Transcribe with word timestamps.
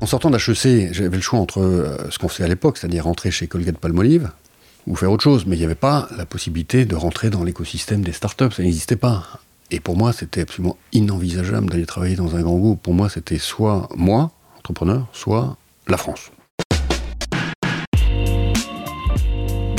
En 0.00 0.06
sortant 0.06 0.30
d'HEC, 0.30 0.92
j'avais 0.92 1.16
le 1.16 1.22
choix 1.22 1.38
entre 1.38 1.60
euh, 1.60 2.10
ce 2.10 2.18
qu'on 2.18 2.28
faisait 2.28 2.44
à 2.44 2.48
l'époque, 2.48 2.78
c'est-à-dire 2.78 3.04
rentrer 3.04 3.30
chez 3.30 3.46
Colgate 3.46 3.76
Palmolive, 3.76 4.30
ou 4.86 4.96
faire 4.96 5.12
autre 5.12 5.22
chose, 5.22 5.44
mais 5.46 5.56
il 5.56 5.58
n'y 5.58 5.64
avait 5.66 5.74
pas 5.74 6.08
la 6.16 6.24
possibilité 6.24 6.86
de 6.86 6.96
rentrer 6.96 7.28
dans 7.28 7.44
l'écosystème 7.44 8.00
des 8.02 8.12
startups, 8.12 8.50
ça 8.50 8.62
n'existait 8.62 8.96
pas. 8.96 9.26
Et 9.70 9.78
pour 9.78 9.96
moi, 9.96 10.12
c'était 10.14 10.40
absolument 10.40 10.78
inenvisageable 10.92 11.68
d'aller 11.68 11.84
travailler 11.84 12.16
dans 12.16 12.34
un 12.34 12.40
grand 12.40 12.56
groupe. 12.56 12.82
Pour 12.82 12.94
moi, 12.94 13.10
c'était 13.10 13.38
soit 13.38 13.88
moi, 13.94 14.32
entrepreneur, 14.58 15.06
soit 15.12 15.56
la 15.86 15.98
France. 15.98 16.30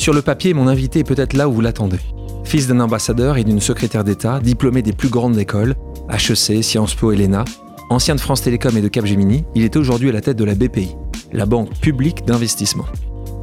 Sur 0.00 0.14
le 0.14 0.22
papier, 0.22 0.54
mon 0.54 0.66
invité 0.66 1.00
est 1.00 1.04
peut-être 1.04 1.34
là 1.34 1.46
où 1.46 1.52
vous 1.52 1.60
l'attendez. 1.60 1.98
Fils 2.44 2.66
d'un 2.66 2.80
ambassadeur 2.80 3.36
et 3.36 3.44
d'une 3.44 3.60
secrétaire 3.60 4.02
d'État, 4.02 4.40
diplômé 4.40 4.80
des 4.80 4.94
plus 4.94 5.10
grandes 5.10 5.36
écoles, 5.36 5.74
HEC, 6.08 6.64
Sciences 6.64 6.94
Po 6.94 7.12
et 7.12 7.16
l'ENA, 7.16 7.44
ancien 7.90 8.14
de 8.14 8.20
France 8.20 8.40
Télécom 8.40 8.74
et 8.78 8.80
de 8.80 8.88
Capgemini, 8.88 9.44
il 9.54 9.62
est 9.62 9.76
aujourd'hui 9.76 10.08
à 10.08 10.12
la 10.12 10.22
tête 10.22 10.38
de 10.38 10.44
la 10.44 10.54
BPI, 10.54 10.96
la 11.34 11.44
Banque 11.44 11.78
publique 11.80 12.24
d'investissement. 12.24 12.86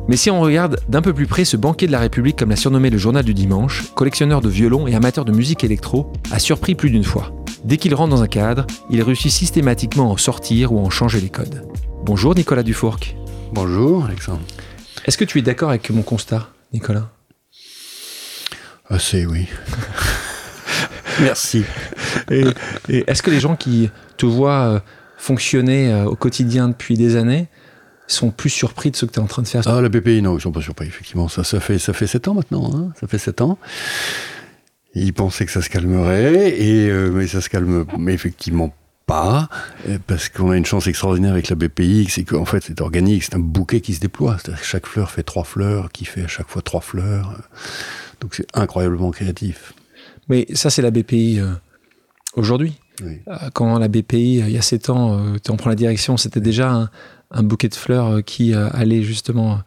Mais 0.08 0.18
si 0.18 0.32
on 0.32 0.42
regarde 0.42 0.80
d'un 0.90 1.04
peu 1.04 1.14
plus 1.14 1.28
près 1.28 1.46
ce 1.46 1.58
banquier 1.58 1.86
de 1.86 1.92
la 1.92 2.00
République, 2.00 2.40
comme 2.40 2.50
l'a 2.50 2.56
surnommé 2.56 2.90
le 2.90 2.98
journal 2.98 3.24
du 3.24 3.36
dimanche, 3.36 3.94
collectionneur 3.94 4.42
de 4.42 4.50
violons 4.50 4.88
et 4.88 4.96
amateur 4.96 5.26
de 5.26 5.34
musique 5.34 5.64
électro, 5.64 6.12
a 6.32 6.40
surpris 6.40 6.74
plus 6.74 6.90
d'une 6.90 7.04
fois. 7.04 7.34
Dès 7.66 7.78
qu'il 7.78 7.94
rentre 7.94 8.16
dans 8.16 8.24
un 8.24 8.28
cadre, 8.28 8.66
il 8.90 9.04
réussit 9.04 9.32
systématiquement 9.32 10.10
à 10.10 10.14
en 10.14 10.18
sortir 10.18 10.74
ou 10.74 10.80
à 10.80 10.82
en 10.82 10.90
changer 10.90 11.22
les 11.22 11.30
codes. 11.30 11.68
Bonjour 12.04 12.34
Nicolas 12.34 12.64
Dufourc. 12.64 12.98
Bonjour 13.54 14.06
Alexandre. 14.06 14.42
Est-ce 15.08 15.18
que 15.18 15.24
tu 15.24 15.40
es 15.40 15.42
d'accord 15.42 15.70
avec 15.70 15.90
mon 15.90 16.02
constat, 16.02 16.50
Nicolas? 16.74 17.10
Assez, 18.90 19.26
oui. 19.26 19.48
Merci. 21.22 21.64
Et, 22.30 22.44
est-ce 22.90 23.24
que 23.24 23.32
les 23.32 23.40
gens 23.40 23.56
qui 23.56 23.90
te 24.18 24.26
voient 24.26 24.74
euh, 24.74 24.80
fonctionner 25.18 25.94
euh, 25.94 26.06
au 26.06 26.16
quotidien 26.18 26.68
depuis 26.68 26.98
des 26.98 27.16
années 27.16 27.48
sont 28.06 28.32
plus 28.32 28.50
surpris 28.50 28.92
de 28.92 28.98
ce 28.98 29.06
que 29.06 29.12
tu 29.12 29.20
es 29.20 29.24
en 29.24 29.28
train 29.28 29.42
de 29.44 29.48
faire? 29.48 29.64
Ah, 29.66 29.80
la 29.80 29.88
BPI, 29.88 30.22
non, 30.22 30.38
ils 30.38 30.42
sont 30.42 30.52
pas 30.52 30.62
surpris, 30.62 30.88
effectivement. 30.88 31.30
Ça, 31.30 31.46
ça 31.46 31.62
fait, 31.62 31.80
ça 31.80 31.94
fait 31.94 32.08
7 32.08 32.28
ans 32.28 32.34
maintenant, 32.34 32.70
hein. 32.76 32.92
ça 33.00 33.08
fait 33.08 33.18
7 33.18 33.40
ans. 33.42 33.58
Ils 34.94 35.14
pensaient 35.14 35.46
que 35.46 35.52
ça 35.52 35.62
se 35.62 35.70
calmerait, 35.70 36.50
et, 36.60 36.90
euh, 36.90 37.12
mais 37.12 37.28
ça 37.28 37.40
se 37.40 37.50
calme 37.50 37.86
mais 37.98 38.14
effectivement 38.14 38.74
pas, 39.08 39.50
parce 40.06 40.30
qu'on 40.30 40.52
a 40.52 40.58
une 40.58 40.66
chance 40.66 40.86
extraordinaire 40.86 41.32
avec 41.32 41.50
la 41.50 41.56
BPI, 41.56 42.08
c'est 42.10 42.26
qu'en 42.26 42.46
fait 42.46 42.64
c'est 42.64 42.80
organique, 42.82 43.24
c'est 43.24 43.36
un 43.36 43.40
bouquet 43.40 43.82
qui 43.82 43.96
se 43.96 44.00
déploie. 44.00 44.38
C'est-à-dire 44.38 44.62
que 44.62 44.68
chaque 44.68 44.86
fleur 44.86 45.10
fait 45.10 45.24
trois 45.24 45.46
fleurs, 45.46 45.92
qui 45.92 46.06
fait 46.06 46.24
à 46.24 46.28
chaque 46.28 46.50
fois 46.50 46.62
trois 46.62 46.82
fleurs. 46.82 47.36
Donc 48.22 48.36
c'est 48.36 48.48
incroyablement 48.54 49.12
créatif. 49.12 49.74
Mais 50.30 50.46
ça, 50.54 50.70
c'est 50.70 50.82
la 50.82 50.92
BPI 50.92 51.40
euh, 51.40 51.54
aujourd'hui. 52.36 52.80
Euh, 53.02 53.16
quand 53.54 53.78
la 53.80 53.88
BPI, 53.88 54.42
euh, 54.42 54.48
il 54.48 54.52
y 54.52 54.58
a 54.58 54.62
7 54.62 54.90
ans, 54.90 55.36
tu 55.44 55.52
en 55.52 55.56
prends 55.58 55.70
la 55.70 55.76
direction, 55.76 56.18
c'était 56.18 56.42
déjà 56.42 56.90
un, 57.32 57.44
bouquet 57.44 57.70
de 57.70 57.76
fleurs 57.76 58.24
qui 58.24 58.54
allait 58.54 59.04
justement 59.04 59.60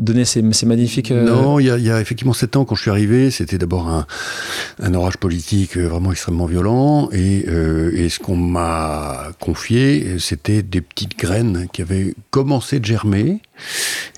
donner 0.00 0.24
ces, 0.24 0.42
magnifiques... 0.42 1.10
Non, 1.10 1.58
il 1.58 1.66
y, 1.66 1.90
a, 1.90 2.00
effectivement 2.00 2.32
7 2.32 2.56
ans, 2.56 2.64
quand 2.64 2.74
je 2.74 2.82
suis 2.82 2.90
arrivé, 2.90 3.30
c'était 3.30 3.58
d'abord 3.58 3.88
un, 3.88 4.94
orage 4.94 5.16
politique 5.16 5.76
vraiment 5.76 6.12
extrêmement 6.12 6.46
violent, 6.46 7.08
et, 7.12 7.46
et 7.94 8.08
ce 8.08 8.18
qu'on 8.18 8.36
m'a 8.36 9.28
confié, 9.40 10.18
c'était 10.18 10.62
des 10.62 10.80
petites 10.80 11.18
graines 11.18 11.66
qui 11.72 11.82
avaient 11.82 12.14
commencé 12.30 12.80
de 12.80 12.84
germer, 12.84 13.40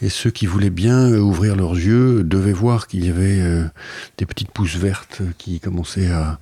et 0.03 0.09
ceux 0.09 0.31
qui 0.31 0.47
voulaient 0.47 0.71
bien 0.71 1.11
euh, 1.11 1.19
ouvrir 1.19 1.57
leurs 1.57 1.75
yeux 1.75 2.23
devaient 2.23 2.53
voir 2.53 2.87
qu'il 2.87 3.07
y 3.07 3.11
avait 3.11 3.41
euh, 3.41 3.65
des 4.19 4.27
petites 4.27 4.51
pousses 4.51 4.77
vertes 4.77 5.23
qui 5.39 5.61
commençaient 5.61 6.11
à, 6.11 6.39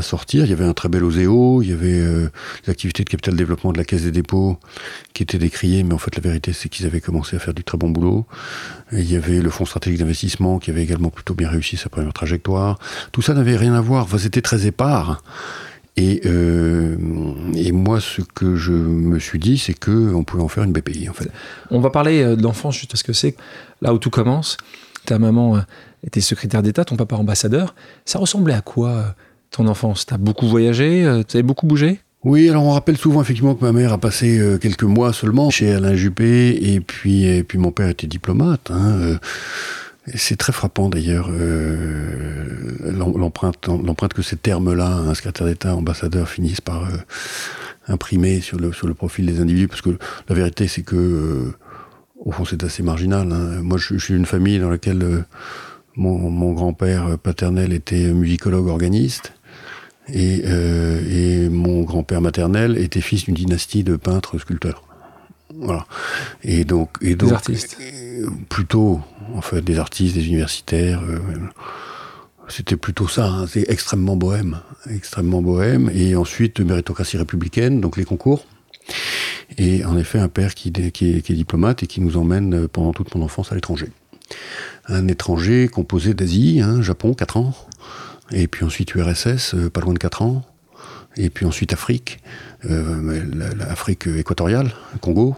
sortir. 0.00 0.46
Il 0.46 0.50
y 0.50 0.54
avait 0.54 0.64
un 0.64 0.72
très 0.72 0.88
bel 0.88 1.04
OSEO, 1.04 1.60
il 1.60 1.68
y 1.68 1.72
avait 1.72 2.00
euh, 2.00 2.30
les 2.66 2.72
de 2.72 3.02
capital 3.02 3.36
développement 3.36 3.72
de 3.72 3.78
la 3.78 3.84
Caisse 3.84 4.04
des 4.04 4.10
dépôts 4.10 4.58
qui 5.12 5.22
étaient 5.22 5.38
décriées, 5.38 5.82
mais 5.82 5.92
en 5.92 5.98
fait 5.98 6.16
la 6.16 6.22
vérité 6.22 6.54
c'est 6.54 6.70
qu'ils 6.70 6.86
avaient 6.86 7.02
commencé 7.02 7.36
à 7.36 7.38
faire 7.38 7.52
du 7.52 7.62
très 7.62 7.76
bon 7.76 7.90
boulot. 7.90 8.26
il 8.92 9.10
y 9.10 9.16
avait 9.16 9.42
le 9.42 9.50
Fonds 9.50 9.66
stratégique 9.66 9.98
d'investissement 9.98 10.58
qui 10.58 10.70
avait 10.70 10.82
également 10.82 11.10
plutôt 11.10 11.34
bien 11.34 11.50
réussi 11.50 11.76
sa 11.76 11.90
première 11.90 12.14
trajectoire. 12.14 12.78
Tout 13.12 13.20
ça 13.20 13.34
n'avait 13.34 13.56
rien 13.56 13.74
à 13.74 13.82
voir, 13.82 14.06
c'était 14.18 14.40
très 14.40 14.66
épars. 14.66 15.22
Et, 15.96 16.22
euh, 16.24 16.96
et, 17.54 17.70
moi, 17.70 18.00
ce 18.00 18.22
que 18.22 18.56
je 18.56 18.72
me 18.72 19.18
suis 19.18 19.38
dit, 19.38 19.58
c'est 19.58 19.74
qu'on 19.74 20.24
pouvait 20.24 20.42
en 20.42 20.48
faire 20.48 20.64
une 20.64 20.72
BPI, 20.72 21.08
en 21.08 21.12
fait. 21.12 21.28
On 21.70 21.80
va 21.80 21.90
parler 21.90 22.22
euh, 22.22 22.34
de 22.34 22.42
l'enfance, 22.42 22.76
juste 22.76 22.90
parce 22.90 23.02
que 23.02 23.12
c'est 23.12 23.36
là 23.82 23.92
où 23.92 23.98
tout 23.98 24.08
commence. 24.08 24.56
Ta 25.04 25.18
maman 25.18 25.56
euh, 25.56 25.60
était 26.06 26.22
secrétaire 26.22 26.62
d'État, 26.62 26.86
ton 26.86 26.96
papa 26.96 27.16
ambassadeur. 27.16 27.74
Ça 28.06 28.18
ressemblait 28.18 28.54
à 28.54 28.62
quoi, 28.62 29.14
ton 29.50 29.66
enfance? 29.66 30.06
T'as 30.06 30.16
beaucoup 30.16 30.48
voyagé 30.48 31.22
Tu 31.28 31.36
avais 31.36 31.42
beaucoup 31.42 31.66
bougé? 31.66 32.00
Oui, 32.24 32.48
alors 32.48 32.62
on 32.64 32.70
rappelle 32.70 32.96
souvent 32.96 33.20
effectivement 33.20 33.54
que 33.54 33.64
ma 33.64 33.72
mère 33.72 33.92
a 33.92 33.98
passé 33.98 34.40
quelques 34.60 34.84
mois 34.84 35.12
seulement 35.12 35.50
chez 35.50 35.72
Alain 35.72 35.96
Juppé, 35.96 36.72
et 36.72 36.80
puis, 36.80 37.24
et 37.24 37.42
puis 37.42 37.58
mon 37.58 37.72
père 37.72 37.88
était 37.88 38.06
diplomate. 38.06 38.70
Hein, 38.70 39.18
c'est 40.14 40.36
très 40.36 40.52
frappant 40.52 40.88
d'ailleurs 40.88 41.28
euh, 41.30 42.82
l'empreinte 42.82 44.12
que 44.14 44.22
ces 44.22 44.36
termes-là, 44.36 44.88
un 44.88 45.14
secrétaire 45.14 45.46
d'État, 45.46 45.76
ambassadeur, 45.76 46.28
finissent 46.28 46.60
par 46.60 46.84
euh, 46.84 46.96
imprimer 47.86 48.40
sur 48.40 48.58
le, 48.58 48.72
sur 48.72 48.88
le 48.88 48.94
profil 48.94 49.26
des 49.26 49.40
individus, 49.40 49.68
parce 49.68 49.82
que 49.82 49.96
la 50.28 50.34
vérité 50.34 50.66
c'est 50.66 50.82
que, 50.82 50.96
euh, 50.96 51.54
au 52.16 52.32
fond 52.32 52.44
c'est 52.44 52.64
assez 52.64 52.82
marginal. 52.82 53.30
Hein. 53.30 53.62
Moi 53.62 53.78
je, 53.78 53.96
suis 53.96 54.14
d'une 54.14 54.26
famille 54.26 54.58
dans 54.58 54.70
laquelle 54.70 55.24
mon, 55.94 56.52
grand-père 56.52 57.18
paternel 57.18 57.72
était 57.72 58.12
musicologue 58.12 58.68
organiste, 58.68 59.32
et, 60.12 60.42
et 60.44 61.48
mon 61.48 61.82
grand-père 61.82 62.20
maternel 62.20 62.76
était 62.76 63.00
fils 63.00 63.24
d'une 63.24 63.34
dynastie 63.34 63.84
de 63.84 63.94
peintres 63.94 64.36
sculpteurs. 64.38 64.82
Voilà. 65.54 65.86
Et 66.42 66.64
donc, 66.64 66.96
et 67.00 67.14
donc, 67.14 67.28
des 67.28 67.34
artistes. 67.34 67.78
Plutôt, 68.48 69.00
en 69.34 69.40
fait, 69.40 69.62
des 69.62 69.78
artistes, 69.78 70.14
des 70.14 70.26
universitaires. 70.26 71.02
Euh, 71.02 71.18
c'était 72.48 72.76
plutôt 72.76 73.08
ça. 73.08 73.26
Hein. 73.26 73.46
c'est 73.46 73.68
extrêmement 73.68 74.16
bohème, 74.16 74.60
extrêmement 74.90 75.42
bohème. 75.42 75.90
Et 75.94 76.16
ensuite, 76.16 76.60
méritocratie 76.60 77.16
républicaine, 77.16 77.80
donc 77.80 77.96
les 77.96 78.04
concours. 78.04 78.46
Et 79.58 79.84
en 79.84 79.96
effet, 79.96 80.18
un 80.18 80.28
père 80.28 80.54
qui, 80.54 80.68
est, 80.68 81.32
diplomate 81.32 81.82
et 81.82 81.86
qui 81.86 82.00
nous 82.00 82.16
emmène 82.16 82.54
euh, 82.54 82.68
pendant 82.68 82.92
toute 82.92 83.14
mon 83.14 83.22
enfance 83.22 83.52
à 83.52 83.54
l'étranger. 83.54 83.90
Un 84.86 85.08
étranger 85.08 85.68
composé 85.68 86.14
d'Asie, 86.14 86.60
hein, 86.60 86.82
Japon, 86.82 87.14
4 87.14 87.36
ans. 87.36 87.54
Et 88.30 88.48
puis 88.48 88.64
ensuite 88.64 88.94
URSS, 88.94 89.54
euh, 89.54 89.70
pas 89.70 89.80
loin 89.80 89.94
de 89.94 89.98
4 89.98 90.22
ans. 90.22 90.42
Et 91.16 91.28
puis 91.28 91.44
ensuite 91.44 91.74
Afrique, 91.74 92.20
l'Afrique 92.64 94.06
équatoriale, 94.06 94.72
Congo, 95.02 95.36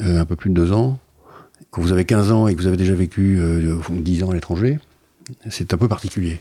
un 0.00 0.24
peu 0.24 0.34
plus 0.34 0.50
de 0.50 0.54
2 0.56 0.72
ans 0.72 0.98
quand 1.70 1.82
vous 1.82 1.92
avez 1.92 2.04
15 2.04 2.32
ans 2.32 2.48
et 2.48 2.54
que 2.54 2.60
vous 2.60 2.66
avez 2.66 2.76
déjà 2.76 2.94
vécu 2.94 3.38
10 3.88 4.22
euh, 4.22 4.26
ans 4.26 4.30
à 4.30 4.34
l'étranger, 4.34 4.78
c'est 5.48 5.72
un 5.72 5.76
peu 5.76 5.88
particulier. 5.88 6.40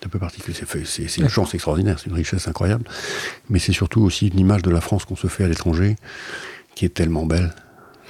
C'est 0.00 0.06
un 0.06 0.08
peu 0.10 0.18
particulier. 0.18 0.56
C'est 0.84 1.20
une 1.20 1.28
chance 1.28 1.54
extraordinaire, 1.54 1.98
c'est 1.98 2.10
une 2.10 2.16
richesse 2.16 2.48
incroyable. 2.48 2.84
Mais 3.48 3.58
c'est 3.58 3.72
surtout 3.72 4.02
aussi 4.02 4.28
une 4.28 4.38
image 4.38 4.62
de 4.62 4.70
la 4.70 4.80
France 4.80 5.04
qu'on 5.04 5.16
se 5.16 5.28
fait 5.28 5.44
à 5.44 5.48
l'étranger 5.48 5.96
qui 6.74 6.84
est 6.84 6.94
tellement 6.94 7.24
belle. 7.24 7.54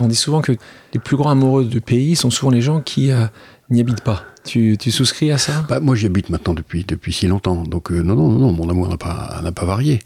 On 0.01 0.09
dit 0.09 0.17
souvent 0.17 0.41
que 0.41 0.53
les 0.93 1.01
plus 1.01 1.17
grands 1.17 1.31
amoureux 1.31 1.65
du 1.65 1.81
pays 1.81 2.17
sont 2.17 2.31
souvent 2.31 2.51
les 2.51 2.63
gens 2.63 2.81
qui 2.81 3.13
euh, 3.13 3.27
n'y 3.71 3.81
habitent 3.81 4.03
pas. 4.03 4.25
Tu, 4.45 4.77
souscris 4.91 5.31
à 5.31 5.39
ça? 5.39 5.65
Bah, 5.69 5.81
Moi, 5.81 5.95
j'y 5.95 6.07
habite 6.07 6.29
maintenant 6.29 6.53
depuis, 6.53 6.85
depuis 6.85 7.13
si 7.13 7.27
longtemps. 7.27 7.63
Donc, 7.63 7.93
euh, 7.93 8.03
non, 8.03 8.15
non, 8.15 8.29
non, 8.29 8.53
mon 8.53 8.69
amour 8.69 8.89
n'a 8.89 8.99
pas, 8.99 9.41
pas 9.55 9.65
varié. 9.65 10.01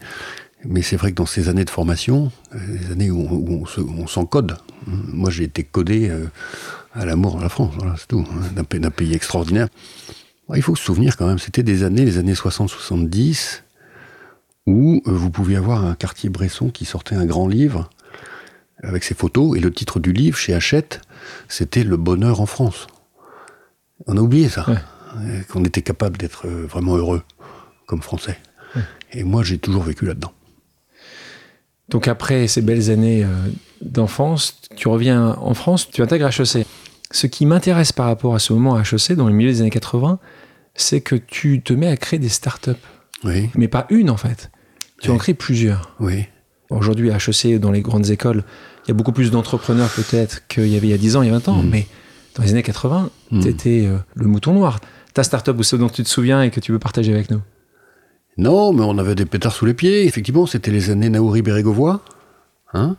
Mais 0.65 0.83
c'est 0.83 0.97
vrai 0.97 1.11
que 1.11 1.17
dans 1.17 1.27
ces 1.27 1.49
années 1.49 1.65
de 1.65 1.71
formation, 1.71 2.33
euh, 2.55 2.59
les 2.81 2.93
années 2.93 3.11
où 3.11 3.65
on, 3.89 4.07
s'encode, 4.07 4.59
moi 4.87 5.31
j'ai 5.31 5.45
été 5.45 5.63
codé 5.63 6.09
euh, 6.09 6.27
à 6.95 7.05
l'amour 7.05 7.37
de 7.37 7.43
la 7.43 7.49
France, 7.49 7.75
voilà, 7.77 7.95
c'est 7.97 8.09
tout, 8.09 8.27
hein, 8.31 8.63
d'un 8.65 8.91
pays 8.91 9.15
extraordinaire. 9.15 9.69
Il 10.55 10.63
faut 10.63 10.75
se 10.75 10.83
souvenir 10.83 11.17
quand 11.17 11.27
même, 11.27 11.39
c'était 11.39 11.63
des 11.63 11.85
années, 11.85 12.05
les 12.05 12.19
années 12.19 12.33
60-70, 12.33 13.63
où 14.67 15.03
euh, 15.07 15.13
vous 15.13 15.31
pouviez 15.31 15.57
avoir 15.57 15.85
un 15.85 15.95
quartier 15.95 16.29
Bresson 16.29 16.71
qui 16.71 16.85
sortait 16.87 17.15
un 17.15 17.27
grand 17.27 17.47
livre 17.47 17.89
avec 18.83 19.05
ses 19.05 19.15
photos, 19.15 19.57
et 19.57 19.61
le 19.61 19.73
titre 19.73 20.01
du 20.01 20.13
livre 20.13 20.37
chez 20.37 20.55
Hachette, 20.55 21.01
c'était 21.49 21.83
Le 21.83 21.97
bonheur 21.97 22.41
en 22.41 22.47
France. 22.47 22.87
On 24.07 24.17
a 24.17 24.21
oublié 24.21 24.49
ça, 24.49 24.67
qu'on 25.49 25.65
était 25.65 25.83
capable 25.83 26.17
d'être 26.17 26.47
vraiment 26.47 26.97
heureux 26.97 27.23
comme 27.87 28.03
Français. 28.03 28.39
Et 29.11 29.25
moi 29.25 29.43
j'ai 29.43 29.59
toujours 29.59 29.83
vécu 29.83 30.07
là-dedans. 30.07 30.33
Donc 31.89 32.09
après 32.09 32.47
ces 32.49 32.61
belles 32.63 32.91
années 32.91 33.25
euh, 33.25 33.29
d'enfance, 33.83 34.61
tu 34.77 34.89
reviens 34.89 35.37
en 35.41 35.55
France, 35.55 35.89
tu 35.91 36.03
intègres 36.03 36.27
HEC. 36.29 36.67
Ce 37.11 37.27
qui 37.27 37.47
m'intéresse 37.47 37.93
par 37.93 38.07
rapport 38.07 38.35
à 38.35 38.39
ce 38.39 38.53
moment 38.53 38.75
à 38.77 38.83
HEC, 38.83 39.13
dans 39.15 39.27
le 39.29 39.33
milieu 39.33 39.51
des 39.51 39.61
années 39.63 39.71
80, 39.71 40.19
c'est 40.75 41.01
que 41.01 41.15
tu 41.17 41.63
te 41.63 41.73
mets 41.73 41.87
à 41.89 41.97
créer 41.97 42.19
des 42.19 42.29
startups. 42.29 42.73
Oui, 43.25 43.49
Mais 43.55 43.67
pas 43.69 43.87
une, 43.91 44.11
en 44.11 44.17
fait. 44.19 44.51
Tu 45.01 45.09
Oui. 45.11 45.15
en 45.17 45.19
crées 45.19 45.35
plusieurs. 45.35 45.95
oui. 46.01 46.27
Aujourd'hui, 46.71 47.11
à 47.11 47.17
HEC, 47.17 47.59
dans 47.59 47.71
les 47.73 47.81
grandes 47.81 48.11
écoles, 48.11 48.45
il 48.85 48.89
y 48.89 48.91
a 48.91 48.95
beaucoup 48.95 49.13
plus 49.13 49.31
d'entrepreneurs 49.31 49.89
peut-être 49.89 50.47
qu'il 50.49 50.67
y 50.69 50.77
avait 50.77 50.89
il 50.89 50.91
y 50.91 50.93
a 50.93 50.99
10 50.99 51.17
ans, 51.17 51.23
il 51.23 51.29
y 51.29 51.31
a 51.31 51.33
20 51.33 51.49
ans. 51.49 51.63
Mm. 51.63 51.69
Mais 51.71 51.87
dans 52.35 52.43
les 52.43 52.51
années 52.51 52.63
80, 52.63 53.09
Mm. 53.31 53.41
tu 53.41 53.49
étais 53.49 53.89
le 54.15 54.27
mouton 54.27 54.53
noir. 54.53 54.79
Ta 55.15 55.23
startup 55.23 55.59
ou 55.59 55.63
ce 55.63 55.77
dont 55.77 55.89
tu 55.89 56.03
te 56.03 56.09
souviens 56.11 56.43
et 56.43 56.51
que 56.51 56.61
tu 56.61 56.71
veux 56.73 56.79
partager 56.79 57.15
avec 57.15 57.31
nous 57.31 57.41
Non, 58.39 58.73
mais 58.73 58.83
on 58.83 58.97
avait 58.99 59.17
des 59.17 59.27
pétards 59.27 59.53
sous 59.53 59.67
les 59.67 59.75
pieds. 59.75 60.07
Effectivement, 60.07 60.47
c'était 60.47 60.71
les 60.71 60.91
années 60.91 61.11
Naouri 61.11 61.43
Bérégovois, 61.43 62.03
hein, 62.73 62.97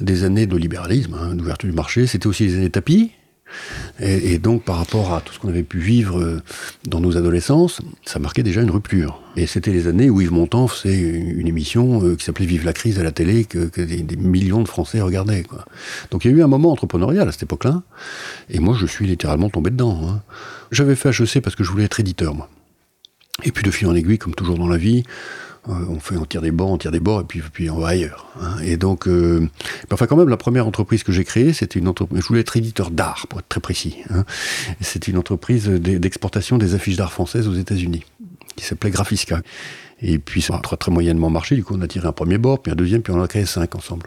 des 0.00 0.24
années 0.24 0.46
de 0.46 0.56
libéralisme, 0.56 1.14
hein, 1.14 1.34
d'ouverture 1.34 1.68
du 1.68 1.76
marché. 1.76 2.06
C'était 2.06 2.26
aussi 2.26 2.46
les 2.46 2.56
années 2.56 2.70
tapis. 2.70 3.12
Et, 3.98 4.38
donc, 4.38 4.62
par 4.62 4.76
rapport 4.76 5.12
à 5.12 5.20
tout 5.20 5.34
ce 5.34 5.38
qu'on 5.40 5.48
avait 5.48 5.64
pu 5.64 5.78
vivre 5.78 6.18
euh, 6.20 6.40
dans 6.86 7.00
nos 7.00 7.16
adolescences, 7.16 7.80
ça 8.06 8.18
marquait 8.20 8.44
déjà 8.44 8.62
une 8.62 8.70
rupture. 8.70 9.20
Et 9.36 9.46
c'était 9.46 9.72
les 9.72 9.88
années 9.88 10.08
où 10.08 10.20
Yves 10.20 10.32
Montand 10.32 10.68
faisait 10.68 10.98
une 10.98 11.48
émission 11.48 12.02
euh, 12.02 12.14
qui 12.16 12.24
s'appelait 12.24 12.46
Vive 12.46 12.64
la 12.64 12.72
crise 12.72 12.98
à 13.00 13.02
la 13.02 13.10
télé, 13.10 13.44
que, 13.44 13.68
des 13.80 14.16
millions 14.16 14.62
de 14.62 14.68
Français 14.68 15.00
regardaient. 15.00 15.42
Quoi. 15.42 15.64
Donc 16.12 16.24
il 16.24 16.30
y 16.30 16.34
a 16.34 16.36
eu 16.36 16.42
un 16.42 16.46
moment 16.46 16.70
entrepreneurial 16.70 17.28
à 17.28 17.32
cette 17.32 17.42
époque-là. 17.42 17.82
Et 18.48 18.60
moi, 18.60 18.74
je 18.78 18.86
suis 18.86 19.06
littéralement 19.06 19.50
tombé 19.50 19.70
dedans. 19.70 20.00
hein. 20.08 20.22
J'avais 20.70 20.94
fait 20.94 21.10
HEC 21.10 21.42
parce 21.42 21.56
que 21.56 21.64
je 21.64 21.70
voulais 21.70 21.84
être 21.84 21.98
éditeur, 22.00 22.34
moi. 22.34 22.48
Et 23.44 23.52
puis 23.52 23.62
de 23.64 23.70
fil 23.70 23.86
en 23.88 23.94
aiguille, 23.94 24.18
comme 24.18 24.34
toujours 24.34 24.58
dans 24.58 24.68
la 24.68 24.76
vie, 24.76 25.02
euh, 25.68 25.72
on 25.90 25.98
fait, 26.00 26.16
on 26.16 26.24
tire 26.24 26.40
des 26.40 26.50
bords, 26.50 26.70
on 26.70 26.78
tire 26.78 26.90
des 26.90 27.00
bords, 27.00 27.20
et 27.20 27.24
puis, 27.24 27.42
puis 27.52 27.68
on 27.70 27.78
va 27.80 27.88
ailleurs. 27.88 28.26
hein. 28.40 28.56
Et 28.64 28.76
donc, 28.76 29.06
euh, 29.06 29.46
enfin 29.92 30.06
quand 30.06 30.16
même, 30.16 30.28
la 30.28 30.36
première 30.38 30.66
entreprise 30.66 31.02
que 31.02 31.12
j'ai 31.12 31.24
créée, 31.24 31.52
c'était 31.52 31.78
une 31.78 31.88
entreprise. 31.88 32.22
Je 32.22 32.26
voulais 32.28 32.40
être 32.40 32.56
éditeur 32.56 32.90
d'art, 32.90 33.26
pour 33.28 33.40
être 33.40 33.48
très 33.48 33.60
précis. 33.60 33.96
hein. 34.10 34.24
C'était 34.80 35.10
une 35.10 35.18
entreprise 35.18 35.66
d'e- 35.68 35.98
d'exportation 35.98 36.56
des 36.58 36.74
affiches 36.74 36.96
d'art 36.96 37.12
françaises 37.12 37.46
aux 37.46 37.54
États-Unis, 37.54 38.04
qui 38.56 38.64
s'appelait 38.64 38.90
Graphisca. 38.90 39.42
Et 40.02 40.18
puis 40.18 40.40
ça 40.40 40.56
a 40.56 40.60
très, 40.60 40.78
très 40.78 40.90
moyennement 40.90 41.28
marché. 41.28 41.56
Du 41.56 41.62
coup, 41.62 41.74
on 41.76 41.82
a 41.82 41.86
tiré 41.88 42.08
un 42.08 42.12
premier 42.12 42.38
bord, 42.38 42.62
puis 42.62 42.72
un 42.72 42.74
deuxième, 42.74 43.02
puis 43.02 43.12
on 43.12 43.18
en 43.20 43.22
a 43.22 43.28
créé 43.28 43.44
cinq 43.44 43.74
ensemble. 43.74 44.06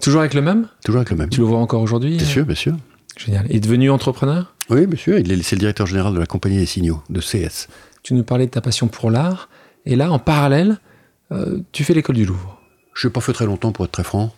Toujours 0.00 0.20
avec 0.20 0.32
le 0.34 0.40
même? 0.42 0.68
Toujours 0.84 1.00
avec 1.00 1.10
le 1.10 1.16
même. 1.16 1.28
Tu 1.28 1.40
le 1.40 1.46
vois 1.46 1.58
encore 1.58 1.82
aujourd'hui 1.82 2.16
Bien 2.16 2.24
euh, 2.26 2.30
sûr, 2.30 2.46
bien 2.46 2.54
sûr. 2.54 2.74
Génial. 3.16 3.46
Et 3.50 3.58
devenu 3.58 3.90
entrepreneur? 3.90 4.54
Oui, 4.70 4.86
bien 4.86 4.96
sûr. 4.96 5.18
Il 5.18 5.32
est, 5.32 5.42
c'est 5.42 5.56
le 5.56 5.60
directeur 5.60 5.86
général 5.88 6.14
de 6.14 6.18
la 6.20 6.26
compagnie 6.26 6.56
des 6.58 6.66
signaux, 6.66 7.02
de 7.10 7.20
CS. 7.20 7.66
Tu 8.08 8.14
nous 8.14 8.22
parlais 8.24 8.46
de 8.46 8.50
ta 8.50 8.62
passion 8.62 8.88
pour 8.88 9.10
l'art. 9.10 9.50
Et 9.84 9.94
là, 9.94 10.10
en 10.10 10.18
parallèle, 10.18 10.78
euh, 11.30 11.58
tu 11.72 11.84
fais 11.84 11.92
l'école 11.92 12.16
du 12.16 12.24
Louvre. 12.24 12.58
Je 12.94 13.06
n'ai 13.06 13.12
pas 13.12 13.20
fait 13.20 13.34
très 13.34 13.44
longtemps, 13.44 13.70
pour 13.70 13.84
être 13.84 13.92
très 13.92 14.02
franc. 14.02 14.34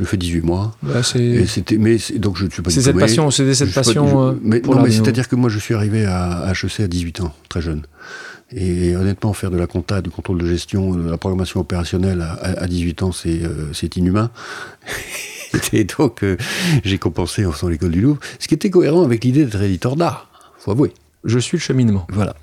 J'ai 0.00 0.06
fait 0.06 0.16
18 0.16 0.40
mois. 0.40 0.74
Bah, 0.82 1.04
c'est 1.04 1.46
c'était, 1.46 1.78
mais 1.78 1.98
c'est- 1.98 2.18
donc 2.18 2.36
je 2.36 2.46
ne 2.46 2.50
suis 2.50 2.62
pas 2.62 2.70
c'est 2.70 2.82
cette 2.82 2.98
passion, 2.98 3.30
c'est 3.30 3.54
cette 3.54 3.68
Je 3.68 3.74
pas- 3.74 3.82
passion 3.84 4.08
je- 4.08 4.16
euh, 4.16 4.40
mais, 4.42 4.58
pour 4.58 4.72
non, 4.74 4.78
l'art 4.78 4.84
mais 4.86 4.90
du 4.90 4.96
Louvre. 4.96 5.04
c'est-à-dire 5.04 5.28
que 5.28 5.36
moi, 5.36 5.48
je 5.50 5.60
suis 5.60 5.72
arrivé 5.72 6.04
à, 6.04 6.50
HEC 6.52 6.80
à 6.82 6.88
18 6.88 7.20
ans, 7.20 7.32
très 7.48 7.62
jeune. 7.62 7.82
Et 8.50 8.96
honnêtement, 8.96 9.32
faire 9.34 9.52
de 9.52 9.56
la 9.56 9.68
compta, 9.68 10.02
du 10.02 10.10
contrôle 10.10 10.38
de 10.38 10.46
gestion, 10.48 10.92
de 10.92 11.08
la 11.08 11.16
programmation 11.16 11.60
opérationnelle 11.60 12.22
à, 12.22 12.32
à- 12.32 12.62
à 12.64 12.66
18 12.66 13.04
ans, 13.04 13.12
c'est, 13.12 13.44
euh, 13.44 13.72
c'est 13.72 13.96
inhumain. 13.96 14.32
Et 15.72 15.84
donc, 15.84 16.24
euh, 16.24 16.36
j'ai 16.84 16.98
compensé 16.98 17.46
en 17.46 17.52
faisant 17.52 17.68
l'école 17.68 17.92
du 17.92 18.00
Louvre, 18.00 18.18
ce 18.40 18.48
qui 18.48 18.54
était 18.54 18.68
cohérent 18.70 19.04
avec 19.04 19.22
l'idée 19.22 19.44
d'être 19.44 19.62
éditeur 19.62 19.94
d'art, 19.94 20.28
faut 20.58 20.72
avouer. 20.72 20.92
Je 21.24 21.38
suis 21.38 21.56
le 21.58 21.62
cheminement. 21.62 22.04
Voilà. 22.10 22.34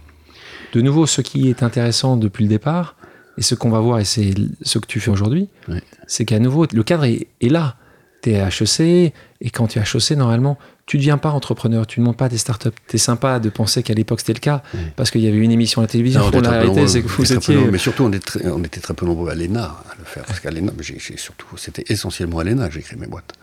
De 0.74 0.82
nouveau, 0.82 1.06
ce 1.08 1.22
qui 1.22 1.50
est 1.50 1.64
intéressant 1.64 2.18
depuis 2.18 2.44
le 2.44 2.50
départ, 2.50 2.96
et 3.38 3.42
ce 3.42 3.56
qu'on 3.56 3.70
va 3.70 3.80
voir, 3.80 4.00
et 4.00 4.06
c'est 4.06 4.34
ce 4.62 4.80
que 4.80 4.86
tu 4.86 5.00
fais 5.00 5.12
aujourd'hui, 5.12 5.50
Ouais. 5.68 5.82
c'est 6.08 6.26
qu'à 6.26 6.40
nouveau, 6.40 6.66
le 6.72 6.84
cadre 6.84 7.06
est, 7.06 7.28
est 7.42 7.50
là. 7.50 7.76
Tu 8.22 8.32
es 8.32 8.40
à 8.42 8.50
HEC, 8.50 9.14
et 9.42 9.50
quand 9.50 9.68
tu 9.68 9.80
es 9.80 9.82
à 9.82 9.86
HEC, 9.86 10.12
normalement, 10.18 10.58
tu 10.86 10.98
ne 10.98 11.02
deviens 11.02 11.18
pas 11.18 11.30
entrepreneur, 11.30 11.88
tu 11.88 12.02
ne 12.02 12.06
montes 12.06 12.18
pas 12.18 12.28
des 12.30 12.38
startups. 12.38 12.70
Tu 12.90 12.96
es 12.98 13.00
sympa 13.00 13.40
de 13.40 13.50
penser 13.50 13.82
qu'à 13.84 13.94
l'époque 13.94 14.20
c'était 14.20 14.34
le 14.34 14.40
cas, 14.40 14.62
parce 14.98 15.10
qu'il 15.12 15.22
y 15.22 15.28
avait 15.28 15.38
une 15.38 15.52
émission 15.52 15.82
à 15.82 15.86
la 15.86 15.88
télévision. 15.88 16.20
Non, 16.20 16.32
on 16.34 16.42
la 16.42 16.50
réalité, 16.50 16.88
c'est 16.88 17.02
que 17.02 17.08
vous 17.08 17.32
étiez. 17.34 17.56
nombreux, 17.56 17.72
mais 17.72 17.78
surtout, 17.78 18.04
on, 18.04 18.12
est 18.12 18.20
très- 18.20 18.46
on 18.50 18.62
était 18.64 18.82
très 18.82 18.94
peu 18.94 19.06
nombreux 19.06 19.30
à 19.30 19.36
l'ENA 19.36 19.64
à 19.64 19.96
le 19.98 20.04
faire. 20.04 20.26
Parce 20.26 20.40
qu'à 20.42 20.52
l'ENA, 20.52 20.72
surtout, 21.16 21.46
c'était 21.58 21.86
essentiellement 21.88 22.40
à 22.40 22.44
l'ENA 22.44 22.68
que 22.68 22.74
j'ai 22.74 22.82
créé 22.82 23.00
mes 23.00 23.08
boîtes. 23.08 23.34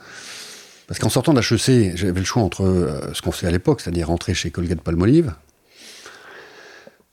Parce 0.88 1.00
qu'en 1.00 1.08
sortant 1.08 1.32
d'HEC, 1.34 1.96
j'avais 1.96 2.20
le 2.20 2.25
choix 2.26 2.43
entre 2.43 2.62
euh, 2.64 3.00
ce 3.14 3.23
qu'on 3.23 3.32
faisait 3.32 3.46
à 3.49 3.50
l'époque, 3.50 3.81
c'est-à-dire 3.81 4.08
rentrer 4.08 4.34
chez 4.34 4.50
Colgate 4.50 4.81
Palmolive, 4.81 5.32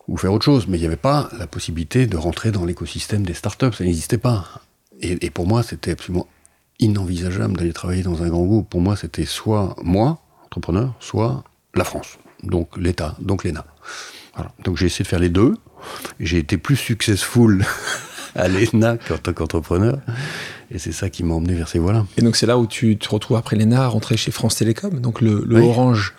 ou 0.07 0.17
faire 0.17 0.33
autre 0.33 0.45
chose. 0.45 0.67
Mais 0.67 0.77
il 0.77 0.81
n'y 0.81 0.88
avait 0.88 0.95
pas 0.95 1.29
la 1.38 1.47
possibilité 1.47 2.07
de 2.07 2.17
rentrer 2.17 2.51
dans 2.51 2.65
l'écosystème 2.65 3.25
des 3.25 3.33
startups, 3.33 3.73
ça 3.73 3.83
n'existait 3.83 4.17
pas. 4.17 4.61
Et, 5.01 5.25
et 5.25 5.29
pour 5.29 5.47
moi, 5.47 5.63
c'était 5.63 5.91
absolument 5.91 6.27
inenvisageable 6.79 7.57
d'aller 7.57 7.73
travailler 7.73 8.03
dans 8.03 8.23
un 8.23 8.29
grand 8.29 8.44
groupe. 8.45 8.69
Pour 8.69 8.81
moi, 8.81 8.95
c'était 8.95 9.25
soit 9.25 9.75
moi, 9.81 10.19
entrepreneur, 10.45 10.94
soit 11.00 11.44
la 11.75 11.83
France, 11.83 12.17
donc 12.44 12.77
l'État, 12.77 13.15
donc 13.19 13.44
l'ENA. 13.44 13.65
Voilà. 14.35 14.51
Donc 14.63 14.77
j'ai 14.77 14.88
essayé 14.88 15.03
de 15.03 15.07
faire 15.07 15.19
les 15.19 15.29
deux. 15.29 15.55
J'ai 16.19 16.38
été 16.38 16.57
plus 16.57 16.75
successful 16.75 17.65
à 18.35 18.47
l'ENA 18.47 18.97
qu'en 18.97 19.17
tant 19.17 19.33
qu'entrepreneur. 19.33 20.00
Et 20.71 20.79
c'est 20.79 20.91
ça 20.91 21.09
qui 21.09 21.23
m'a 21.23 21.35
emmené 21.35 21.53
vers 21.53 21.67
ces 21.67 21.79
voies-là. 21.79 22.05
Et 22.17 22.21
donc 22.21 22.35
c'est 22.35 22.45
là 22.45 22.57
où 22.57 22.65
tu 22.65 22.97
te 22.97 23.09
retrouves 23.09 23.38
après 23.38 23.55
l'ENA, 23.55 23.88
rentré 23.88 24.17
chez 24.17 24.31
France 24.31 24.55
Télécom, 24.55 25.00
donc 25.00 25.21
le, 25.21 25.44
le 25.45 25.57
Oui. 25.57 25.67
Orange. 25.67 26.15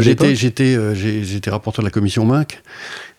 J'étais, 0.00 0.34
j'étais, 0.34 0.74
euh, 0.76 0.94
j'étais 0.94 1.50
rapporteur 1.50 1.82
de 1.82 1.86
la 1.86 1.92
commission 1.92 2.24
MINC. 2.24 2.62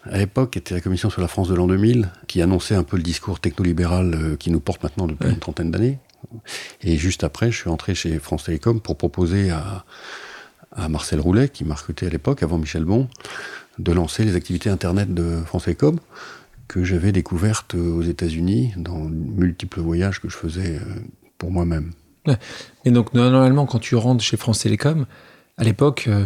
À 0.03 0.17
l'époque, 0.17 0.51
qui 0.51 0.59
était 0.59 0.73
la 0.73 0.81
commission 0.81 1.09
sur 1.09 1.21
la 1.21 1.27
France 1.27 1.49
de 1.49 1.55
l'an 1.55 1.67
2000, 1.67 2.09
qui 2.27 2.41
annonçait 2.41 2.75
un 2.75 2.83
peu 2.83 2.97
le 2.97 3.03
discours 3.03 3.39
technolibéral 3.39 4.13
euh, 4.13 4.35
qui 4.37 4.51
nous 4.51 4.59
porte 4.59 4.83
maintenant 4.83 5.07
depuis 5.07 5.25
Ouais. 5.27 5.33
une 5.33 5.39
trentaine 5.39 5.71
d'années. 5.71 5.99
Et 6.81 6.97
juste 6.97 7.23
après, 7.23 7.51
je 7.51 7.57
suis 7.57 7.69
entré 7.69 7.93
chez 7.95 8.17
France 8.19 8.45
Télécom 8.45 8.79
pour 8.81 8.97
proposer 8.97 9.49
à, 9.49 9.85
à 10.75 10.89
Marcel 10.89 11.19
Roulet, 11.19 11.49
qui 11.49 11.63
m'a 11.65 11.75
recruté 11.75 12.05
à 12.07 12.09
l'époque, 12.09 12.43
avant 12.43 12.57
Michel 12.57 12.83
Bon, 12.85 13.07
de 13.79 13.91
lancer 13.91 14.23
les 14.23 14.35
activités 14.35 14.69
Internet 14.69 15.13
de 15.13 15.39
France 15.45 15.65
Télécom, 15.65 15.99
que 16.67 16.83
j'avais 16.83 17.11
découvertes 17.11 17.75
euh, 17.75 17.93
aux 17.97 18.01
États-Unis 18.01 18.73
dans 18.77 18.99
multiples 18.99 19.79
voyages 19.79 20.19
que 20.21 20.27
je 20.29 20.35
faisais 20.37 20.77
euh, 20.77 20.81
pour 21.37 21.51
moi-même. 21.51 21.91
Et 22.83 22.91
donc 22.91 23.13
normalement, 23.13 23.65
quand 23.65 23.79
tu 23.79 23.95
rentres 23.95 24.23
chez 24.23 24.35
France 24.35 24.59
Télécom, 24.59 25.05
à 25.57 25.63
l'époque, 25.63 26.05
euh, 26.07 26.25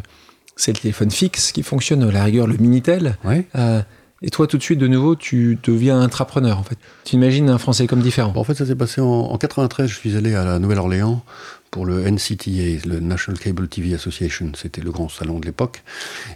c'est 0.55 0.73
le 0.73 0.79
téléphone 0.79 1.11
fixe 1.11 1.51
qui 1.51 1.63
fonctionne, 1.63 2.03
à 2.03 2.11
la 2.11 2.23
rigueur 2.23 2.47
le 2.47 2.57
Minitel. 2.57 3.17
Ouais. 3.23 3.45
Euh, 3.55 3.81
et 4.21 4.29
toi, 4.29 4.45
tout 4.45 4.57
de 4.57 4.63
suite, 4.63 4.79
de 4.79 4.87
nouveau, 4.87 5.15
tu 5.15 5.57
deviens 5.63 5.99
intrapreneur, 5.99 6.59
en 6.59 6.63
fait. 6.63 6.77
Tu 7.05 7.15
imagines 7.15 7.49
un 7.49 7.57
France 7.57 7.77
Télécom 7.77 7.99
différent. 8.01 8.31
Bon, 8.31 8.41
en 8.41 8.43
fait, 8.43 8.53
ça 8.53 8.65
s'est 8.65 8.75
passé 8.75 9.01
en, 9.01 9.07
en 9.07 9.37
93. 9.37 9.89
Je 9.89 9.95
suis 9.95 10.15
allé 10.15 10.35
à 10.35 10.45
la 10.45 10.59
Nouvelle-Orléans 10.59 11.23
pour 11.71 11.85
le 11.85 12.03
NCTA, 12.09 12.85
le 12.87 12.99
National 12.99 13.39
Cable 13.39 13.67
TV 13.67 13.95
Association. 13.95 14.51
C'était 14.55 14.81
le 14.81 14.91
grand 14.91 15.09
salon 15.09 15.39
de 15.39 15.45
l'époque. 15.45 15.83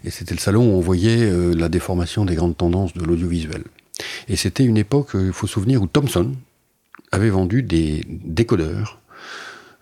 Et 0.03 0.09
c'était 0.09 0.33
le 0.33 0.39
salon 0.39 0.63
où 0.73 0.77
on 0.77 0.79
voyait 0.79 1.29
euh, 1.29 1.53
la 1.53 1.69
déformation 1.69 2.25
des 2.25 2.35
grandes 2.35 2.57
tendances 2.57 2.93
de 2.93 3.03
l'audiovisuel. 3.03 3.63
Et 4.27 4.35
c'était 4.35 4.63
une 4.63 4.77
époque, 4.77 5.15
euh, 5.15 5.27
il 5.27 5.33
faut 5.33 5.45
se 5.45 5.53
souvenir, 5.53 5.81
où 5.81 5.87
Thomson 5.87 6.33
avait 7.11 7.29
vendu 7.29 7.61
des 7.61 8.03
décodeurs 8.07 8.99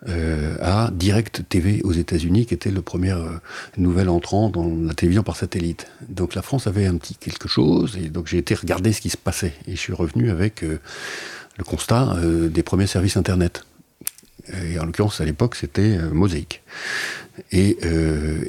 euh, 0.08 0.56
à 0.60 0.90
Direct 0.92 1.44
TV 1.48 1.80
aux 1.82 1.92
États-Unis, 1.92 2.44
qui 2.44 2.52
était 2.52 2.70
le 2.70 2.82
premier 2.82 3.12
euh, 3.12 3.30
nouvel 3.78 4.10
entrant 4.10 4.50
dans 4.50 4.66
la 4.66 4.92
télévision 4.92 5.22
par 5.22 5.36
satellite. 5.36 5.86
Donc 6.08 6.34
la 6.34 6.42
France 6.42 6.66
avait 6.66 6.86
un 6.86 6.96
petit 6.96 7.14
quelque 7.14 7.48
chose, 7.48 7.96
et 7.96 8.10
donc 8.10 8.26
j'ai 8.26 8.36
été 8.36 8.54
regarder 8.54 8.92
ce 8.92 9.00
qui 9.00 9.08
se 9.08 9.16
passait. 9.16 9.54
Et 9.66 9.72
je 9.72 9.80
suis 9.80 9.94
revenu 9.94 10.30
avec 10.30 10.62
euh, 10.62 10.78
le 11.56 11.64
constat 11.64 12.16
des 12.50 12.62
premiers 12.62 12.88
services 12.88 13.16
Internet. 13.16 13.64
Et 14.52 14.78
en 14.78 14.84
l'occurrence, 14.84 15.20
à 15.20 15.24
l'époque, 15.24 15.54
c'était 15.54 15.96
Mosaic 16.12 16.62
et, 17.52 17.78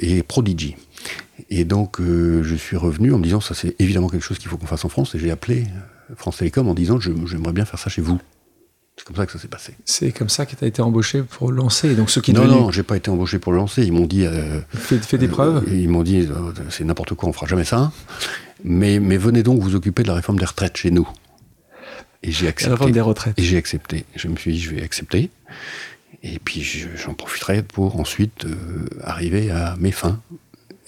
et 0.00 0.24
Prodigy. 0.24 0.74
Et 1.48 1.64
donc, 1.64 2.00
je 2.00 2.54
suis 2.56 2.76
revenu 2.76 3.12
en 3.12 3.18
me 3.18 3.22
disant, 3.22 3.40
ça 3.40 3.54
c'est 3.54 3.76
évidemment 3.78 4.08
quelque 4.08 4.24
chose 4.24 4.38
qu'il 4.38 4.50
faut 4.50 4.56
qu'on 4.56 4.66
fasse 4.66 4.84
en 4.84 4.88
France, 4.88 5.14
et 5.14 5.20
j'ai 5.20 5.30
appelé 5.30 5.66
France 6.16 6.38
Télécom 6.38 6.68
en 6.68 6.74
disant, 6.74 6.98
j'aimerais 6.98 7.52
bien 7.52 7.64
faire 7.64 7.78
ça 7.78 7.88
chez 7.88 8.02
vous. 8.02 8.18
C'est 8.98 9.04
comme 9.04 9.16
ça 9.16 9.26
que 9.26 9.32
ça 9.32 9.38
s'est 9.38 9.48
passé. 9.48 9.74
C'est 9.84 10.10
comme 10.10 10.30
ça 10.30 10.46
que 10.46 10.56
tu 10.56 10.64
as 10.64 10.68
été 10.68 10.80
embauché 10.80 11.22
pour 11.22 11.52
lancer. 11.52 11.94
Donc, 11.94 12.08
ce 12.10 12.18
qui 12.18 12.32
Non, 12.32 12.44
devenu- 12.44 12.60
non, 12.60 12.70
j'ai 12.70 12.82
pas 12.82 12.96
été 12.96 13.10
embauché 13.10 13.38
pour 13.38 13.52
le 13.52 13.58
lancer. 13.58 13.82
Ils 13.84 13.92
m'ont 13.92 14.06
dit. 14.06 14.24
euh, 14.24 14.60
Fais, 14.74 14.98
fais 14.98 15.18
des 15.18 15.26
euh, 15.26 15.30
preuves. 15.30 15.64
Ils 15.70 15.88
m'ont 15.88 16.02
dit, 16.02 16.20
euh, 16.20 16.52
c'est 16.70 16.82
n'importe 16.84 17.12
quoi, 17.14 17.28
on 17.28 17.32
fera 17.32 17.46
jamais 17.46 17.64
ça. 17.64 17.92
Mais, 18.64 18.98
mais 18.98 19.18
venez 19.18 19.42
donc 19.42 19.60
vous 19.60 19.74
occuper 19.74 20.02
de 20.02 20.08
la 20.08 20.14
réforme 20.14 20.38
des 20.38 20.46
retraites 20.46 20.76
chez 20.78 20.90
nous. 20.90 21.06
Et 22.22 22.32
j'ai 22.32 22.40
À 22.40 22.44
la 22.44 22.50
accepté. 22.50 22.76
vente 22.76 22.92
des 22.92 23.00
retraites. 23.02 23.38
Et 23.38 23.42
j'ai 23.42 23.58
accepté. 23.58 24.06
Je 24.16 24.28
me 24.28 24.36
suis 24.36 24.52
dit, 24.54 24.60
je 24.60 24.70
vais 24.74 24.82
accepter. 24.82 25.30
Et 26.22 26.38
puis 26.38 26.62
je- 26.62 26.88
j'en 26.96 27.12
profiterai 27.12 27.62
pour 27.62 28.00
ensuite 28.00 28.46
euh, 28.46 28.56
arriver 29.04 29.50
à 29.50 29.76
mes 29.78 29.92
fins. 29.92 30.18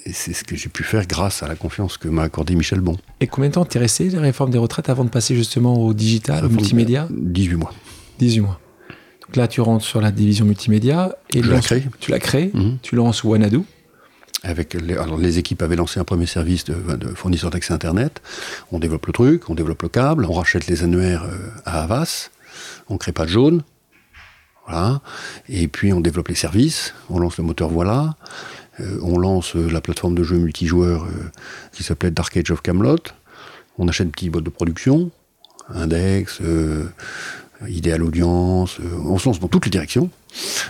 Et 0.07 0.15
c'est 0.15 0.33
ce 0.33 0.43
que 0.45 0.57
j'ai 0.57 0.71
pu 0.71 0.83
faire 0.83 1.07
grâce 1.07 1.43
à 1.43 1.49
la 1.49 1.55
confiance 1.57 1.99
que 1.99 2.09
m'a 2.09 2.23
accordé 2.23 2.55
Michel 2.55 2.81
Bon. 2.81 2.97
Et 3.21 3.27
combien 3.27 3.51
de 3.51 3.55
temps 3.55 3.67
t'es 3.67 3.79
resté, 3.79 4.09
la 4.09 4.23
réforme 4.23 4.51
des 4.51 4.57
retraites, 4.59 4.89
avant 4.89 5.05
de 5.05 5.11
passer 5.11 5.37
justement 5.37 5.75
au 5.85 5.93
digital, 5.93 6.39
au 6.39 6.49
Réforme- 6.49 6.55
multimédia? 6.57 7.07
18 7.11 7.57
mois. 7.57 7.75
18 8.19 8.41
mois. 8.41 8.61
Donc 9.23 9.37
là, 9.37 9.47
tu 9.49 9.61
rentres 9.61 9.85
sur 9.85 10.01
la 10.01 10.11
division 10.11 10.45
multimédia. 10.47 11.15
Et 11.31 11.43
Je 11.43 11.49
la 11.49 11.57
lances- 11.57 11.67
crée. 11.67 11.85
Tu 12.01 12.11
la 12.11 12.19
crées. 12.19 12.51
Mhm. 12.55 12.79
Tu 12.83 12.97
lances 12.97 13.25
Wanadu. 13.25 13.61
Avec 14.45 14.75
les, 14.75 14.97
alors 14.97 15.19
les 15.19 15.39
équipes 15.39 15.63
avaient 15.63 15.75
lancé 15.77 15.99
un 15.99 16.05
premier 16.05 16.27
service 16.27 16.65
de, 16.65 16.75
de 16.97 17.09
fournisseur 17.09 17.51
d'accès 17.51 17.73
Internet. 17.75 18.23
On 18.71 18.79
développe 18.79 19.07
le 19.07 19.13
truc, 19.13 19.51
on 19.51 19.55
développe 19.57 19.83
le 19.83 19.89
câble, 19.89 20.25
on 20.27 20.33
rachète 20.33 20.69
les 20.69 20.85
annuaires 20.85 21.25
euh, 21.25 21.37
à 21.65 21.83
Havas, 21.83 22.31
on 22.89 22.99
crée 22.99 23.11
pas 23.13 23.25
de 23.25 23.31
jaune. 23.31 23.63
Voilà. 24.67 25.01
Et 25.49 25.67
puis 25.67 25.93
on 25.93 26.01
développe 26.01 26.29
les 26.29 26.35
services, 26.37 26.95
on 27.11 27.19
lance 27.19 27.37
le 27.39 27.45
moteur 27.45 27.69
Voilà. 27.69 28.15
Euh, 28.81 28.99
on 29.03 29.19
lance 29.19 29.57
euh, 29.57 29.69
la 29.71 29.81
plateforme 29.81 30.15
de 30.15 30.23
jeux 30.23 30.39
multijoueurs 30.39 31.03
euh, 31.05 31.31
qui 31.73 31.83
s'appelait 31.83 32.13
Dark 32.13 32.37
Age 32.37 32.53
of 32.53 32.63
Camelot. 32.63 32.97
On 33.77 33.89
achète 33.89 34.05
une 34.07 34.13
petite 34.13 34.31
boîte 34.31 34.45
de 34.45 34.51
production, 34.51 35.11
Index, 35.75 36.41
Idéal 37.67 38.03
Audience. 38.03 38.79
euh, 38.81 38.85
on 39.07 39.19
se 39.19 39.27
lance 39.29 39.41
dans 39.41 39.49
toutes 39.49 39.65
les 39.65 39.71
directions 39.71 40.11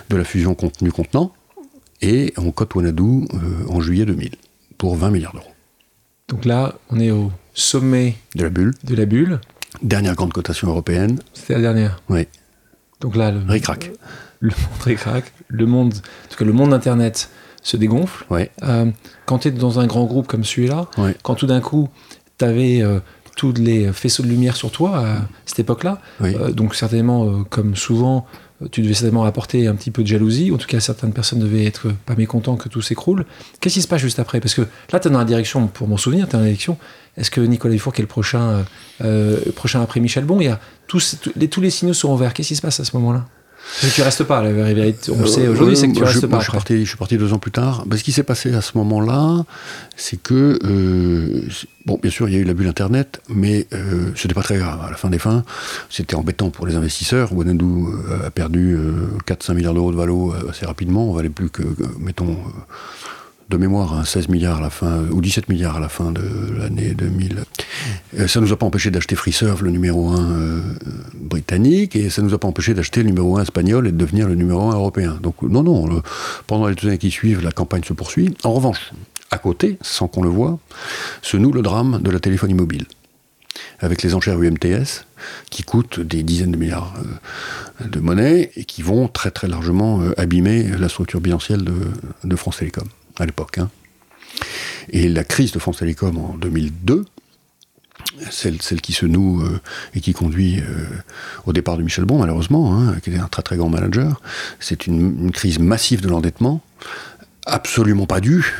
de 0.09 0.17
la 0.17 0.23
fusion 0.23 0.55
contenu-contenant. 0.55 1.31
Et 2.01 2.33
on 2.37 2.51
cote 2.51 2.73
Wanadu 2.75 3.03
euh, 3.03 3.67
en 3.69 3.81
juillet 3.81 4.05
2000 4.05 4.31
pour 4.77 4.95
20 4.95 5.11
milliards 5.11 5.33
d'euros. 5.33 5.51
Donc 6.29 6.45
là, 6.45 6.75
on 6.89 6.99
est 6.99 7.11
au 7.11 7.31
sommet 7.53 8.15
De 8.35 8.43
la 8.43 8.49
bulle. 8.49 8.73
de 8.85 8.95
la 8.95 9.05
bulle. 9.05 9.41
Dernière 9.83 10.15
grande 10.15 10.31
cotation 10.33 10.69
européenne. 10.69 11.19
C'était 11.33 11.55
la 11.55 11.61
dernière. 11.61 12.01
Oui. 12.09 12.27
Donc 13.01 13.15
là, 13.15 13.31
le, 13.31 13.39
Ric-rac. 13.47 13.91
le 14.39 14.49
monde 14.51 14.81
ric-rac, 14.83 15.33
le 15.47 15.65
monde, 15.65 15.93
en 15.93 16.29
tout 16.31 16.37
cas 16.37 16.45
le 16.45 16.53
monde 16.53 16.73
Internet 16.73 17.29
se 17.61 17.77
dégonfle. 17.77 18.25
Ouais. 18.29 18.51
Euh, 18.63 18.89
quand 19.25 19.39
tu 19.39 19.49
es 19.49 19.51
dans 19.51 19.79
un 19.79 19.87
grand 19.87 20.05
groupe 20.05 20.27
comme 20.27 20.43
celui-là, 20.45 20.87
Ouais. 20.97 21.15
quand 21.23 21.35
tout 21.35 21.47
d'un 21.47 21.61
coup, 21.61 21.89
tu 22.37 22.45
avais 22.45 22.81
tous 23.39 23.53
les 23.53 23.93
faisceaux 23.93 24.21
de 24.23 24.27
lumière 24.27 24.57
sur 24.57 24.69
toi 24.69 24.89
à 24.99 25.21
cette 25.45 25.59
époque-là, 25.59 26.01
Oui. 26.19 26.35
euh, 26.35 26.51
donc 26.51 26.75
certainement, 26.75 27.23
euh, 27.25 27.43
comme 27.49 27.77
souvent, 27.77 28.25
tu 28.71 28.81
devais 28.81 28.93
certainement 28.93 29.23
apporter 29.23 29.67
un 29.67 29.75
petit 29.75 29.89
peu 29.91 30.01
de 30.03 30.07
jalousie, 30.07 30.51
en 30.51 30.57
tout 30.57 30.67
cas 30.67 30.81
certaines 30.81 31.13
personnes 31.13 31.39
devaient 31.39 31.63
être 31.65 31.87
pas 32.05 32.15
mécontents 32.15 32.57
que 32.57 32.67
tout 32.67 32.81
s'écroule. 32.81 33.23
Qu'est-ce 33.61 33.75
qui 33.75 33.81
se 33.81 33.87
passe 33.87 34.01
juste 34.01 34.19
après? 34.19 34.41
Parce 34.41 34.53
que 34.53 34.63
là, 34.91 34.99
tu 34.99 35.07
es 35.07 35.11
dans 35.11 35.19
la 35.19 35.23
direction, 35.23 35.67
pour 35.67 35.87
m'en 35.87 35.95
souvenir, 35.95 36.25
tu 36.27 36.31
es 36.31 36.33
dans 36.33 36.39
la 36.39 36.45
direction, 36.47 36.77
est-ce 37.15 37.31
que 37.31 37.39
Nicolas 37.39 37.73
Dufour 37.73 37.93
qui 37.93 38.01
est 38.01 38.03
le 38.03 38.07
prochain, 38.09 38.65
euh, 39.01 39.37
prochain 39.55 39.81
après 39.81 40.01
Michel 40.01 40.25
Bon, 40.25 40.41
il 40.41 40.45
y 40.45 40.47
a 40.49 40.59
tous, 40.87 41.15
tous 41.21 41.31
les, 41.37 41.47
tous 41.47 41.61
les 41.61 41.69
signaux 41.69 41.93
sont 41.93 42.11
ouverts, 42.13 42.33
qu'est-ce 42.33 42.49
qui 42.49 42.55
se 42.57 42.61
passe 42.61 42.81
à 42.81 42.83
ce 42.83 42.93
moment-là? 42.97 43.25
Parce 43.81 43.91
que 43.91 43.95
tu 43.95 44.01
restes 44.01 44.23
pas, 44.23 44.41
la 44.41 44.51
vérité, 44.51 45.11
on 45.11 45.21
le 45.21 45.27
sait 45.27 45.45
Euh, 45.45 45.51
aujourd'hui, 45.51 45.77
c'est 45.77 45.87
que 45.87 45.93
tu 45.93 45.99
moi, 45.99 46.07
restes 46.09 46.21
je, 46.21 46.25
pas 46.25 46.35
moi, 46.35 46.39
je 46.39 46.43
suis 46.45 46.51
parti, 46.51 46.79
je 46.83 46.89
suis 46.89 46.97
parti 46.97 47.17
deux 47.17 47.33
ans 47.33 47.37
plus 47.39 47.51
tard. 47.51 47.83
Ben, 47.85 47.97
ce 47.97 48.03
qui 48.03 48.11
s'est 48.11 48.23
passé 48.23 48.53
à 48.53 48.61
ce 48.61 48.77
moment-là, 48.79 49.45
c'est 49.95 50.17
que, 50.21 50.57
euh, 50.65 51.41
c'est- 51.51 51.67
bon, 51.85 51.99
bien 52.01 52.09
sûr, 52.11 52.27
il 52.27 52.33
y 52.35 52.37
a 52.37 52.39
eu 52.39 52.43
la 52.45 52.53
bulle 52.53 52.67
Internet, 52.67 53.21
mais 53.29 53.67
euh, 53.73 54.11
ce 54.15 54.27
n'était 54.27 54.33
pas 54.33 54.41
très 54.43 54.57
grave. 54.57 54.79
À 54.85 54.89
la 54.89 54.97
fin 54.97 55.09
des 55.09 55.19
fins, 55.19 55.43
c'était 55.89 56.15
embêtant 56.15 56.49
pour 56.49 56.65
les 56.67 56.75
investisseurs. 56.75 57.31
Wanadu 57.33 57.63
euh, 57.65 58.27
a 58.27 58.31
perdu 58.31 58.75
euh, 58.75 59.07
4-5 59.27 59.53
milliards 59.53 59.73
d'euros 59.75 59.91
de 59.91 59.97
valo 59.97 60.33
assez 60.49 60.65
rapidement. 60.65 61.09
On 61.09 61.13
valait 61.13 61.29
plus 61.29 61.49
que, 61.49 61.63
mettons, 61.99 62.37
de 63.49 63.57
mémoire, 63.57 63.93
hein, 63.93 64.05
16 64.05 64.29
milliards 64.29 64.57
à 64.57 64.61
la 64.61 64.69
fin, 64.69 65.05
ou 65.11 65.21
17 65.21 65.49
milliards 65.49 65.77
à 65.77 65.79
la 65.79 65.89
fin 65.89 66.11
de 66.11 66.21
l'année 66.55 66.93
2000. 66.93 67.43
Euh, 68.17 68.27
ça 68.27 68.39
nous 68.41 68.53
a 68.53 68.55
pas 68.55 68.65
empêché 68.65 68.91
d'acheter 68.91 69.15
FreeServe, 69.15 69.63
le 69.63 69.71
numéro 69.71 70.09
1 70.09 70.31
euh, 70.31 70.61
britannique, 71.15 71.95
et 71.95 72.09
ça 72.11 72.21
nous 72.21 72.33
a 72.33 72.37
pas 72.37 72.47
empêché 72.47 72.75
d'acheter 72.75 73.01
le 73.01 73.07
numéro 73.07 73.37
1 73.37 73.43
espagnol 73.43 73.87
et 73.87 73.91
de 73.91 73.97
devenir 73.97 74.27
le 74.27 74.35
numéro 74.35 74.69
1 74.69 74.75
européen. 74.75 75.17
Donc 75.21 75.41
non, 75.41 75.63
non, 75.63 76.01
pendant 76.45 76.67
les 76.67 76.75
deux 76.75 76.87
années 76.87 76.99
qui 76.99 77.09
suivent, 77.09 77.43
la 77.43 77.51
campagne 77.51 77.83
se 77.83 77.93
poursuit. 77.93 78.35
En 78.43 78.53
revanche, 78.53 78.91
à 79.31 79.39
côté, 79.39 79.77
sans 79.81 80.07
qu'on 80.07 80.21
le 80.21 80.29
voie, 80.29 80.59
se 81.23 81.35
noue 81.37 81.51
le 81.51 81.63
drame 81.63 81.99
de 82.03 82.11
la 82.11 82.19
téléphonie 82.19 82.53
mobile. 82.53 82.85
Avec 83.79 84.03
les 84.03 84.13
enchères 84.13 84.39
UMTS, 84.39 85.05
qui 85.49 85.63
coûtent 85.63 85.99
des 85.99 86.21
dizaines 86.21 86.51
de 86.51 86.57
milliards 86.57 86.93
euh, 87.81 87.87
de 87.87 87.99
monnaie 87.99 88.51
et 88.55 88.63
qui 88.63 88.83
vont 88.83 89.07
très 89.07 89.31
très 89.31 89.47
largement 89.47 90.01
euh, 90.01 90.13
abîmer 90.19 90.63
la 90.77 90.87
structure 90.87 91.19
bilancielle 91.19 91.65
de 92.23 92.35
France 92.35 92.57
Télécom 92.57 92.87
à 93.21 93.25
l'époque. 93.25 93.57
hein. 93.57 93.69
Et 94.91 95.07
la 95.09 95.23
crise 95.23 95.51
de 95.51 95.59
France 95.59 95.77
Télécom 95.77 96.17
en 96.17 96.33
2002, 96.37 97.05
celle, 98.31 98.61
celle 98.61 98.81
qui 98.81 98.93
se 98.93 99.05
noue 99.05 99.41
euh, 99.43 99.59
et 99.93 100.01
qui 100.01 100.13
conduit 100.13 100.59
euh, 100.61 100.85
au 101.45 101.53
départ 101.53 101.77
de 101.77 101.83
Michel 101.83 102.05
Bon, 102.05 102.19
malheureusement, 102.19 102.75
hein, 102.79 102.95
qui 103.03 103.09
était 103.11 103.19
un 103.19 103.27
très 103.27 103.41
très 103.43 103.57
grand 103.57 103.69
manager, 103.69 104.21
c'est 104.59 104.87
une, 104.87 105.25
une 105.25 105.31
crise 105.31 105.59
massive 105.59 106.01
de 106.01 106.07
l'endettement, 106.09 106.61
absolument 107.45 108.05
pas 108.05 108.19
due 108.19 108.53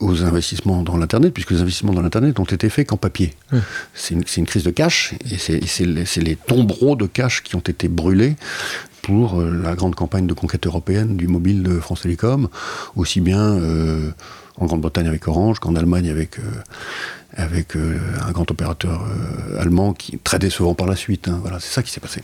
aux 0.00 0.22
investissements 0.22 0.82
dans 0.82 0.96
l'Internet, 0.96 1.34
puisque 1.34 1.50
les 1.50 1.60
investissements 1.60 1.92
dans 1.92 2.02
l'Internet 2.02 2.38
ont 2.38 2.44
été 2.44 2.68
faits 2.68 2.86
qu'en 2.88 2.96
papier. 2.96 3.34
Oui. 3.52 3.58
C'est 3.94 4.14
une, 4.14 4.22
une 4.36 4.46
crise 4.46 4.62
de 4.62 4.70
cash, 4.70 5.14
et 5.30 5.38
c'est 5.38 6.20
les 6.22 6.36
tombereaux 6.36 6.94
de 6.94 7.06
cash 7.06 7.42
qui 7.42 7.56
ont 7.56 7.60
été 7.60 7.88
brûlés 7.88 8.36
pour 9.08 9.40
euh, 9.40 9.50
la 9.64 9.74
grande 9.74 9.94
campagne 9.94 10.26
de 10.26 10.34
conquête 10.34 10.66
européenne 10.66 11.16
du 11.16 11.28
mobile 11.28 11.62
de 11.62 11.80
France 11.80 12.02
Télécom, 12.02 12.48
aussi 12.94 13.22
bien 13.22 13.40
euh, 13.40 14.10
en 14.58 14.66
Grande-Bretagne 14.66 15.06
avec 15.08 15.26
Orange 15.28 15.60
qu'en 15.60 15.74
Allemagne 15.76 16.10
avec, 16.10 16.38
euh, 16.38 16.42
avec 17.34 17.74
un 17.74 18.30
grand 18.32 18.50
opérateur 18.50 19.02
allemand 19.58 19.94
qui 19.94 20.18
très 20.18 20.38
décevant 20.38 20.74
par 20.74 20.86
la 20.86 20.94
suite. 20.94 21.26
hein. 21.28 21.38
voilà, 21.40 21.58
c'est 21.58 21.72
ça 21.72 21.82
qui 21.82 21.90
s'est 21.90 22.00
passé. 22.00 22.20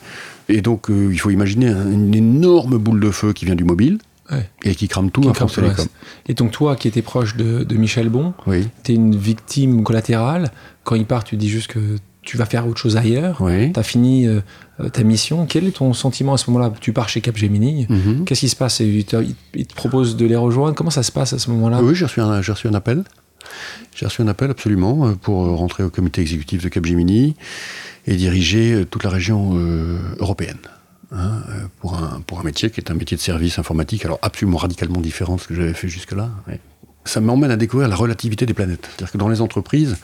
Et 0.51 0.61
donc 0.61 0.89
il 0.91 1.19
faut 1.19 1.31
imaginer 1.31 1.69
un- 1.69 1.91
une 1.91 2.15
énorme 2.15 2.77
boule 2.77 3.01
de 3.01 3.11
feu 3.11 3.33
qui 3.33 3.47
vient 3.47 3.55
du 3.57 3.65
mobile 3.65 3.99
Ouais. 4.31 4.49
et 4.63 4.75
qui 4.75 4.89
crame 4.89 5.11
tout 5.11 5.21
Qui 5.23 5.29
à 5.29 5.33
crame 5.33 5.49
France 5.49 5.61
Télécom. 5.63 5.87
Et 6.29 6.35
donc 6.35 6.51
toi, 6.51 6.77
qui 6.77 6.89
étais 6.89 7.03
proche 7.03 7.37
de, 7.37 7.63
de 7.65 7.77
Michel 7.77 8.09
Bon, 8.11 8.33
Oui, 8.47 8.67
tu 8.83 8.93
es 8.93 8.95
une 8.95 9.15
victime 9.17 9.83
collatérale. 9.85 10.51
Quand 10.83 10.95
il 10.97 11.05
part, 11.07 11.25
tu 11.25 11.37
dis 11.37 11.49
juste 11.51 11.71
que 11.71 11.79
tu 12.25 12.37
vas 12.37 12.47
faire 12.47 12.67
autre 12.67 12.79
chose 12.81 12.97
ailleurs. 12.97 13.41
oui. 13.41 13.73
Tu 13.73 13.79
as 13.81 13.83
fini 13.83 14.27
euh, 14.27 14.41
euh, 14.81 14.89
ta 14.89 15.03
mission. 15.03 15.47
Quel 15.47 15.67
est 15.67 15.77
ton 15.77 15.93
sentiment 15.93 16.35
à 16.35 16.39
ce 16.39 16.51
moment-là? 16.51 16.73
Tu 16.81 16.93
pars 16.93 17.09
chez 17.09 17.21
Capgemini. 17.21 17.87
Mhm. 17.89 18.25
Qu'est-ce 18.25 18.41
qui 18.41 18.49
se 18.49 18.57
passe? 18.57 18.81
Il 18.81 19.05
te, 19.05 19.17
il- 19.23 19.35
il 19.55 19.67
te 19.67 19.75
propose 19.75 20.17
de 20.17 20.27
les 20.27 20.37
rejoindre. 20.37 20.75
Comment 20.75 20.91
ça 20.91 21.03
se 21.03 21.13
passe 21.13 21.33
à 21.33 21.39
ce 21.39 21.51
moment-là? 21.51 21.83
Oui, 21.83 21.95
j'ai 21.95 22.05
reçu, 22.07 22.21
un, 22.21 22.41
j'ai 22.43 22.53
reçu 22.53 22.67
un 22.69 22.75
appel. 22.75 23.05
J'ai 23.95 24.07
reçu 24.07 24.23
un 24.23 24.29
appel 24.29 24.51
absolument 24.51 25.07
euh, 25.07 25.13
pour 25.15 25.45
rentrer 25.57 25.83
au 25.85 25.91
comité 25.91 26.21
exécutif 26.23 26.63
de 26.63 26.69
Capgemini 26.69 27.37
et 28.07 28.17
diriger 28.17 28.85
toute 28.91 29.05
la 29.05 29.11
région 29.11 29.53
euh, 29.55 29.99
européenne. 30.19 30.59
hein, 31.13 31.43
pour, 31.81 31.95
un, 31.95 32.21
pour 32.27 32.41
un 32.41 32.43
métier 32.43 32.71
qui 32.71 32.81
est 32.81 32.91
un 32.91 32.95
métier 32.95 33.17
de 33.17 33.23
service 33.23 33.59
informatique, 33.59 34.05
alors 34.05 34.19
absolument 34.23 34.57
radicalement 34.59 35.01
différent 35.01 35.37
de 35.37 35.41
ce 35.41 35.47
que 35.49 35.55
j'avais 35.55 35.75
fait 35.75 35.89
jusque-là. 35.89 36.31
ouais. 36.49 36.59
Ça 37.07 37.21
m'emmène 37.21 37.51
à 37.51 37.57
découvrir 37.57 37.89
la 37.89 37.97
relativité 37.97 38.47
des 38.47 38.55
planètes. 38.55 38.87
C'est-à-dire 38.89 39.13
que 39.13 39.19
dans 39.19 39.29
les 39.29 39.41
entreprises, 39.43 39.97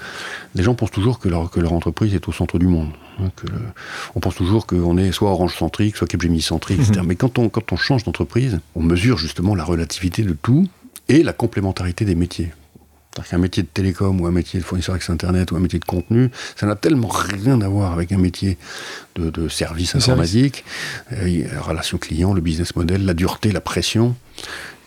les 0.54 0.62
gens 0.62 0.74
pensent 0.74 0.90
toujours 0.90 1.18
que 1.18 1.28
leur, 1.28 1.50
que 1.50 1.58
leur 1.58 1.72
entreprise 1.72 2.14
est 2.14 2.28
au 2.28 2.32
centre 2.32 2.58
du 2.58 2.66
monde. 2.66 2.90
hein, 3.18 3.30
que 3.36 3.46
le- 3.46 3.58
on 4.14 4.20
pense 4.20 4.34
toujours 4.34 4.66
qu'on 4.66 4.98
est 4.98 5.10
soit 5.12 5.30
orange-centrique, 5.30 5.96
soit 5.96 6.06
Capgemini-centrique, 6.06 6.80
etc. 6.80 7.00
Mais 7.06 7.16
quand 7.16 7.38
on, 7.38 7.48
quand 7.48 7.72
on 7.72 7.76
change 7.76 8.04
d'entreprise, 8.04 8.60
on 8.74 8.82
mesure 8.82 9.16
justement 9.18 9.54
la 9.54 9.64
relativité 9.64 10.22
de 10.24 10.32
tout 10.34 10.68
et 11.08 11.22
la 11.22 11.32
complémentarité 11.32 12.04
des 12.04 12.14
métiers. 12.14 12.52
C'est-à-dire 13.12 13.30
qu'un 13.30 13.38
métier 13.38 13.62
de 13.64 13.68
télécom 13.68 14.20
ou 14.20 14.26
un 14.26 14.30
métier 14.30 14.60
de 14.60 14.64
fournisseur 14.64 14.94
accès 14.94 15.10
Internet 15.10 15.50
ou 15.50 15.56
un 15.56 15.60
métier 15.60 15.78
de 15.80 15.84
contenu, 15.84 16.30
ça 16.54 16.66
n'a 16.66 16.76
tellement 16.76 17.08
rien 17.08 17.60
à 17.62 17.68
voir 17.68 17.92
avec 17.92 18.12
un 18.12 18.18
métier 18.18 18.56
de, 19.16 19.30
de 19.30 19.48
service 19.48 19.94
informatique, 19.96 20.64
Euh, 21.12 21.44
relation 21.60 21.98
client, 21.98 22.32
le 22.34 22.40
business 22.40 22.76
model, 22.76 23.04
la 23.04 23.14
dureté, 23.14 23.50
la 23.52 23.60
pression, 23.60 24.14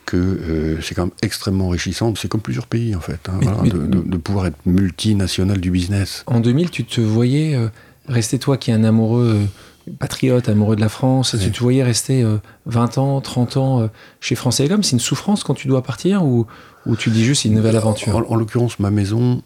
que 0.05 0.17
euh, 0.17 0.81
c'est 0.81 0.95
quand 0.95 1.03
même 1.05 1.13
extrêmement 1.21 1.67
enrichissant. 1.67 2.13
C'est 2.15 2.27
comme 2.27 2.41
plusieurs 2.41 2.67
pays 2.67 2.95
en 2.95 2.99
fait, 2.99 3.19
hein, 3.29 3.33
Mais- 3.39 3.45
voilà, 3.45 3.61
mais- 3.63 3.69
de, 3.69 3.77
de- 3.85 4.01
de 4.09 4.17
pouvoir 4.17 4.45
être 4.47 4.57
multinational 4.65 5.59
du 5.59 5.71
business. 5.71 6.23
En 6.27 6.39
2000, 6.39 6.69
tu 6.69 6.83
te 6.85 7.01
voyais 7.01 7.55
euh, 7.55 7.67
rester 8.07 8.39
toi 8.39 8.57
qui 8.57 8.71
es 8.71 8.73
un 8.73 8.83
amoureux 8.83 9.47
euh, 9.87 9.91
patriote, 9.99 10.47
amoureux 10.49 10.75
de 10.75 10.81
la 10.81 10.89
France, 10.89 11.33
Oui. 11.37 11.43
tu 11.45 11.51
te 11.51 11.59
voyais 11.59 11.83
rester 11.83 12.21
euh, 12.23 12.37
20 12.65 12.97
ans, 12.97 13.19
30 13.21 13.57
ans 13.57 13.81
euh, 13.81 13.87
chez 14.21 14.35
France 14.35 14.57
Télécom. 14.57 14.81
C'est 14.83 14.91
une 14.93 14.99
souffrance 14.99 15.43
quand 15.43 15.53
tu 15.55 15.67
dois 15.67 15.83
partir 15.83 16.23
ou, 16.23 16.47
ou 16.85 16.95
tu 16.95 17.09
dis 17.09 17.23
juste 17.25 17.45
une 17.45 17.53
nouvelle 17.55 17.75
aventure? 17.75 18.15
En, 18.15 18.23
en 18.29 18.35
l'occurrence, 18.35 18.79
ma 18.79 18.91
maison, 18.91 19.41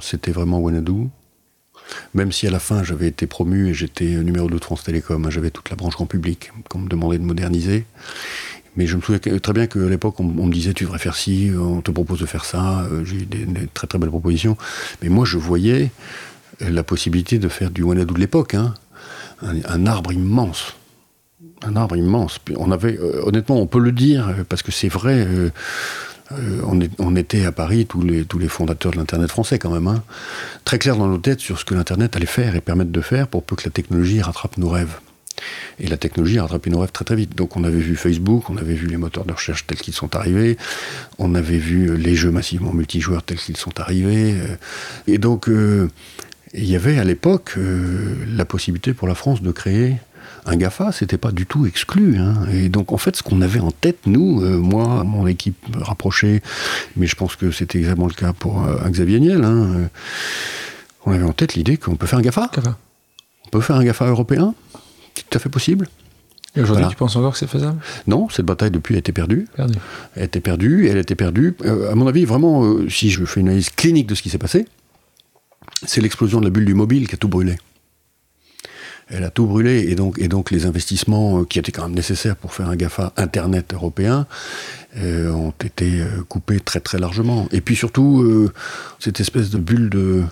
c'était 0.00 0.32
vraiment 0.32 0.58
Wanadu. 0.58 1.08
Même 2.14 2.32
si 2.32 2.48
à 2.48 2.50
la 2.50 2.58
fin 2.58 2.82
j'avais 2.82 3.06
été 3.06 3.28
promu 3.28 3.68
et 3.68 3.74
j'étais 3.74 4.06
numéro 4.06 4.48
2 4.48 4.58
de 4.58 4.64
France 4.64 4.82
Télécom, 4.82 5.24
hein, 5.24 5.30
j'avais 5.30 5.50
toute 5.52 5.70
la 5.70 5.76
branche 5.76 5.94
grand 5.94 6.06
public 6.06 6.50
qu'on 6.68 6.80
me 6.80 6.88
demandait 6.88 7.18
de 7.18 7.22
moderniser. 7.22 7.86
Mais 8.76 8.86
je 8.86 8.96
me 8.96 9.02
souviens 9.02 9.38
très 9.38 9.52
bien 9.52 9.66
qu'à 9.66 9.78
l'époque, 9.80 10.20
on, 10.20 10.24
me 10.24 10.52
disait 10.52 10.74
tu 10.74 10.84
devrais 10.84 10.98
faire 10.98 11.16
ci, 11.16 11.50
on 11.58 11.80
te 11.80 11.90
propose 11.90 12.20
de 12.20 12.26
faire 12.26 12.44
ça. 12.44 12.82
Euh, 12.90 13.04
J'ai 13.04 13.16
eu 13.16 13.26
des, 13.26 13.46
très 13.72 13.86
très 13.86 13.98
belles 13.98 14.10
propositions. 14.10 14.56
Mais 15.02 15.08
moi, 15.08 15.24
je 15.24 15.38
voyais 15.38 15.90
euh, 16.62 16.70
la 16.70 16.82
possibilité 16.82 17.38
de 17.38 17.48
faire 17.48 17.70
du 17.70 17.82
Wanadu 17.82 18.14
de 18.14 18.20
l'époque. 18.20 18.54
hein. 18.54 18.74
Un, 19.42 19.86
arbre 19.86 20.12
immense. 20.12 20.74
Un 21.62 21.76
arbre 21.76 21.96
immense. 21.96 22.40
On 22.56 22.70
avait, 22.70 22.98
euh, 22.98 23.22
honnêtement, 23.24 23.60
on 23.60 23.66
peut 23.66 23.80
le 23.80 23.92
dire, 23.92 24.28
euh, 24.28 24.44
parce 24.48 24.62
que 24.62 24.72
c'est 24.72 24.88
vrai. 24.88 25.26
euh, 25.26 25.50
euh, 26.32 26.60
on, 26.98 27.16
était 27.16 27.44
à 27.44 27.52
Paris, 27.52 27.86
tous 27.86 28.02
les, 28.02 28.48
fondateurs 28.48 28.92
de 28.92 28.96
l'Internet 28.96 29.30
français 29.30 29.58
quand 29.58 29.70
même, 29.70 29.86
hein, 29.86 30.02
très 30.64 30.78
clairs 30.78 30.96
dans 30.96 31.06
nos 31.06 31.18
têtes 31.18 31.40
sur 31.40 31.58
ce 31.58 31.64
que 31.64 31.74
l'Internet 31.74 32.16
allait 32.16 32.26
faire 32.26 32.56
et 32.56 32.60
permettre 32.60 32.90
de 32.90 33.00
faire 33.00 33.28
pour 33.28 33.44
peu 33.44 33.54
que 33.54 33.64
la 33.64 33.70
technologie 33.70 34.20
rattrape 34.20 34.56
nos 34.56 34.68
rêves. 34.68 34.98
Et 35.78 35.86
la 35.86 35.96
technologie 35.96 36.38
a 36.38 36.42
rattrapé 36.42 36.70
nos 36.70 36.80
rêves 36.80 36.92
très 36.92 37.04
très 37.04 37.16
vite. 37.16 37.36
Donc 37.36 37.56
on 37.56 37.64
avait 37.64 37.78
vu 37.78 37.96
Facebook, 37.96 38.50
on 38.50 38.56
avait 38.56 38.74
vu 38.74 38.86
les 38.86 38.96
moteurs 38.96 39.24
de 39.24 39.32
recherche 39.32 39.66
tels 39.66 39.78
qu'ils 39.78 39.94
sont 39.94 40.14
arrivés, 40.16 40.56
on 41.18 41.34
avait 41.34 41.58
vu 41.58 41.96
les 41.96 42.14
jeux 42.14 42.30
massivement 42.30 42.72
multijoueurs 42.72 43.22
tels 43.22 43.38
qu'ils 43.38 43.56
sont 43.56 43.78
arrivés. 43.80 44.34
euh, 44.34 44.56
et 45.06 45.18
donc 45.18 45.48
euh, 45.48 45.88
il 46.54 46.64
y 46.64 46.76
avait 46.76 46.98
à 46.98 47.04
l'époque 47.04 47.54
euh, 47.58 48.14
la 48.34 48.44
possibilité 48.44 48.94
pour 48.94 49.08
la 49.08 49.14
France 49.14 49.42
de 49.42 49.50
créer 49.52 49.96
un 50.46 50.56
GAFA, 50.56 50.92
c'était 50.92 51.18
pas 51.18 51.32
du 51.32 51.44
tout 51.44 51.66
exclu. 51.66 52.18
hein. 52.18 52.46
Et 52.52 52.68
donc, 52.68 52.92
en 52.92 52.98
fait, 52.98 53.16
ce 53.16 53.22
qu'on 53.22 53.42
avait 53.42 53.60
en 53.60 53.72
tête, 53.72 53.98
nous, 54.06 54.42
euh, 54.42 54.56
moi, 54.56 55.02
mon 55.04 55.26
équipe 55.26 55.56
rapprochée, 55.80 56.40
mais 56.96 57.06
je 57.06 57.16
pense 57.16 57.36
que 57.36 57.50
c'était 57.50 57.78
exactement 57.78 58.06
le 58.06 58.14
cas 58.14 58.32
pour 58.32 58.64
euh, 58.64 58.76
Xavier 58.88 59.20
Niel, 59.20 59.44
hein, 59.44 59.68
euh, 59.74 59.86
on 61.04 61.12
avait 61.12 61.24
en 61.24 61.32
tête 61.32 61.54
l'idée 61.54 61.76
qu'on 61.76 61.96
peut 61.96 62.06
faire 62.06 62.20
un 62.20 62.22
GAFA. 62.22 62.48
Enfin, 62.56 62.76
On 63.46 63.50
peut 63.50 63.60
faire 63.60 63.76
un 63.76 63.84
GAFA 63.84 64.06
européen, 64.06 64.54
c'est 65.16 65.28
tout 65.28 65.36
à 65.36 65.40
fait 65.40 65.48
possible. 65.48 65.88
Et 66.56 66.62
aujourd'hui, 66.62 66.86
tu 66.88 66.96
penses 66.96 67.16
encore 67.16 67.32
que 67.32 67.38
c'est 67.38 67.46
faisable? 67.46 67.78
Non, 68.06 68.28
cette 68.30 68.46
bataille 68.46 68.70
depuis 68.70 68.94
a 68.94 68.98
été 68.98 69.12
perdue. 69.12 69.46
Perdue. 69.54 69.78
Elle 70.14 70.22
a 70.22 70.24
été 70.24 70.40
perdue, 70.40 70.88
elle 70.88 70.96
a 70.96 71.00
été 71.00 71.14
perdue. 71.14 71.54
Euh, 71.64 71.92
à 71.92 71.94
mon 71.94 72.06
avis, 72.06 72.24
vraiment, 72.24 72.64
euh, 72.64 72.88
si 72.88 73.10
je 73.10 73.24
fais 73.26 73.40
une 73.40 73.48
analyse 73.48 73.68
clinique 73.70 74.06
de 74.06 74.14
ce 74.14 74.22
qui 74.22 74.30
s'est 74.30 74.38
passé, 74.38 74.66
c'est 75.84 76.00
l'explosion 76.00 76.40
de 76.40 76.46
la 76.46 76.50
bulle 76.50 76.64
du 76.64 76.74
mobile 76.74 77.08
qui 77.08 77.14
a 77.14 77.18
tout 77.18 77.28
brûlé. 77.28 77.56
Elle 79.08 79.22
a 79.22 79.30
tout 79.30 79.46
brûlé 79.46 79.88
et 79.88 79.94
donc, 79.94 80.18
et 80.18 80.26
donc 80.26 80.50
les 80.50 80.66
investissements 80.66 81.40
euh, 81.40 81.44
qui 81.44 81.60
étaient 81.60 81.70
quand 81.70 81.84
même 81.84 81.94
nécessaires 81.94 82.34
pour 82.34 82.52
faire 82.52 82.68
un 82.68 82.74
GAFA 82.74 83.12
Internet 83.16 83.72
européen 83.72 84.26
euh, 84.98 85.30
ont 85.30 85.52
été 85.64 86.00
euh, 86.00 86.22
coupés 86.28 86.58
très 86.58 86.80
très 86.80 86.98
largement. 86.98 87.46
Et 87.52 87.60
puis 87.60 87.76
surtout, 87.76 88.22
euh, 88.22 88.52
cette 88.98 89.20
espèce 89.20 89.50
de 89.50 89.58
bulle 89.58 89.90
de, 89.90 90.24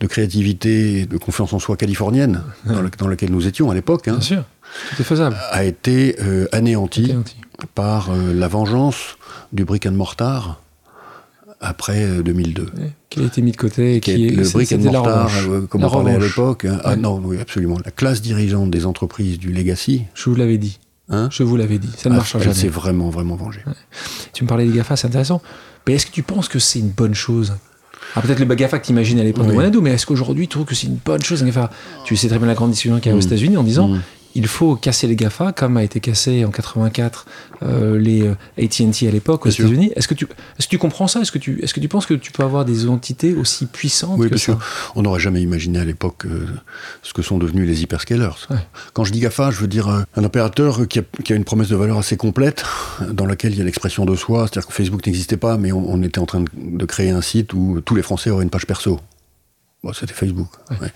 de 0.00 0.06
créativité 0.08 1.00
et 1.00 1.06
de 1.06 1.16
confiance 1.18 1.52
en 1.52 1.60
soi 1.60 1.76
californienne 1.76 2.42
dans, 2.64 2.82
le- 2.82 2.90
dans 2.98 3.06
laquelle 3.08 3.30
nous 3.30 3.46
étions 3.46 3.70
à 3.70 3.74
l'époque 3.74 4.08
hein, 4.08 4.14
Bien 4.14 4.20
sûr, 4.20 4.44
tout 4.90 5.02
est 5.02 5.04
faisable. 5.04 5.36
a 5.52 5.62
été 5.64 6.16
euh, 6.20 6.48
anéantie 6.50 7.04
Anéanti. 7.04 7.36
par 7.76 8.10
la 8.12 8.48
vengeance 8.48 9.16
du 9.52 9.64
brick 9.64 9.86
and 9.86 9.92
mortar 9.92 10.60
après 11.60 12.02
euh, 12.04 12.22
2002. 12.22 12.62
Ouais, 12.62 12.68
Qui 13.10 13.20
a 13.20 13.24
été 13.24 13.42
mis 13.42 13.52
de 13.52 13.56
côté 13.56 13.96
et 13.96 14.00
Qui 14.00 14.14
qui 14.14 14.26
est 14.26 14.30
le 14.30 14.44
c'est- 14.44 14.52
brick 14.54 14.72
and 14.72 14.78
mortar, 14.78 15.30
euh, 15.48 15.62
comme 15.62 15.84
on 15.84 15.90
parlait 15.90 16.14
à 16.14 16.18
l'époque. 16.18 16.64
hein. 16.66 16.78
Ah 16.84 16.96
non, 16.96 17.20
oui, 17.24 17.38
absolument. 17.40 17.78
La 17.84 17.90
classe 17.90 18.20
dirigeante 18.22 18.70
des 18.70 18.86
entreprises 18.86 19.38
du 19.38 19.52
legacy, 19.52 20.04
Je 20.14 20.28
vous 20.30 20.36
l'avais 20.36 20.58
dit. 20.58 20.78
hein, 21.08 21.28
Je 21.32 21.42
vous 21.42 21.56
l'avais 21.56 21.78
dit. 21.78 21.88
Ça 21.96 22.08
ne 22.10 22.14
ah, 22.14 22.18
marchera 22.18 22.42
jamais. 22.42 22.68
vraiment, 22.68 23.10
vraiment 23.10 23.36
vengée. 23.36 23.60
Tu 24.32 24.44
me 24.44 24.48
parlais 24.48 24.66
des 24.66 24.72
GAFA, 24.76 24.96
c'est 24.96 25.06
intéressant. 25.06 25.40
Mais 25.86 25.94
est-ce 25.94 26.06
que 26.06 26.12
tu 26.12 26.22
penses 26.22 26.48
que 26.48 26.58
c'est 26.58 26.78
une 26.80 26.90
bonne 26.90 27.14
chose? 27.14 27.54
Ah, 28.14 28.22
Peut-être 28.22 28.38
le 28.38 28.54
GAFA 28.54 28.78
que 28.78 28.86
tu 28.86 28.92
imagines 28.92 29.18
à 29.18 29.24
l'époque 29.24 29.46
de. 29.46 29.52
Wanadu, 29.52 29.78
mais 29.80 29.90
est-ce 29.90 30.06
qu'aujourd'hui 30.06 30.46
tu 30.46 30.52
trouves 30.52 30.64
que 30.64 30.74
c'est 30.74 30.86
une 30.86 30.98
bonne 31.04 31.22
chose 31.22 31.42
un 31.42 31.46
GAFA? 31.46 31.70
Tu 32.04 32.16
sais 32.16 32.28
très 32.28 32.38
bien 32.38 32.46
la 32.46 32.54
grande 32.54 32.70
discussion 32.70 32.98
qu'il 33.00 33.10
y 33.10 33.14
a 33.14 33.16
aux 33.16 33.20
Mm. 33.20 33.26
États-Unis 33.26 33.56
en 33.56 33.62
disant 33.62 33.88
Mm. 33.88 34.00
Il 34.36 34.46
faut 34.46 34.76
casser 34.76 35.06
les 35.06 35.16
GAFA, 35.16 35.52
comme 35.52 35.76
a 35.78 35.82
été 35.82 35.98
cassé 35.98 36.44
en 36.44 36.50
84 36.50 37.26
euh, 37.62 37.98
les 37.98 38.22
euh, 38.22 38.34
AT&T 38.58 39.08
à 39.08 39.10
l'époque 39.10 39.46
aux. 39.46 39.48
États-Unis. 39.48 39.92
Est-ce 39.96 40.06
que, 40.06 40.14
tu, 40.14 40.26
est-ce 40.58 40.66
que 40.66 40.70
tu 40.70 40.78
comprends 40.78 41.06
ça? 41.06 41.20
Est-ce 41.20 41.32
que, 41.32 41.38
tu, 41.38 41.62
est-ce 41.62 41.72
que 41.72 41.80
tu 41.80 41.88
penses 41.88 42.04
que 42.04 42.14
tu 42.14 42.32
peux 42.32 42.42
avoir 42.42 42.66
des 42.66 42.86
entités 42.88 43.34
aussi 43.34 43.64
puissantes 43.64 44.18
Oui, 44.18 44.26
que 44.26 44.34
bien 44.34 44.38
ça? 44.38 44.44
sûr. 44.44 44.58
On 44.94 45.02
n'aurait 45.02 45.20
jamais 45.20 45.40
imaginé 45.40 45.78
à 45.78 45.84
l'époque 45.84 46.26
euh, 46.26 46.46
ce 47.02 47.14
que 47.14 47.22
sont 47.22 47.38
devenus 47.38 47.66
les 47.66 47.82
hyperscalers. 47.82 48.28
Ouais. 48.50 48.56
Quand 48.92 49.04
je 49.04 49.12
dis 49.12 49.20
GAFA, 49.20 49.50
je 49.50 49.58
veux 49.58 49.68
dire 49.68 49.88
un 49.88 50.24
opérateur 50.24 50.86
qui 50.86 50.98
a, 50.98 51.02
qui 51.24 51.32
a 51.32 51.36
une 51.36 51.44
promesse 51.44 51.68
de 51.68 51.76
valeur 51.76 51.98
assez 51.98 52.18
complète, 52.18 52.64
dans 53.10 53.26
laquelle 53.26 53.52
il 53.52 53.58
y 53.58 53.62
a 53.62 53.64
l'expression 53.64 54.04
de 54.04 54.14
soi. 54.16 54.46
C'est-à-dire 54.46 54.68
que 54.68 54.74
Facebook 54.74 55.06
n'existait 55.06 55.38
pas, 55.38 55.56
mais 55.56 55.72
on, 55.72 55.88
on 55.88 56.02
était 56.02 56.18
en 56.18 56.26
train 56.26 56.40
de, 56.40 56.48
de 56.54 56.84
créer 56.84 57.10
un 57.10 57.22
site 57.22 57.54
où 57.54 57.80
tous 57.80 57.94
les 57.94 58.02
Français 58.02 58.28
auraient 58.30 58.44
une 58.44 58.50
page 58.50 58.66
perso. 58.66 59.00
Bon, 59.86 59.92
c'était 59.92 60.14
Facebook. 60.14 60.48
ouais. 60.80 60.90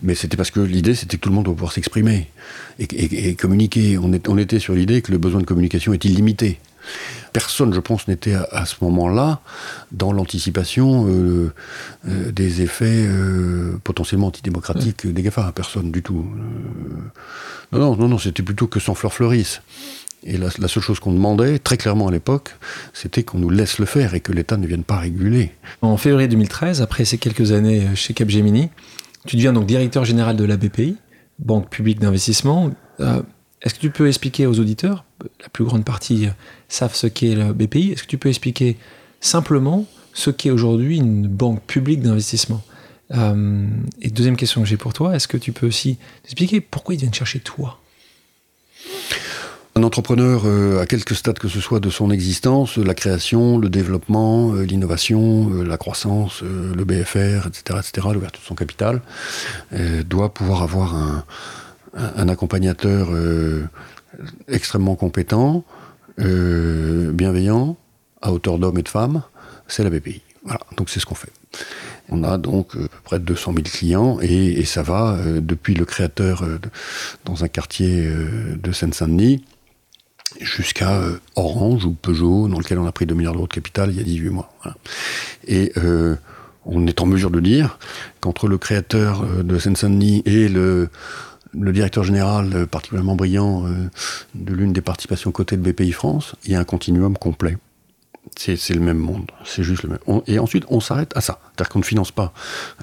Mais 0.00 0.14
c'était 0.14 0.38
parce 0.38 0.50
que 0.50 0.60
l'idée, 0.60 0.94
c'était 0.94 1.18
que 1.18 1.22
tout 1.22 1.28
le 1.28 1.34
monde 1.34 1.44
doit 1.44 1.52
pouvoir 1.54 1.72
s'exprimer 1.72 2.30
et, 2.78 2.84
et- 2.84 3.28
et 3.28 3.34
communiquer. 3.34 3.98
On, 3.98 4.12
est- 4.14 4.28
on 4.28 4.38
était 4.38 4.58
sur 4.58 4.72
l'idée 4.74 5.02
que 5.02 5.12
le 5.12 5.18
besoin 5.18 5.40
de 5.42 5.46
communication 5.46 5.92
est 5.92 6.02
illimité. 6.06 6.58
Personne, 7.34 7.74
je 7.74 7.80
pense, 7.80 8.08
n'était 8.08 8.32
à, 8.32 8.48
à 8.50 8.64
ce 8.64 8.76
moment-là 8.80 9.40
dans 9.92 10.12
l'anticipation 10.14 11.06
euh, 11.06 11.52
euh, 12.08 12.32
des 12.32 12.62
effets 12.62 13.04
euh, 13.06 13.76
potentiellement 13.84 14.28
antidémocratiques 14.28 15.06
des 15.06 15.22
GAFA. 15.22 15.52
Personne 15.54 15.92
du 15.92 16.02
tout. 16.02 16.24
Non, 17.72 17.78
non, 17.78 17.96
non, 17.96 18.08
non, 18.08 18.18
c'était 18.18 18.42
plutôt 18.42 18.66
que 18.68 18.80
sans 18.80 18.94
fleur 18.94 19.12
fleurisse. 19.12 19.60
Et 20.22 20.36
la, 20.36 20.50
seule 20.50 20.82
chose 20.82 21.00
qu'on 21.00 21.12
demandait, 21.12 21.58
très 21.58 21.78
clairement 21.78 22.08
à 22.08 22.10
l'époque, 22.10 22.50
c'était 22.92 23.22
qu'on 23.22 23.38
nous 23.38 23.48
laisse 23.48 23.78
le 23.78 23.86
faire 23.86 24.14
et 24.14 24.20
que 24.20 24.32
l'État 24.32 24.58
ne 24.58 24.66
vienne 24.66 24.84
pas 24.84 24.98
réguler. 24.98 25.52
En 25.80 25.96
février 25.96 26.28
2013, 26.28 26.82
après 26.82 27.06
ces 27.06 27.16
quelques 27.16 27.52
années 27.52 27.86
euh, 27.86 27.94
chez 27.94 28.12
Capgemini, 28.12 28.68
tu 29.26 29.36
deviens 29.36 29.54
donc 29.54 29.66
directeur 29.66 30.04
général 30.04 30.36
de 30.36 30.44
la 30.44 30.56
BPI, 30.56 30.96
Banque 31.38 31.70
publique 31.70 32.00
d'investissement. 32.00 32.70
Euh, 33.00 33.22
Est-ce 33.62 33.74
que 33.74 33.80
tu 33.80 33.90
peux 33.90 34.08
expliquer 34.08 34.44
aux 34.46 34.60
auditeurs, 34.60 35.06
la 35.40 35.48
plus 35.48 35.64
grande 35.64 35.86
partie 35.86 36.26
euh, 36.26 36.30
savent 36.68 36.94
ce 36.94 37.06
qu'est 37.06 37.34
la 37.34 37.54
BPI, 37.54 37.92
est-ce 37.92 38.02
que 38.02 38.08
tu 38.08 38.18
peux 38.18 38.28
expliquer 38.28 38.76
simplement 39.20 39.86
ce 40.12 40.30
qu'est 40.30 40.50
aujourd'hui 40.50 40.98
une 40.98 41.28
banque 41.28 41.62
publique 41.62 42.02
d'investissement? 42.02 42.62
Et 44.00 44.10
deuxième 44.10 44.36
question 44.36 44.62
que 44.62 44.68
j'ai 44.68 44.76
pour 44.76 44.92
toi, 44.92 45.16
est-ce 45.16 45.26
que 45.26 45.36
tu 45.36 45.50
peux 45.50 45.66
aussi 45.66 45.98
expliquer 46.24 46.60
pourquoi 46.60 46.94
ils 46.94 46.98
viennent 46.98 47.12
chercher 47.12 47.40
toi? 47.40 47.80
Un 49.80 49.82
entrepreneur, 49.82 50.42
euh, 50.44 50.82
à 50.82 50.84
quelque 50.84 51.14
stade 51.14 51.38
que 51.38 51.48
ce 51.48 51.58
soit 51.58 51.80
de 51.80 51.88
son 51.88 52.10
existence, 52.10 52.76
la 52.76 52.92
création, 52.92 53.56
le 53.56 53.70
développement, 53.70 54.52
euh, 54.52 54.60
l'innovation, 54.60 55.50
euh, 55.54 55.64
la 55.64 55.78
croissance, 55.78 56.42
le 56.42 56.84
BFR, 56.84 57.46
etc., 57.46 57.78
etc., 57.78 58.08
l'ouverture 58.12 58.42
de 58.42 58.46
son 58.46 58.54
capital, 58.54 59.00
doit 60.04 60.34
pouvoir 60.34 60.62
avoir 60.62 60.94
un, 61.94 62.28
accompagnateur 62.28 63.08
extrêmement 64.48 64.96
compétent, 64.96 65.64
bienveillant, 66.18 67.78
à 68.20 68.32
hauteur 68.34 68.58
d'hommes 68.58 68.78
et 68.78 68.82
de 68.82 68.88
femmes, 68.88 69.22
c'est 69.66 69.82
la 69.82 69.88
BPI. 69.88 70.20
Voilà, 70.44 70.60
donc 70.76 70.90
c'est 70.90 71.00
ce 71.00 71.06
qu'on 71.06 71.14
fait. 71.14 71.32
On 72.10 72.22
a 72.22 72.36
donc 72.36 72.76
euh, 72.76 72.86
près 73.04 73.18
de 73.18 73.24
200 73.24 73.52
000 73.54 73.62
clients 73.64 74.18
et, 74.20 74.62
ça 74.66 74.82
va 74.82 75.16
depuis 75.40 75.72
le 75.72 75.86
créateur 75.86 76.44
dans 77.24 77.44
un 77.44 77.48
quartier 77.48 78.06
de 78.62 78.72
Seine-Saint-Denis 78.72 79.42
jusqu'à 80.40 80.92
euh, 80.92 81.18
Orange 81.36 81.84
ou 81.84 81.92
Peugeot, 81.92 82.48
dans 82.48 82.58
lequel 82.58 82.78
on 82.78 82.86
a 82.86 82.92
pris 82.92 83.06
2 83.06 83.14
milliards 83.14 83.34
d'euros 83.34 83.46
de 83.46 83.52
capital 83.52 83.90
il 83.90 83.96
y 83.96 84.00
a 84.00 84.04
18 84.04 84.30
mois. 84.30 84.52
Et 85.46 85.72
euh, 85.76 86.16
on 86.66 86.86
est 86.86 87.00
en 87.00 87.06
mesure 87.06 87.30
de 87.30 87.40
dire 87.40 87.78
qu'entre 88.20 88.48
le 88.48 88.58
créateur 88.58 89.22
euh, 89.22 89.42
de 89.42 89.58
Seine-Saint-Denis 89.58 90.22
et 90.26 90.48
le, 90.48 90.90
directeur 91.52 92.04
général 92.04 92.68
particulièrement 92.68 93.16
brillant 93.16 93.64
de 94.36 94.54
l'une 94.54 94.72
des 94.72 94.82
participations 94.82 95.32
cotées 95.32 95.56
de 95.56 95.68
BPI 95.68 95.90
France, 95.90 96.36
il 96.44 96.52
y 96.52 96.54
a 96.54 96.60
un 96.60 96.64
continuum 96.64 97.18
complet. 97.18 97.58
C'est 98.36 98.70
le 98.70 98.80
même 98.80 98.98
monde, 98.98 99.32
c'est 99.44 99.64
juste 99.64 99.84
et 100.28 100.38
ensuite, 100.38 100.64
on 100.68 100.78
s'arrête 100.78 101.10
à 101.16 101.20
ça. 101.20 101.40
C'est-à-dire 101.42 101.70
qu'on 101.70 101.80
ne 101.80 101.84
finance 101.84 102.12
pas 102.12 102.32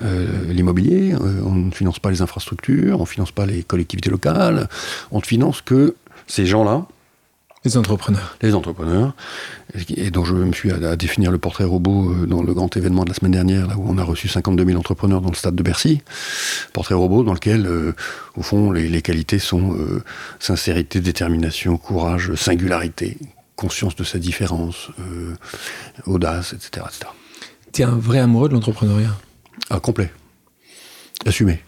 l'immobilier, 0.02 1.16
on 1.16 1.54
ne 1.54 1.72
finance 1.72 2.00
pas 2.00 2.12
les 2.12 2.22
infrastructures, 2.22 2.98
on 2.98 3.04
ne 3.04 3.08
finance 3.08 3.32
pas 3.32 3.46
les 3.46 3.64
collectivités 3.64 4.10
locales, 4.10 4.68
on 5.12 5.20
ne 5.20 5.24
finance 5.24 5.62
que 5.62 5.96
ces 6.28 6.46
gens-là, 6.46 6.86
Les 7.68 7.78
entrepreneurs. 7.78 8.38
les 8.42 8.56
entrepreneurs, 8.56 9.14
et 9.90 10.10
dont 10.10 10.24
je 10.24 10.34
me 10.34 10.54
suis 10.54 10.72
à, 10.72 10.76
à 10.76 10.96
définir 10.96 11.32
le 11.32 11.38
portrait 11.38 11.66
robot 11.66 12.14
euh, 12.14 12.26
dans 12.26 12.42
le 12.42 12.54
grand 12.54 12.78
événement 12.78 13.04
de 13.04 13.10
la 13.10 13.16
semaine 13.16 13.34
dernière, 13.34 13.68
là 13.68 13.76
où 13.78 13.84
on 13.90 13.98
a 13.98 14.04
reçu 14.04 14.30
52 14.30 14.66
000 14.66 14.80
entrepreneurs 14.80 15.20
dans 15.20 15.30
le 15.30 15.36
stade 15.36 15.54
de 15.56 15.64
Bercy. 15.64 16.02
Portrait 16.72 16.96
robot 16.96 17.26
dans 17.26 17.34
lequel, 17.34 17.66
euh, 17.68 17.94
au 18.38 18.42
fond, 18.42 18.72
les, 18.72 18.88
les 18.88 19.02
qualités 19.02 19.38
sont 19.38 19.74
euh, 19.74 20.02
sincérité, 20.40 21.02
détermination, 21.02 21.78
courage, 21.78 22.34
singularité, 22.36 23.18
conscience 23.58 23.98
de 23.98 24.06
sa 24.06 24.18
différence, 24.18 24.90
euh, 25.02 25.36
audace, 26.06 26.54
etc. 26.54 26.86
etc. 26.88 27.12
Tu 27.74 27.82
es 27.82 27.86
un 27.86 27.98
vrai 27.98 28.20
amoureux 28.20 28.48
de 28.48 28.54
l'entrepreneuriat? 28.54 29.14
Ah, 29.70 29.82
complet. 29.82 30.10
Assumé. 31.26 31.60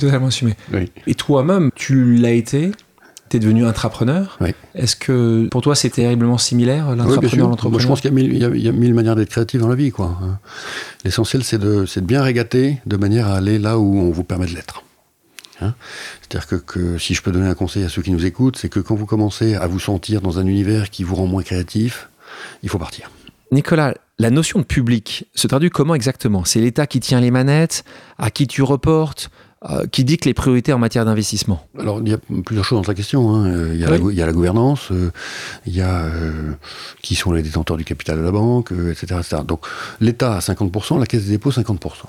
Totalement 0.00 0.26
assumé. 0.26 0.54
Oui. 0.72 0.90
Et 1.06 1.14
toi-même, 1.14 1.70
tu 1.76 2.16
l'as 2.16 2.32
été, 2.32 2.72
tu 3.30 3.36
es 3.36 3.40
devenu 3.40 3.64
intrapreneur. 3.64 4.36
Oui. 4.40 4.50
Est-ce 4.74 4.96
que 4.96 5.48
pour 5.50 5.62
toi 5.62 5.74
c'est 5.74 5.90
terriblement 5.90 6.36
similaire, 6.38 6.88
Oui, 6.90 6.96
l'intrapreneur, 6.98 7.30
sûr. 7.30 7.38
l'entrepreneur 7.48 7.70
Moi, 7.72 7.80
je 7.80 7.86
pense 7.86 8.00
qu'il 8.00 8.10
y, 8.10 8.12
a 8.12 8.16
mille- 8.16 8.32
il 8.34 8.38
y 8.40 8.44
a- 8.44 8.48
il 8.48 8.62
y 8.62 8.68
a 8.68 8.72
mille 8.72 8.92
manières 8.94 9.16
d'être 9.16 9.30
créatif 9.30 9.60
dans 9.60 9.68
la 9.68 9.74
vie. 9.76 9.90
quoi. 9.90 10.18
hein. 10.22 10.38
L'essentiel, 11.04 11.42
c'est 11.44 11.58
de, 11.58 11.86
c'est 11.86 12.00
de 12.02 12.06
bien 12.06 12.22
régater 12.22 12.78
de 12.86 12.96
manière 12.96 13.28
à 13.28 13.36
aller 13.36 13.58
là 13.58 13.78
où 13.78 13.98
on 13.98 14.10
vous 14.10 14.24
permet 14.24 14.46
de 14.46 14.54
l'être. 14.54 14.82
Hein 15.62 15.74
C'est-à-dire 16.22 16.46
que, 16.48 16.56
que 16.56 16.98
si 16.98 17.14
je 17.14 17.22
peux 17.22 17.32
donner 17.32 17.48
un 17.48 17.54
conseil 17.54 17.84
à 17.84 17.88
ceux 17.88 18.02
qui 18.02 18.10
nous 18.10 18.24
écoutent, 18.26 18.56
c'est 18.56 18.68
que 18.70 18.80
quand 18.80 18.94
vous 18.94 19.06
commencez 19.06 19.54
à 19.54 19.66
vous 19.66 19.78
sentir 19.80 20.20
dans 20.22 20.38
un 20.38 20.46
univers 20.46 20.90
qui 20.90 21.04
vous 21.04 21.14
rend 21.14 21.26
moins 21.26 21.42
créatif, 21.42 22.08
il 22.62 22.68
faut 22.68 22.78
partir. 22.78 23.10
Nicolas, 23.52 23.94
la 24.18 24.30
notion 24.30 24.60
de 24.60 24.64
public 24.64 25.26
se 25.34 25.46
traduit 25.48 25.70
comment 25.70 25.94
exactement? 25.94 26.44
C'est 26.44 26.60
l'État 26.60 26.86
qui 26.86 27.00
tient 27.00 27.20
les 27.20 27.30
manettes, 27.30 27.84
à 28.18 28.30
qui 28.30 28.46
tu 28.46 28.62
reportes, 28.62 29.30
euh, 29.68 29.86
qui 29.86 30.04
dicte 30.04 30.24
les 30.24 30.32
priorités 30.34 30.72
en 30.72 30.78
matière 30.78 31.04
d'investissement 31.04 31.66
Alors, 31.78 32.00
il 32.02 32.08
y 32.08 32.14
a 32.14 32.18
plusieurs 32.44 32.64
choses 32.64 32.78
dans 32.78 32.84
ta 32.84 32.94
question. 32.94 33.34
hein. 33.34 33.46
Euh, 33.46 33.70
Il, 33.74 33.80
y 33.80 33.84
a 33.84 33.90
la, 33.90 33.96
Oui. 33.96 34.00
gou- 34.02 34.10
il 34.10 34.16
y 34.16 34.22
a 34.22 34.26
la 34.26 34.32
gouvernance, 34.32 34.90
euh, 34.90 35.10
il 35.66 35.74
y 35.76 35.82
a 35.82 36.04
euh, 36.06 36.52
qui 37.02 37.14
sont 37.14 37.32
les 37.32 37.42
détenteurs 37.42 37.76
du 37.76 37.84
capital 37.84 38.16
de 38.18 38.22
la 38.22 38.30
banque, 38.32 38.72
etc., 38.72 39.16
etc. 39.20 39.42
Donc, 39.46 39.66
l'État 40.00 40.34
à 40.36 40.40
50%, 40.40 40.98
la 40.98 41.06
Caisse 41.06 41.24
des 41.24 41.32
dépôts 41.32 41.50
50%. 41.50 42.06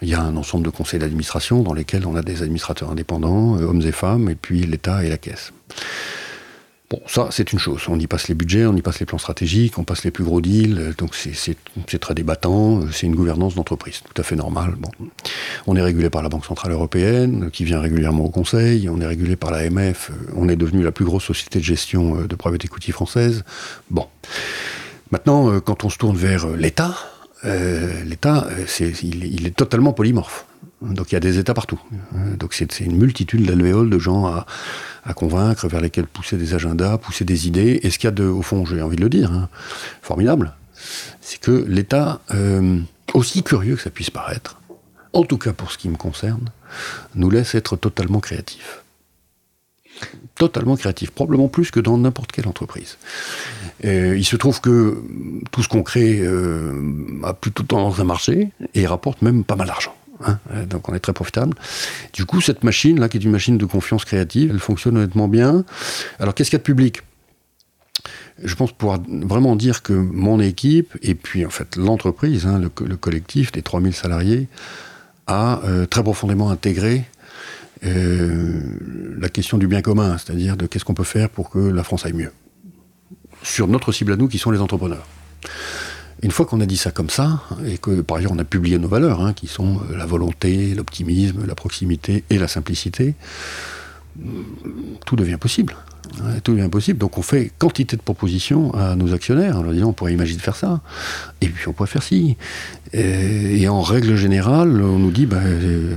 Il 0.00 0.08
y 0.08 0.14
a 0.14 0.22
un 0.22 0.36
ensemble 0.36 0.64
de 0.64 0.70
conseils 0.70 0.98
d'administration 1.00 1.62
dans 1.62 1.74
lesquels 1.74 2.06
on 2.06 2.16
a 2.16 2.22
des 2.22 2.42
administrateurs 2.42 2.90
indépendants, 2.90 3.56
hommes 3.60 3.82
et 3.82 3.92
femmes, 3.92 4.30
et 4.30 4.34
puis 4.34 4.62
l'État 4.62 5.04
et 5.04 5.10
la 5.10 5.18
Caisse. 5.18 5.52
Bon, 6.92 7.00
ça, 7.06 7.28
c'est 7.30 7.54
une 7.54 7.58
chose. 7.58 7.80
On 7.88 7.98
y 7.98 8.06
passe 8.06 8.28
les 8.28 8.34
budgets, 8.34 8.66
on 8.66 8.76
y 8.76 8.82
passe 8.82 9.00
les 9.00 9.06
plans 9.06 9.16
stratégiques, 9.16 9.78
on 9.78 9.84
passe 9.84 10.04
les 10.04 10.10
plus 10.10 10.24
gros 10.24 10.42
deals. 10.42 10.76
euh, 10.78 10.92
Donc, 10.98 11.14
c'est- 11.14 11.56
très 11.98 12.12
débattant. 12.14 12.82
euh, 12.82 12.88
C'est 12.92 13.06
une 13.06 13.14
gouvernance 13.14 13.54
d'entreprise, 13.54 14.02
tout 14.04 14.20
à 14.20 14.22
fait 14.22 14.36
normal. 14.36 14.74
Bon. 14.78 14.90
On 15.66 15.74
est 15.74 15.80
régulé 15.80 16.10
par 16.10 16.22
la 16.22 16.28
Banque 16.28 16.44
Centrale 16.44 16.72
Européenne, 16.72 17.44
euh, 17.44 17.48
qui 17.50 17.64
vient 17.64 17.80
régulièrement 17.80 18.26
au 18.26 18.28
Conseil. 18.28 18.90
On 18.90 19.00
est 19.00 19.06
régulé 19.06 19.36
par 19.36 19.50
l'AMF. 19.52 20.10
On 20.36 20.50
est 20.50 20.56
devenu 20.56 20.82
la 20.82 20.92
plus 20.92 21.06
grosse 21.06 21.24
société 21.24 21.60
de 21.60 21.64
gestion 21.64 22.26
de 22.26 22.34
private 22.34 22.66
equity 22.66 22.92
française. 22.92 23.42
Bon. 23.88 24.06
Maintenant, 25.12 25.60
quand 25.60 25.84
on 25.84 25.88
se 25.88 25.96
tourne 25.96 26.16
vers 26.18 26.46
l'État, 26.48 26.94
l'État, 27.42 28.48
il 29.02 29.46
est 29.46 29.56
totalement 29.56 29.94
polymorphe. 29.94 30.44
Donc 30.82 31.12
il 31.12 31.14
y 31.14 31.16
a 31.16 31.20
des 31.20 31.38
États 31.38 31.54
partout. 31.54 31.80
Euh, 32.14 32.36
donc 32.36 32.54
c'est 32.54 32.80
une 32.80 32.96
multitude 32.96 33.46
d'alvéoles 33.46 33.90
de 33.90 33.98
gens 33.98 34.26
à, 34.26 34.46
convaincre, 35.14 35.68
vers 35.68 35.80
lesquels 35.80 36.06
pousser 36.06 36.36
des 36.36 36.54
agendas, 36.54 36.98
pousser 36.98 37.24
des 37.24 37.46
idées. 37.46 37.80
Et 37.82 37.90
ce 37.90 37.98
qu'il 37.98 38.06
y 38.06 38.12
a 38.12 38.12
de, 38.12 38.24
au 38.24 38.42
fond, 38.42 38.64
j'ai 38.64 38.82
envie 38.82 38.96
de 38.96 39.02
le 39.02 39.08
dire, 39.08 39.32
hein, 39.32 39.48
formidable, 40.00 40.54
c'est 41.20 41.40
que 41.40 41.64
l'État, 41.68 42.20
euh, 42.32 42.78
aussi 43.14 43.42
curieux 43.42 43.76
que 43.76 43.82
ça 43.82 43.90
puisse 43.90 44.10
paraître, 44.10 44.60
en 45.12 45.24
tout 45.24 45.38
cas 45.38 45.52
pour 45.52 45.70
ce 45.70 45.78
qui 45.78 45.88
me 45.88 45.96
concerne, 45.96 46.50
nous 47.14 47.30
laisse 47.30 47.54
être 47.54 47.76
totalement 47.76 48.20
créatifs 48.20 48.82
totalement 50.34 50.76
créatif, 50.76 51.10
probablement 51.10 51.48
plus 51.48 51.70
que 51.70 51.78
dans 51.78 51.96
n'importe 51.98 52.32
quelle 52.32 52.48
entreprise. 52.48 52.98
il 53.84 54.24
se 54.24 54.36
trouve 54.36 54.60
que 54.60 55.02
tout 55.50 55.62
ce 55.62 55.68
qu'on 55.68 55.82
crée 55.82 56.20
euh, 56.20 56.72
a 57.22 57.34
plutôt 57.34 57.62
tendance 57.62 58.00
à 58.00 58.04
marcher 58.04 58.48
et 58.74 58.86
rapporte 58.86 59.22
même 59.22 59.44
pas 59.44 59.56
mal 59.56 59.68
d'argent. 59.68 59.94
Hein. 60.24 60.38
donc 60.68 60.88
on 60.88 60.94
est 60.94 61.00
très 61.00 61.12
profitable. 61.12 61.54
Du 62.12 62.24
coup, 62.24 62.40
cette 62.40 62.64
machine 62.64 62.98
là, 63.00 63.08
qui 63.08 63.18
est 63.18 63.20
une 63.20 63.30
machine 63.30 63.58
de 63.58 63.64
confiance 63.64 64.04
créative, 64.04 64.50
elle 64.52 64.60
fonctionne 64.60 64.96
honnêtement 64.96 65.28
bien. 65.28 65.64
Alors 66.18 66.34
qu'est-ce 66.34 66.50
qu'il 66.50 66.56
y 66.56 66.60
a 66.60 66.64
de 66.64 66.64
public? 66.64 67.02
Je 68.42 68.54
pense 68.54 68.72
pouvoir 68.72 68.98
vraiment 69.06 69.56
dire 69.56 69.82
que 69.82 69.92
mon 69.92 70.40
équipe, 70.40 70.96
et 71.02 71.14
puis 71.14 71.46
en 71.46 71.50
fait 71.50 71.76
l'entreprise, 71.76 72.46
hein, 72.46 72.58
le, 72.58 72.96
collectif 72.96 73.52
des 73.52 73.62
3000 73.62 73.92
salariés, 73.92 74.48
a 75.26 75.60
euh, 75.64 75.86
très 75.86 76.02
profondément 76.02 76.50
intégré 76.50 77.04
euh, 77.84 78.60
la 79.18 79.28
question 79.28 79.58
du 79.58 79.66
bien 79.66 79.82
commun, 79.82 80.16
c'est-à-dire 80.18 80.56
de 80.56 80.66
qu'est-ce 80.66 80.84
qu'on 80.84 80.94
peut 80.94 81.04
faire 81.04 81.28
pour 81.28 81.50
que 81.50 81.58
la 81.58 81.84
France 81.84 82.06
aille 82.06 82.12
mieux. 82.12 82.32
Sur 83.42 83.66
notre 83.66 83.92
cible 83.92 84.12
à 84.12 84.16
nous, 84.16 84.28
qui 84.28 84.38
sont 84.38 84.50
les 84.50 84.60
entrepreneurs. 84.60 85.06
Une 86.22 86.30
fois 86.30 86.46
qu'on 86.46 86.60
a 86.60 86.66
dit 86.66 86.76
ça 86.76 86.92
comme 86.92 87.10
ça, 87.10 87.42
et 87.66 87.78
que 87.78 88.00
par 88.00 88.18
ailleurs 88.18 88.32
on 88.32 88.38
a 88.38 88.44
publié 88.44 88.78
nos 88.78 88.88
valeurs, 88.88 89.20
hein, 89.20 89.32
qui 89.32 89.48
sont 89.48 89.80
euh, 89.90 89.96
la 89.96 90.06
volonté, 90.06 90.74
l'optimisme, 90.74 91.44
la 91.46 91.56
proximité 91.56 92.22
et 92.30 92.38
la 92.38 92.48
simplicité, 92.48 93.14
tout 95.04 95.16
devient 95.16 95.38
possible. 95.38 95.76
Tout 96.44 96.52
devient 96.52 96.68
possible. 96.68 96.98
Donc 96.98 97.16
on 97.16 97.22
fait 97.22 97.50
quantité 97.58 97.96
de 97.96 98.02
propositions 98.02 98.74
à 98.74 98.96
nos 98.96 99.14
actionnaires 99.14 99.56
en 99.56 99.62
leur 99.62 99.72
disant 99.72 99.88
on 99.88 99.92
pourrait 99.92 100.12
imaginer 100.12 100.36
de 100.36 100.42
faire 100.42 100.56
ça, 100.56 100.80
et 101.40 101.48
puis 101.48 101.66
on 101.68 101.72
pourrait 101.72 101.88
faire 101.88 102.02
ci. 102.02 102.36
Et, 102.92 103.66
en 103.68 103.80
règle 103.80 104.16
générale, 104.16 104.82
on 104.82 104.98
nous 104.98 105.10
dit 105.10 105.24
bah, 105.24 105.40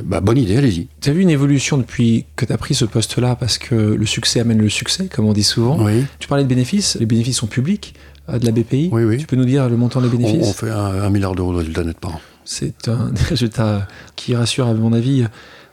bah 0.05 0.21
bonne 0.21 0.37
idée, 0.37 0.57
allez-y. 0.57 0.87
Tu 1.01 1.09
as 1.09 1.13
vu 1.13 1.21
une 1.21 1.29
évolution 1.29 1.77
depuis 1.77 2.25
que 2.35 2.45
tu 2.45 2.53
as 2.53 2.57
pris 2.57 2.73
ce 2.73 2.85
poste-là? 2.85 3.35
Parce 3.35 3.57
que 3.57 3.75
le 3.75 4.05
succès 4.05 4.39
amène 4.39 4.61
le 4.61 4.69
succès, 4.69 5.07
comme 5.13 5.25
on 5.25 5.33
dit 5.33 5.43
souvent. 5.43 5.83
Oui. 5.83 6.05
Tu 6.19 6.27
parlais 6.27 6.45
de 6.45 6.49
bénéfices, 6.49 6.95
les 6.99 7.05
bénéfices 7.05 7.37
sont 7.37 7.47
publics 7.47 7.95
euh, 7.95 8.14
de 8.27 8.45
la 8.45 8.51
BPI. 8.51 8.89
Oui, 8.91 9.03
oui. 9.03 9.17
Tu 9.17 9.27
peux 9.27 9.35
nous 9.35 9.45
dire 9.45 9.69
le 9.69 9.77
montant 9.77 10.01
des 10.01 10.09
bénéfices 10.09 10.47
on, 10.47 10.53
fait 10.53 10.71
un, 10.71 11.09
milliard 11.09 11.35
d'euros 11.35 11.53
de 11.53 11.59
résultats 11.59 11.83
net 11.83 11.97
par 11.99 12.15
an. 12.15 12.21
C'est 12.43 12.87
un 12.87 13.11
résultat 13.29 13.87
qui 14.15 14.35
rassure, 14.35 14.67
à 14.67 14.73
mon 14.73 14.93
avis, 14.93 15.25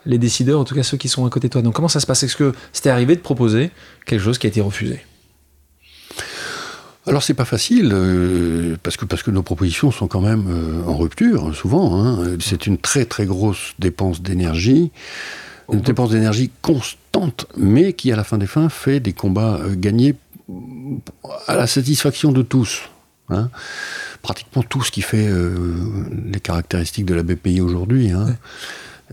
les 0.05 0.17
décideurs, 0.17 0.59
en 0.59 0.63
tout 0.63 0.75
cas 0.75 0.83
ceux 0.83 0.97
qui 0.97 1.07
sont 1.07 1.25
à 1.25 1.29
côté 1.29 1.47
de 1.47 1.53
toi. 1.53 1.61
Donc 1.61 1.73
comment 1.73 1.87
ça 1.87 1.99
se 1.99 2.05
passe? 2.05 2.23
Est-ce 2.23 2.35
que 2.35 2.53
c'était 2.71 2.89
arrivé 2.89 3.15
de 3.15 3.21
proposer 3.21 3.71
quelque 4.05 4.21
chose 4.21 4.37
qui 4.37 4.47
a 4.47 4.49
été 4.49 4.61
refusé? 4.61 4.99
Alors 7.05 7.21
c'est 7.21 7.33
pas 7.33 7.45
facile 7.45 7.91
euh, 7.93 8.77
parce 8.81 8.95
que 8.95 9.03
parce 9.03 9.23
que 9.23 9.31
nos 9.31 9.43
propositions 9.43 9.91
sont 9.91 10.07
quand 10.07 10.21
même 10.21 10.45
euh, 10.47 10.89
en 10.89 10.95
rupture 10.95 11.53
souvent. 11.53 12.01
Hein. 12.01 12.37
C'est 12.39 12.65
une 12.65 12.77
très 12.77 13.03
très 13.03 13.25
grosse 13.25 13.73
dépense 13.77 14.21
d'énergie, 14.21 14.91
une 15.71 15.81
dépense 15.81 16.11
d'énergie 16.11 16.49
constante, 16.61 17.45
mais 17.57 17.91
qui 17.91 18.11
à 18.13 18.15
la 18.15 18.23
fin 18.23 18.37
des 18.37 18.47
fins 18.47 18.69
fait 18.69 19.01
des 19.01 19.11
combats 19.11 19.59
euh, 19.65 19.75
gagnés 19.75 20.15
à 21.47 21.55
la 21.55 21.67
satisfaction 21.67 22.31
de 22.31 22.41
tous. 22.41 22.83
Hein. 23.29 23.49
Pratiquement 24.21 24.63
tout 24.63 24.83
ce 24.83 24.91
qui 24.91 25.01
fait 25.01 25.29
les 26.31 26.39
caractéristiques 26.39 27.05
de 27.05 27.13
la 27.13 27.23
BPI 27.23 27.61
aujourd'hui. 27.61 28.11
Hein. 28.11 28.35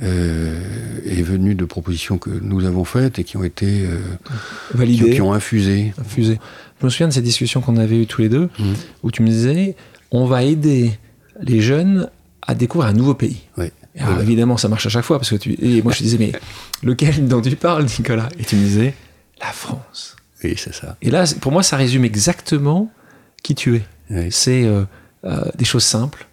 Euh, 0.02 0.58
est 1.04 1.20
venu 1.20 1.54
de 1.54 1.64
propositions 1.66 2.16
que 2.16 2.30
nous 2.30 2.64
avons 2.64 2.84
faites 2.84 3.18
et 3.18 3.24
qui 3.24 3.36
ont 3.36 3.44
été 3.44 3.84
euh, 3.84 3.98
validées, 4.72 5.10
qui, 5.10 5.20
ont 5.20 5.34
infusé. 5.34 5.92
infusé. 6.00 6.38
Je 6.80 6.86
me 6.86 6.90
souviens 6.90 7.08
de 7.08 7.12
ces 7.12 7.20
discussions 7.20 7.60
qu'on 7.60 7.76
avait 7.76 7.98
eues 8.00 8.06
tous 8.06 8.22
les 8.22 8.30
deux, 8.30 8.48
mmh. 8.58 8.72
où 9.02 9.10
tu 9.10 9.22
me 9.22 9.28
disais, 9.28 9.76
on 10.10 10.24
va 10.24 10.44
aider 10.44 10.98
les 11.42 11.60
jeunes 11.60 12.08
à 12.46 12.54
découvrir 12.54 12.88
un 12.88 12.94
nouveau 12.94 13.14
pays. 13.14 13.42
Alors, 13.98 14.22
évidemment, 14.22 14.56
ça 14.56 14.68
marche 14.68 14.86
à 14.86 14.88
chaque 14.88 15.04
fois 15.04 15.18
parce 15.18 15.30
que 15.30 15.36
tu. 15.36 15.54
Et 15.60 15.82
moi, 15.82 15.92
je 15.92 15.98
te 15.98 16.02
disais, 16.04 16.18
mais 16.18 16.32
lequel 16.82 17.26
dont 17.28 17.42
tu 17.42 17.54
parles, 17.56 17.84
Nicolas? 17.84 18.28
Et 18.38 18.44
tu 18.44 18.56
me 18.56 18.62
disais, 18.62 18.94
la 19.40 19.48
France. 19.48 20.16
Oui, 20.42 20.54
c'est 20.56 20.74
ça. 20.74 20.96
Et 21.02 21.10
là, 21.10 21.24
pour 21.40 21.52
moi, 21.52 21.62
ça 21.62 21.76
résume 21.76 22.04
exactement 22.04 22.90
qui 23.42 23.54
tu 23.54 23.76
es. 23.76 24.30
C'est 24.30 24.64
euh, 24.64 24.84
des 25.54 25.64
choses 25.64 25.84
simples, 25.84 26.26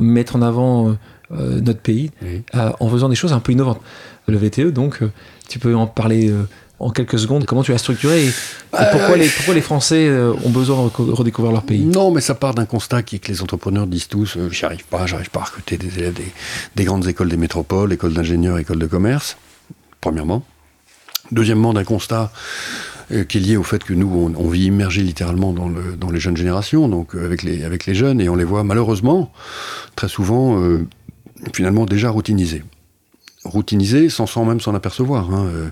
mettre 0.00 0.36
en 0.36 0.42
avant 0.42 0.96
euh, 1.30 1.60
notre 1.60 1.80
pays 1.80 2.10
euh, 2.24 2.72
en 2.80 2.88
faisant 2.88 3.10
des 3.10 3.14
choses 3.14 3.34
un 3.34 3.40
peu 3.40 3.52
innovantes. 3.52 3.82
Le 4.28 4.38
VTE, 4.38 4.72
donc, 4.72 5.02
euh, 5.02 5.12
tu 5.46 5.58
peux 5.58 5.74
en 5.76 5.86
parler 5.86 6.32
en 6.78 6.90
quelques 6.90 7.18
secondes 7.18 7.44
Comment 7.44 7.62
tu 7.62 7.74
as 7.74 7.78
structuré 7.78 8.26
et, 8.26 8.30
pourquoi, 8.70 9.16
les, 9.18 9.28
pourquoi, 9.28 9.54
les, 9.54 9.60
Français 9.60 10.10
ont 10.44 10.50
besoin 10.50 10.86
de 10.86 11.12
redécouvrir 11.12 11.52
leur 11.52 11.64
pays? 11.64 11.84
Non, 11.84 12.10
mais 12.12 12.22
ça 12.22 12.34
part 12.34 12.54
d'un 12.54 12.64
constat 12.64 13.02
qui 13.02 13.16
est 13.16 13.18
que 13.18 13.30
les 13.30 13.42
entrepreneurs 13.42 13.86
disent 13.86 14.08
tous 14.08 14.38
j'y 14.50 14.64
arrive 14.64 14.86
pas, 14.86 15.06
j'arrive 15.06 15.30
pas 15.30 15.40
à 15.40 15.44
recruter 15.44 15.76
des 15.76 15.98
élèves 15.98 16.14
des, 16.76 16.84
grandes 16.84 17.06
écoles 17.06 17.28
des 17.28 17.36
métropoles, 17.36 17.92
écoles 17.92 18.14
d'ingénieurs, 18.14 18.58
écoles 18.58 18.78
de 18.78 18.86
commerce, 18.86 19.36
premièrement. 20.00 20.42
Deuxièmement, 21.30 21.74
d'un 21.74 21.84
constat 21.84 22.32
qui 23.28 23.38
est 23.38 23.40
lié 23.40 23.56
au 23.56 23.62
fait 23.62 23.82
que 23.82 23.94
nous, 23.94 24.32
on, 24.36 24.48
vit 24.48 24.66
immergé 24.66 25.02
littéralement 25.02 25.52
dans, 25.52 25.68
le, 25.68 25.96
dans, 25.96 26.10
les 26.10 26.20
jeunes 26.20 26.36
générations, 26.36 26.88
donc 26.88 27.14
avec 27.14 27.42
les, 27.42 27.64
avec 27.64 27.86
les 27.86 27.94
jeunes, 27.94 28.20
et 28.20 28.28
on 28.28 28.36
les 28.36 28.44
voit 28.44 28.64
malheureusement 28.64 29.32
très 29.96 30.08
souvent 30.08 30.60
finalement 31.52 31.86
déjà 31.86 32.10
routinisé 32.10 32.62
routinisé 33.44 34.08
sans, 34.08 34.26
sans 34.26 34.44
même 34.44 34.60
s'en 34.60 34.74
apercevoir. 34.74 35.32
Hein, 35.32 35.46
euh, 35.46 35.70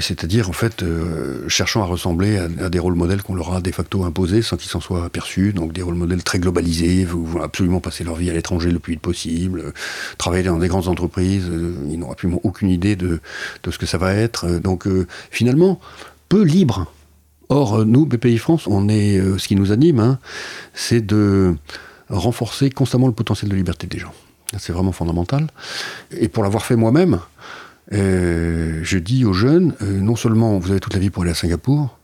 c'est-à-dire, 0.00 0.48
en 0.48 0.52
fait, 0.52 0.82
euh, 0.82 1.48
cherchant 1.48 1.82
à 1.82 1.86
ressembler 1.86 2.38
à, 2.38 2.68
des 2.68 2.78
rôles 2.78 2.94
modèles 2.94 3.22
qu'on 3.22 3.34
leur 3.34 3.52
a 3.52 3.60
de 3.60 3.70
facto 3.70 4.04
imposés 4.04 4.42
sans 4.42 4.56
qu'ils 4.56 4.70
s'en 4.70 4.80
soient 4.80 5.04
aperçus. 5.04 5.52
Donc 5.52 5.72
des 5.72 5.82
rôles 5.82 5.94
modèles 5.94 6.22
très 6.22 6.38
globalisés, 6.38 7.04
vont 7.04 7.42
absolument 7.42 7.80
passer 7.80 8.04
leur 8.04 8.14
vie 8.14 8.30
à 8.30 8.32
l'étranger 8.32 8.70
le 8.70 8.78
plus 8.78 8.94
vite 8.94 9.02
possible, 9.02 9.60
euh, 9.60 9.72
travailler 10.18 10.44
dans 10.44 10.58
des 10.58 10.68
grandes 10.68 10.88
entreprises, 10.88 11.50
ils 11.90 11.98
n'ont 11.98 12.10
absolument 12.10 12.40
aucune 12.44 12.70
idée 12.70 12.96
de, 12.96 13.20
de, 13.62 13.70
ce 13.70 13.78
que 13.78 13.86
ça 13.86 13.98
va 13.98 14.14
être. 14.14 14.58
Donc 14.58 14.86
finalement, 15.30 15.80
libre. 16.42 16.86
Or, 17.48 17.84
nous, 17.84 18.06
BPI 18.06 18.38
France, 18.38 18.66
on 18.66 18.88
est, 18.88 19.20
ce 19.38 19.46
qui 19.46 19.54
nous 19.54 19.70
anime, 19.70 20.00
hein, 20.00 20.18
c'est 20.72 21.04
de 21.04 21.54
renforcer 22.08 22.70
constamment 22.70 23.06
le 23.06 23.12
potentiel 23.12 23.50
de 23.50 23.56
liberté 23.56 23.86
des 23.86 23.98
gens. 23.98 24.14
C'est 24.58 24.72
vraiment 24.72 24.92
fondamental. 24.92 25.48
Et 26.10 26.28
pour 26.28 26.42
l'avoir 26.42 26.64
fait 26.64 26.76
moi-même, 26.76 27.20
euh, 27.92 28.80
je 28.82 28.98
dis 28.98 29.24
aux 29.24 29.32
jeunes, 29.32 29.74
euh, 29.82 30.00
non 30.00 30.16
seulement 30.16 30.58
vous 30.58 30.70
avez 30.70 30.80
toute 30.80 30.94
la 30.94 31.00
vie 31.00 31.10
pour 31.10 31.22
aller 31.22 31.32
à 31.32 31.34
Singapour, 31.34 31.98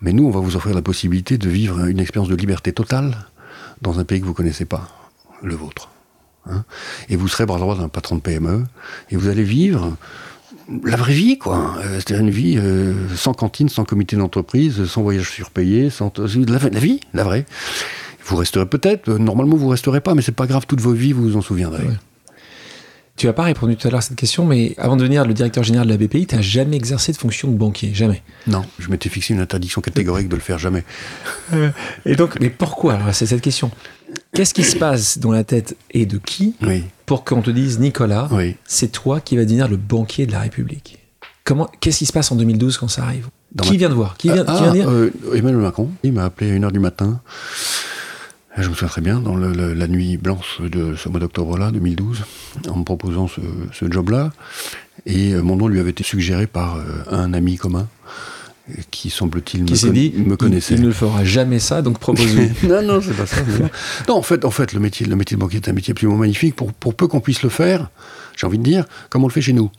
mais 0.00 0.12
nous, 0.12 0.26
on 0.26 0.30
va 0.30 0.40
vous 0.40 0.56
offrir 0.56 0.74
la 0.74 0.82
possibilité 0.82 1.38
de 1.38 1.48
vivre 1.48 1.86
une 1.86 2.00
expérience 2.00 2.28
de 2.28 2.34
liberté 2.34 2.72
totale 2.72 3.16
dans 3.80 4.00
un 4.00 4.04
pays 4.04 4.20
que 4.20 4.24
vous 4.24 4.32
ne 4.32 4.36
connaissez 4.36 4.64
pas, 4.64 4.88
le 5.42 5.54
vôtre. 5.54 5.88
Hein. 6.44 6.64
et 7.08 7.14
vous 7.14 7.28
serez 7.28 7.46
bras 7.46 7.60
droit 7.60 7.76
d'un 7.76 7.88
patron 7.88 8.16
de 8.16 8.20
PME, 8.20 8.64
et 9.10 9.16
vous 9.16 9.28
allez 9.28 9.44
vivre 9.44 9.96
la 10.84 10.96
vraie 10.96 11.12
vie, 11.14 11.38
quoi. 11.38 11.76
Euh, 11.78 11.94
c'est-à-dire 11.94 12.24
une 12.24 12.30
vie 12.30 12.58
sans 13.16 13.34
cantine, 13.34 13.68
sans 13.68 13.84
comité 13.84 14.16
d'entreprise, 14.16 14.84
sans 14.86 15.02
voyage 15.02 15.30
surpayé, 15.30 15.90
sans 15.90 16.12
la, 16.18 16.58
la 16.58 16.80
vie, 16.80 17.00
la 17.14 17.24
vraie. 17.24 17.46
Vous 18.24 18.36
resterez 18.36 18.66
peut-être, 18.66 19.08
euh, 19.08 19.18
normalement 19.18 19.56
vous 19.56 19.68
resterez 19.68 20.00
pas, 20.00 20.14
mais 20.14 20.22
c'est 20.22 20.32
pas 20.32 20.46
grave, 20.46 20.66
toute 20.66 20.80
vos 20.80 20.92
vies 20.92 21.12
vous 21.12 21.22
vous 21.22 21.36
en 21.36 21.42
souviendrez. 21.42 21.84
Tu 23.16 23.26
n'as 23.26 23.32
pas 23.32 23.42
répondu 23.42 23.76
tout 23.76 23.86
à 23.86 23.90
l'heure 23.90 23.98
à 23.98 24.02
cette 24.02 24.16
question, 24.16 24.46
mais 24.46 24.74
avant 24.78 24.96
de 24.96 25.00
devenir 25.00 25.26
le 25.26 25.34
directeur 25.34 25.62
général 25.62 25.86
de 25.86 25.92
la 25.92 25.98
BPI, 25.98 26.26
tu 26.26 26.34
n'as 26.34 26.40
jamais 26.40 26.76
exercé 26.76 27.12
de 27.12 27.18
fonction 27.18 27.48
de 27.48 27.56
banquier, 27.56 27.92
jamais? 27.92 28.22
Non, 28.46 28.64
je 28.78 28.88
m'étais 28.88 29.10
fixé 29.10 29.34
une 29.34 29.40
interdiction 29.40 29.82
catégorique 29.82 30.28
de 30.28 30.34
le 30.34 30.40
faire 30.40 30.58
jamais. 30.58 30.82
Euh, 31.52 31.70
et 32.06 32.16
donc, 32.16 32.40
mais 32.40 32.48
pourquoi 32.48 32.94
Alors, 32.94 33.14
c'est 33.14 33.26
cette 33.26 33.42
question? 33.42 33.70
Qu'est-ce 34.32 34.54
qui 34.54 34.64
se 34.64 34.76
passe 34.76 35.18
dans 35.18 35.32
la 35.32 35.44
tête 35.44 35.76
et 35.90 36.06
de 36.06 36.18
qui 36.18 36.54
pour 37.06 37.24
qu'on 37.24 37.42
te 37.42 37.50
dise, 37.50 37.78
Nicolas, 37.78 38.28
c'est 38.66 38.90
toi 38.92 39.20
qui 39.20 39.36
vas 39.36 39.44
devenir 39.44 39.68
le 39.68 39.76
banquier 39.76 40.26
de 40.26 40.32
la 40.32 40.40
République? 40.40 40.98
Comment 41.44 41.68
Qu'est-ce 41.80 41.98
qui 41.98 42.06
se 42.06 42.12
passe 42.12 42.30
en 42.30 42.36
2012 42.36 42.78
quand 42.78 42.88
ça 42.88 43.02
arrive? 43.02 43.28
Qui 43.62 43.76
vient 43.76 43.88
de 43.88 43.94
voir? 43.94 44.16
Qui 44.16 44.30
vient, 44.30 44.44
ah, 44.46 44.70
dire? 44.70 44.88
euh, 44.88 45.10
Emmanuel 45.34 45.60
Macron, 45.60 45.90
il 46.02 46.12
m'a 46.12 46.24
appelé 46.24 46.52
à 46.52 46.54
1h 46.54 46.72
du 46.72 46.78
matin. 46.78 47.20
Je 48.56 48.68
me 48.68 48.74
souviens 48.74 48.88
très 48.88 49.00
bien, 49.00 49.20
dans 49.20 49.36
la 49.36 49.88
nuit 49.88 50.18
blanche 50.18 50.60
de 50.60 50.94
ce 50.94 51.08
mois 51.08 51.20
d'octobre-là, 51.20 51.70
2012, 51.70 52.24
en 52.68 52.76
me 52.78 52.84
proposant 52.84 53.26
ce, 53.26 53.90
job-là. 53.90 54.30
Et 55.06 55.32
euh, 55.32 55.42
mon 55.42 55.56
nom 55.56 55.68
lui 55.68 55.80
avait 55.80 55.90
été 55.90 56.04
suggéré 56.04 56.46
par 56.46 56.76
euh, 56.76 56.82
un 57.10 57.32
ami 57.32 57.56
commun 57.56 57.88
qui 58.90 59.10
semble-t-il 59.10 59.62
me, 59.62 59.90
dit, 59.92 60.14
me 60.16 60.36
connaissait. 60.36 60.74
Il, 60.74 60.82
ne 60.82 60.90
fera 60.90 61.24
jamais 61.24 61.58
ça, 61.58 61.82
donc 61.82 61.98
propose-lui. 61.98 62.50
non, 62.68 62.82
non, 62.82 63.00
c'est 63.00 63.16
pas 63.16 63.26
ça. 63.26 63.36
non, 64.08 64.16
en 64.16 64.22
fait, 64.22 64.44
en 64.44 64.50
fait, 64.50 64.72
le 64.72 64.80
métier, 64.80 65.06
le 65.06 65.16
métier 65.16 65.36
de 65.36 65.40
banquier 65.40 65.58
est 65.58 65.68
un 65.68 65.72
métier 65.72 65.92
absolument 65.92 66.18
magnifique. 66.18 66.56
Pour, 66.56 66.72
pour 66.72 66.94
peu 66.94 67.06
qu'on 67.08 67.20
puisse 67.20 67.42
le 67.42 67.48
faire, 67.48 67.90
j'ai 68.36 68.46
envie 68.46 68.58
de 68.58 68.62
dire, 68.62 68.84
comme 69.10 69.24
on 69.24 69.28
le 69.28 69.32
fait 69.32 69.40
chez 69.40 69.52
nous. 69.52 69.70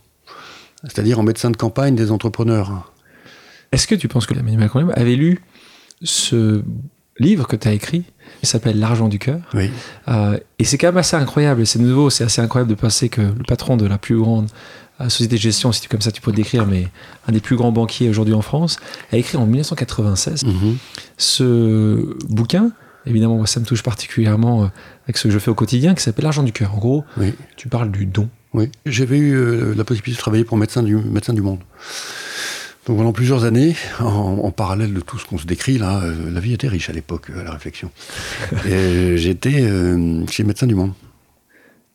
C'est-à-dire 0.84 1.18
en 1.18 1.22
médecin 1.22 1.50
de 1.50 1.56
campagne 1.56 1.94
des 1.94 2.10
entrepreneurs. 2.10 2.92
Est-ce 3.72 3.86
que 3.86 3.94
tu 3.94 4.08
penses 4.08 4.26
que 4.26 4.34
Emmanuel 4.34 4.60
Macron 4.60 4.88
avait 4.94 5.16
lu 5.16 5.40
ce 6.02 6.62
livre 7.18 7.46
que 7.46 7.56
tu 7.56 7.68
as 7.68 7.72
écrit 7.72 8.04
Il 8.42 8.48
s'appelle 8.48 8.78
L'argent 8.78 9.08
du 9.08 9.18
cœur. 9.18 9.40
Oui. 9.54 9.70
Euh, 10.08 10.38
et 10.58 10.64
c'est 10.64 10.78
quand 10.78 10.88
même 10.88 10.96
assez 10.96 11.16
incroyable. 11.16 11.66
C'est 11.66 11.78
nouveau, 11.78 12.10
c'est 12.10 12.24
assez 12.24 12.40
incroyable 12.40 12.70
de 12.70 12.76
penser 12.76 13.08
que 13.08 13.20
le 13.20 13.44
patron 13.46 13.76
de 13.76 13.86
la 13.86 13.98
plus 13.98 14.18
grande 14.18 14.48
société 15.08 15.36
de 15.36 15.40
gestion, 15.40 15.72
si 15.72 15.80
tu 15.80 15.88
comme 15.88 16.00
ça 16.00 16.12
tu 16.12 16.20
peux 16.20 16.30
le 16.30 16.36
décrire, 16.36 16.66
mais 16.66 16.88
un 17.28 17.32
des 17.32 17.40
plus 17.40 17.56
grands 17.56 17.72
banquiers 17.72 18.08
aujourd'hui 18.08 18.34
en 18.34 18.42
France, 18.42 18.78
a 19.12 19.16
écrit 19.16 19.36
en 19.36 19.46
1996 19.46 20.44
Mhm. 20.44 20.76
ce 21.18 22.16
bouquin. 22.28 22.70
Évidemment, 23.06 23.36
moi, 23.36 23.46
ça 23.46 23.60
me 23.60 23.66
touche 23.66 23.82
particulièrement 23.82 24.64
euh, 24.64 24.66
avec 25.04 25.18
ce 25.18 25.24
que 25.24 25.30
je 25.30 25.38
fais 25.38 25.50
au 25.50 25.54
quotidien, 25.54 25.94
qui 25.94 26.02
s'appelle 26.02 26.22
L'argent 26.24 26.42
du 26.42 26.52
cœur. 26.52 26.74
En 26.74 26.78
gros, 26.78 27.04
Oui. 27.18 27.34
tu 27.56 27.68
parles 27.68 27.90
du 27.90 28.06
don. 28.06 28.28
Oui. 28.54 28.70
J'avais 28.86 29.18
eu 29.18 29.34
euh, 29.34 29.74
la 29.76 29.84
possibilité 29.84 30.16
de 30.16 30.20
travailler 30.20 30.44
pour 30.44 30.56
Médecins 30.56 30.82
du, 30.82 30.96
Médecins 30.96 31.34
du 31.34 31.42
Monde. 31.42 31.58
Donc 32.86 32.96
pendant 32.98 33.12
plusieurs 33.12 33.44
années, 33.44 33.76
en, 34.00 34.04
en 34.42 34.50
parallèle 34.52 34.94
de 34.94 35.00
tout 35.00 35.18
ce 35.18 35.26
qu'on 35.26 35.36
se 35.38 35.44
décrit, 35.46 35.76
là, 35.76 36.00
euh, 36.02 36.30
la 36.30 36.40
vie 36.40 36.52
était 36.54 36.68
riche 36.68 36.88
à 36.88 36.92
l'époque, 36.92 37.30
à 37.38 37.42
la 37.42 37.50
réflexion. 37.50 37.90
J'étais 38.64 39.62
euh, 39.62 40.26
chez 40.28 40.44
Médecins 40.44 40.66
du 40.66 40.74
Monde. 40.74 40.92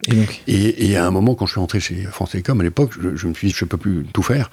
Et 0.07 0.15
donc, 0.15 0.41
Et, 0.47 0.89
et 0.89 0.97
à 0.97 1.05
un 1.05 1.11
moment, 1.11 1.35
quand 1.35 1.45
je 1.45 1.51
suis 1.51 1.59
rentré 1.59 1.79
chez 1.79 2.03
France 2.03 2.31
Télécom, 2.31 2.59
à 2.61 2.63
l'époque, 2.63 2.93
je, 2.99 3.15
je 3.15 3.27
me 3.27 3.33
suis 3.33 3.49
dit, 3.49 3.53
je 3.55 3.65
ne 3.65 3.69
peux 3.69 3.77
plus 3.77 4.05
tout 4.13 4.23
faire. 4.23 4.49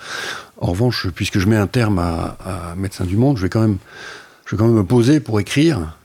En 0.56 0.72
revanche, 0.72 1.08
puisque 1.14 1.38
je 1.38 1.46
mets 1.46 1.56
un 1.56 1.68
terme 1.68 1.98
à, 1.98 2.36
à 2.44 2.74
Médecins 2.74 3.04
du 3.04 3.16
Monde, 3.16 3.36
je 3.36 3.42
vais, 3.42 3.48
quand 3.48 3.60
même, 3.60 3.78
je 4.44 4.56
vais 4.56 4.58
quand 4.58 4.66
même 4.66 4.76
me 4.76 4.84
poser 4.84 5.20
pour 5.20 5.38
écrire 5.38 5.96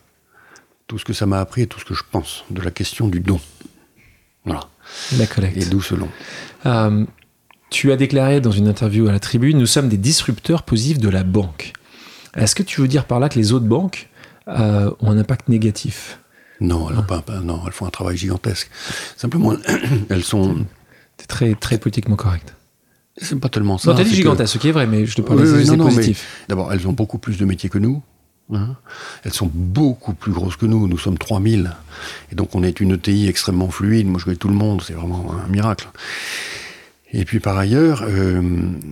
tout 0.86 0.98
ce 0.98 1.04
que 1.04 1.12
ça 1.12 1.26
m'a 1.26 1.40
appris 1.40 1.62
et 1.62 1.66
tout 1.66 1.80
ce 1.80 1.84
que 1.84 1.94
je 1.94 2.02
pense 2.08 2.44
de 2.50 2.60
la 2.62 2.70
question 2.70 3.08
du 3.08 3.20
don. 3.20 3.40
Voilà. 4.44 4.68
la 5.16 5.26
collecte. 5.26 5.56
Et 5.56 5.64
d'où 5.64 5.80
ce. 5.80 5.94
Euh, 6.66 7.04
tu 7.70 7.90
as 7.90 7.96
déclaré 7.96 8.40
dans 8.40 8.50
une 8.50 8.68
interview 8.68 9.08
à 9.08 9.12
la 9.12 9.20
tribune, 9.20 9.58
nous 9.58 9.66
sommes 9.66 9.88
des 9.88 9.96
disrupteurs 9.96 10.62
positifs 10.62 10.98
de 10.98 11.08
la 11.08 11.24
banque. 11.24 11.72
Est-ce 12.36 12.54
que 12.54 12.62
tu 12.62 12.80
veux 12.80 12.88
dire 12.88 13.06
par 13.06 13.18
là 13.20 13.28
que 13.28 13.38
les 13.38 13.52
autres 13.52 13.66
banques 13.66 14.08
euh, 14.48 14.90
ont 15.00 15.10
un 15.10 15.18
impact 15.18 15.48
négatif? 15.48 16.18
Non, 16.62 16.88
elles, 16.90 16.98
ont 16.98 17.02
pas, 17.02 17.20
pas- 17.22 17.40
non, 17.40 17.60
elles 17.66 17.72
font 17.72 17.86
un 17.86 17.90
travail 17.90 18.16
gigantesque. 18.16 18.70
Simplement, 19.16 19.54
elles 20.08 20.24
sont. 20.24 20.64
C'est 21.18 21.26
très, 21.26 21.54
très 21.54 21.78
politiquement 21.78 22.16
correct. 22.16 22.54
C'est 23.18 23.38
pas 23.38 23.48
tellement 23.50 23.76
ça. 23.78 23.90
non, 23.90 23.96
t'as 23.96 24.04
dit 24.04 24.14
gigantesque, 24.14 24.54
ce 24.54 24.58
qui 24.58 24.68
est 24.68 24.72
vrai, 24.72 24.86
mais 24.86 25.04
je 25.04 25.14
te 25.16 25.20
parle 25.22 25.40
Oui, 25.40 25.44
des 25.64 25.70
oui, 25.70 25.76
non, 25.76 25.84
positifs. 25.84 26.44
D'abord, 26.48 26.72
elles 26.72 26.86
ont 26.88 26.92
beaucoup 26.92 27.18
plus 27.18 27.36
de 27.36 27.44
métiers 27.44 27.68
que 27.68 27.78
nous. 27.78 28.02
hein. 28.54 28.76
Elles 29.24 29.34
sont 29.34 29.50
beaucoup 29.52 30.14
plus 30.14 30.32
grosses 30.32 30.56
que 30.56 30.64
nous. 30.66 30.88
Nous 30.88 30.98
sommes 30.98 31.18
3000. 31.18 31.72
Et 32.30 32.34
donc, 32.34 32.54
on 32.54 32.62
est 32.62 32.80
une 32.80 32.92
ETI 32.92 33.28
extrêmement 33.28 33.68
fluide. 33.70 34.06
Moi, 34.06 34.18
je 34.18 34.24
connais 34.24 34.36
tout 34.38 34.48
le 34.48 34.54
monde. 34.54 34.82
C'est 34.82 34.94
vraiment 34.94 35.34
un 35.44 35.48
miracle. 35.48 35.88
Et 37.12 37.24
puis, 37.26 37.40
par 37.40 37.58
ailleurs, 37.58 38.02
euh, 38.02 38.40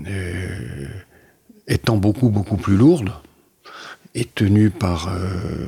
euh, 0.07 0.87
étant 1.67 1.97
beaucoup, 1.97 2.29
beaucoup 2.29 2.57
plus 2.59 2.77
lourdes 2.77 3.13
et 4.15 4.27
tenues 4.27 4.71
par 4.71 5.09
euh, 5.09 5.67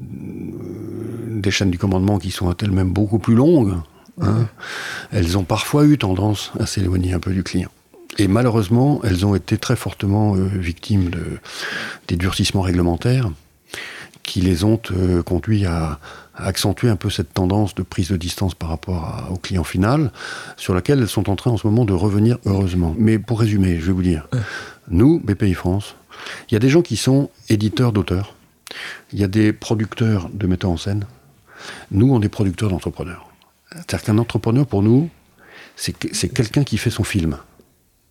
des 0.00 1.50
chaînes 1.50 1.70
du 1.70 1.78
commandement 1.78 2.18
qui 2.18 2.30
sont 2.30 2.54
elles-mêmes 2.56 2.90
beaucoup 2.92 3.18
plus 3.18 3.34
longues, 3.34 3.74
hein, 4.20 4.46
elles 5.12 5.38
ont 5.38 5.44
parfois 5.44 5.84
eu 5.86 5.98
tendance 5.98 6.52
à 6.58 6.66
s'éloigner 6.66 7.12
un 7.12 7.20
peu 7.20 7.32
du 7.32 7.42
client. 7.42 7.70
Et 8.18 8.28
malheureusement, 8.28 9.00
elles 9.04 9.24
ont 9.24 9.34
été 9.34 9.56
très 9.56 9.76
fortement 9.76 10.34
euh, 10.34 10.44
victimes 10.46 11.10
de, 11.10 11.24
des 12.08 12.16
durcissements 12.16 12.60
réglementaires 12.62 13.30
qui 14.22 14.40
les 14.40 14.64
ont 14.64 14.80
euh, 14.90 15.22
conduits 15.22 15.64
à, 15.64 15.98
à 16.34 16.44
accentuer 16.46 16.88
un 16.88 16.96
peu 16.96 17.08
cette 17.08 17.32
tendance 17.32 17.74
de 17.74 17.82
prise 17.82 18.08
de 18.10 18.16
distance 18.16 18.54
par 18.54 18.68
rapport 18.68 19.04
à- 19.04 19.30
au 19.30 19.36
client 19.36 19.64
final, 19.64 20.12
sur 20.56 20.74
laquelle 20.74 20.98
elles 21.00 21.08
sont 21.08 21.30
en 21.30 21.36
train 21.36 21.52
en 21.52 21.56
ce 21.56 21.66
moment 21.66 21.84
de 21.84 21.92
revenir 21.92 22.38
heureusement. 22.46 22.94
Mais 22.98 23.18
pour 23.18 23.40
résumer, 23.40 23.78
je 23.80 23.86
vais 23.86 23.92
vous 23.92 24.02
dire, 24.02 24.28
nous, 24.90 25.20
BPI 25.20 25.54
France, 25.54 25.94
il 26.50 26.54
y 26.54 26.56
a 26.56 26.60
des 26.60 26.68
gens 26.68 26.82
qui 26.82 26.96
sont 26.96 27.30
éditeurs 27.48 27.92
d'auteurs, 27.92 28.34
il 29.12 29.18
y 29.18 29.24
a 29.24 29.28
des 29.28 29.52
producteurs 29.52 30.28
de 30.32 30.46
metteurs 30.46 30.70
en 30.70 30.76
scène, 30.76 31.04
nous, 31.90 32.12
on 32.12 32.20
est 32.22 32.28
producteurs 32.28 32.70
d'entrepreneurs. 32.70 33.26
C'est-à-dire 33.72 34.02
qu'un 34.04 34.18
entrepreneur, 34.18 34.66
pour 34.66 34.82
nous, 34.82 35.08
c'est 35.76 35.92
que- 35.92 36.08
c'est 36.12 36.28
quelqu'un 36.28 36.64
qui 36.64 36.76
fait 36.78 36.90
son 36.90 37.04
film. 37.04 37.36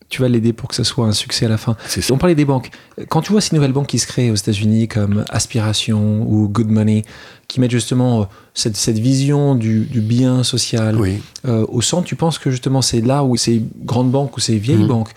Tu 0.07 0.23
vas 0.23 0.27
l'aider 0.29 0.53
pour 0.53 0.69
que 0.69 0.75
ça 0.75 0.83
soit 0.83 1.05
un 1.05 1.11
succès 1.11 1.45
à 1.45 1.49
la 1.49 1.57
fin. 1.57 1.77
On 2.09 2.17
parlait 2.17 2.33
des 2.33 2.45
banques. 2.45 2.71
Quand 3.09 3.21
tu 3.21 3.31
vois 3.31 3.41
ces 3.41 3.53
nouvelles 3.55 3.73
banques 3.73 3.87
qui 3.87 3.99
se 3.99 4.07
créent 4.07 4.31
aux 4.31 4.35
États-Unis 4.35 4.87
comme 4.87 5.23
Aspiration 5.29 6.23
ou 6.27 6.47
Good 6.47 6.69
Money, 6.71 7.03
qui 7.47 7.59
mettent 7.59 7.69
justement 7.71 8.21
euh, 8.21 8.25
cette, 8.55 8.75
cette 8.75 8.97
vision 8.97 9.53
du, 9.53 9.81
du 9.85 10.01
bien 10.01 10.41
social 10.43 10.95
Oui. 10.99 11.21
euh, 11.45 11.63
au 11.69 11.81
centre, 11.81 12.05
tu 12.07 12.15
penses 12.15 12.39
que 12.39 12.49
justement 12.49 12.81
c'est 12.81 13.01
là 13.01 13.23
où 13.23 13.35
ces 13.37 13.61
grandes 13.83 14.09
banques 14.11 14.35
ou 14.35 14.39
ces 14.39 14.57
vieilles 14.57 14.77
Mhm. 14.81 14.87
banques 14.87 15.11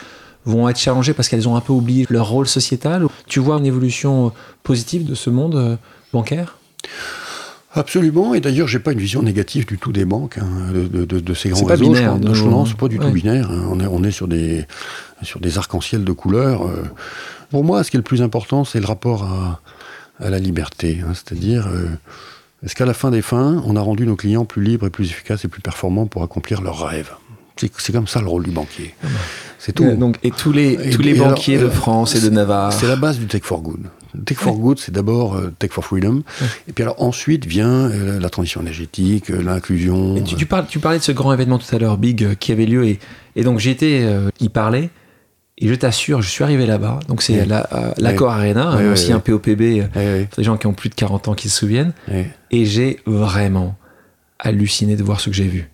vont 0.44 0.68
être 0.68 0.78
challengées 0.78 1.14
parce 1.14 1.28
qu'elles 1.28 1.48
ont 1.48 1.56
un 1.56 1.60
peu 1.60 1.72
oublié 1.72 2.06
leur 2.10 2.28
rôle 2.28 2.46
sociétal 2.48 3.06
Tu 3.26 3.40
vois 3.40 3.56
une 3.58 3.66
évolution 3.66 4.26
euh, 4.26 4.30
positive 4.62 5.04
de 5.04 5.14
ce 5.14 5.30
monde 5.30 5.54
euh, 5.56 5.76
bancaire? 6.12 6.56
Absolument, 7.74 8.34
et 8.34 8.40
d'ailleurs, 8.40 8.68
j'ai 8.68 8.80
pas 8.80 8.92
une 8.92 8.98
vision 8.98 9.22
négative 9.22 9.64
du 9.64 9.78
tout 9.78 9.92
des 9.92 10.04
banques, 10.04 10.36
hein, 10.36 10.72
de, 10.74 10.86
de- 10.88 11.04
de- 11.06 11.20
de 11.20 11.34
ces 11.34 11.48
grands 11.48 11.64
réseaux. 11.64 11.84
binaire, 11.84 12.16
je 12.34 12.44
pense- 12.44 12.66
je 12.66 12.70
c'est 12.72 12.76
pas 12.78 12.88
du 12.88 12.98
Ouais. 12.98 13.06
tout 13.06 13.10
binaire. 13.12 13.50
hein. 13.50 13.66
On 13.70 13.80
est, 13.80 13.86
on 13.86 14.04
est 14.04 14.10
sur 14.10 14.28
des, 14.28 14.66
sur 15.22 15.40
des 15.40 15.56
arcs-en-ciel 15.56 16.04
de 16.04 16.12
couleurs. 16.12 16.66
euh. 16.68 16.82
Pour 17.50 17.64
moi, 17.64 17.82
ce 17.82 17.90
qui 17.90 17.96
est 17.96 17.98
le 17.98 18.04
plus 18.04 18.20
important, 18.20 18.64
c'est 18.66 18.78
le 18.80 18.84
rapport 18.86 19.24
à, 19.24 19.60
à 20.22 20.28
la 20.28 20.38
liberté. 20.38 21.00
hein. 21.02 21.12
C'est-à-dire, 21.14 21.66
euh, 21.68 21.86
est-ce 22.62 22.74
qu'à 22.74 22.84
la 22.84 22.92
fin 22.94 23.10
des 23.10 23.22
fins, 23.22 23.62
on 23.64 23.74
a 23.76 23.80
rendu 23.80 24.06
nos 24.06 24.16
clients 24.16 24.44
plus 24.44 24.62
libres 24.62 24.86
et 24.86 24.90
plus 24.90 25.10
efficaces 25.10 25.46
et 25.46 25.48
plus 25.48 25.62
performants 25.62 26.06
pour 26.06 26.22
accomplir 26.22 26.60
leurs 26.60 26.86
rêves? 26.86 27.12
C'est 27.56 27.70
c'est 27.78 27.92
comme 27.92 28.06
ça 28.06 28.20
le 28.20 28.26
rôle 28.28 28.44
du 28.44 28.50
banquier. 28.50 28.94
C'est 29.64 29.72
tout. 29.72 29.88
Donc, 29.94 30.18
Et 30.24 30.32
tous 30.32 30.50
les, 30.50 30.72
Et- 30.72 30.90
tous 30.90 31.02
les 31.02 31.14
alors, 31.14 31.28
banquiers 31.28 31.56
de 31.56 31.66
euh, 31.66 31.70
France 31.70 32.16
et 32.16 32.20
de 32.20 32.30
Navarre. 32.30 32.72
C'est 32.72 32.88
la 32.88 32.96
base 32.96 33.18
du 33.20 33.26
Tech 33.26 33.42
for 33.44 33.62
Good. 33.62 33.82
Tech 34.26 34.36
for 34.38 34.56
Good, 34.58 34.80
c'est 34.80 34.90
d'abord 34.92 35.36
euh, 35.36 35.52
Tech 35.56 35.70
for 35.70 35.84
Freedom. 35.84 36.24
Et 36.68 36.72
puis 36.72 36.82
alors 36.82 37.00
ensuite 37.00 37.46
vient 37.46 37.70
euh, 37.88 38.18
la 38.18 38.28
transition 38.28 38.60
énergétique, 38.60 39.30
euh, 39.30 39.40
l'inclusion. 39.40 40.20
Tu, 40.24 40.34
tu 40.34 40.46
parles, 40.46 40.66
tu 40.68 40.80
parlais 40.80 40.98
de 40.98 41.04
ce 41.04 41.12
grand 41.12 41.32
événement 41.32 41.58
tout 41.58 41.74
à 41.74 41.78
l'heure, 41.78 41.96
Big, 41.96 42.34
qui 42.40 42.50
avait 42.50 42.66
lieu. 42.66 42.84
Et, 42.86 42.98
et 43.36 43.44
donc 43.44 43.60
j'étais 43.60 44.04
y 44.40 44.48
parler. 44.48 44.90
Et 45.58 45.68
je 45.68 45.74
t'assure, 45.74 46.22
je 46.22 46.28
suis 46.28 46.42
arrivé 46.42 46.66
là-bas. 46.66 46.98
Donc 47.06 47.22
c'est 47.22 47.40
Ouais. 47.40 47.46
la- 47.46 47.68
Arena, 48.28 48.76
Ouais, 48.76 49.12
un. 49.12 49.20
POPB, 49.20 49.60
oui, 49.60 49.82
pour 50.28 50.36
des 50.38 50.42
gens 50.44 50.56
qui 50.56 50.66
ont 50.66 50.72
plus 50.72 50.88
de 50.88 50.94
40 50.96 51.28
ans 51.28 51.34
qui 51.34 51.48
se 51.48 51.56
souviennent. 51.56 51.92
Et 52.50 52.64
j'ai 52.64 52.98
vraiment 53.06 53.76
halluciné 54.40 54.96
de 54.96 55.04
voir 55.04 55.20
ce 55.20 55.30
que 55.30 55.36
j'ai 55.36 55.44
vu. 55.46 55.70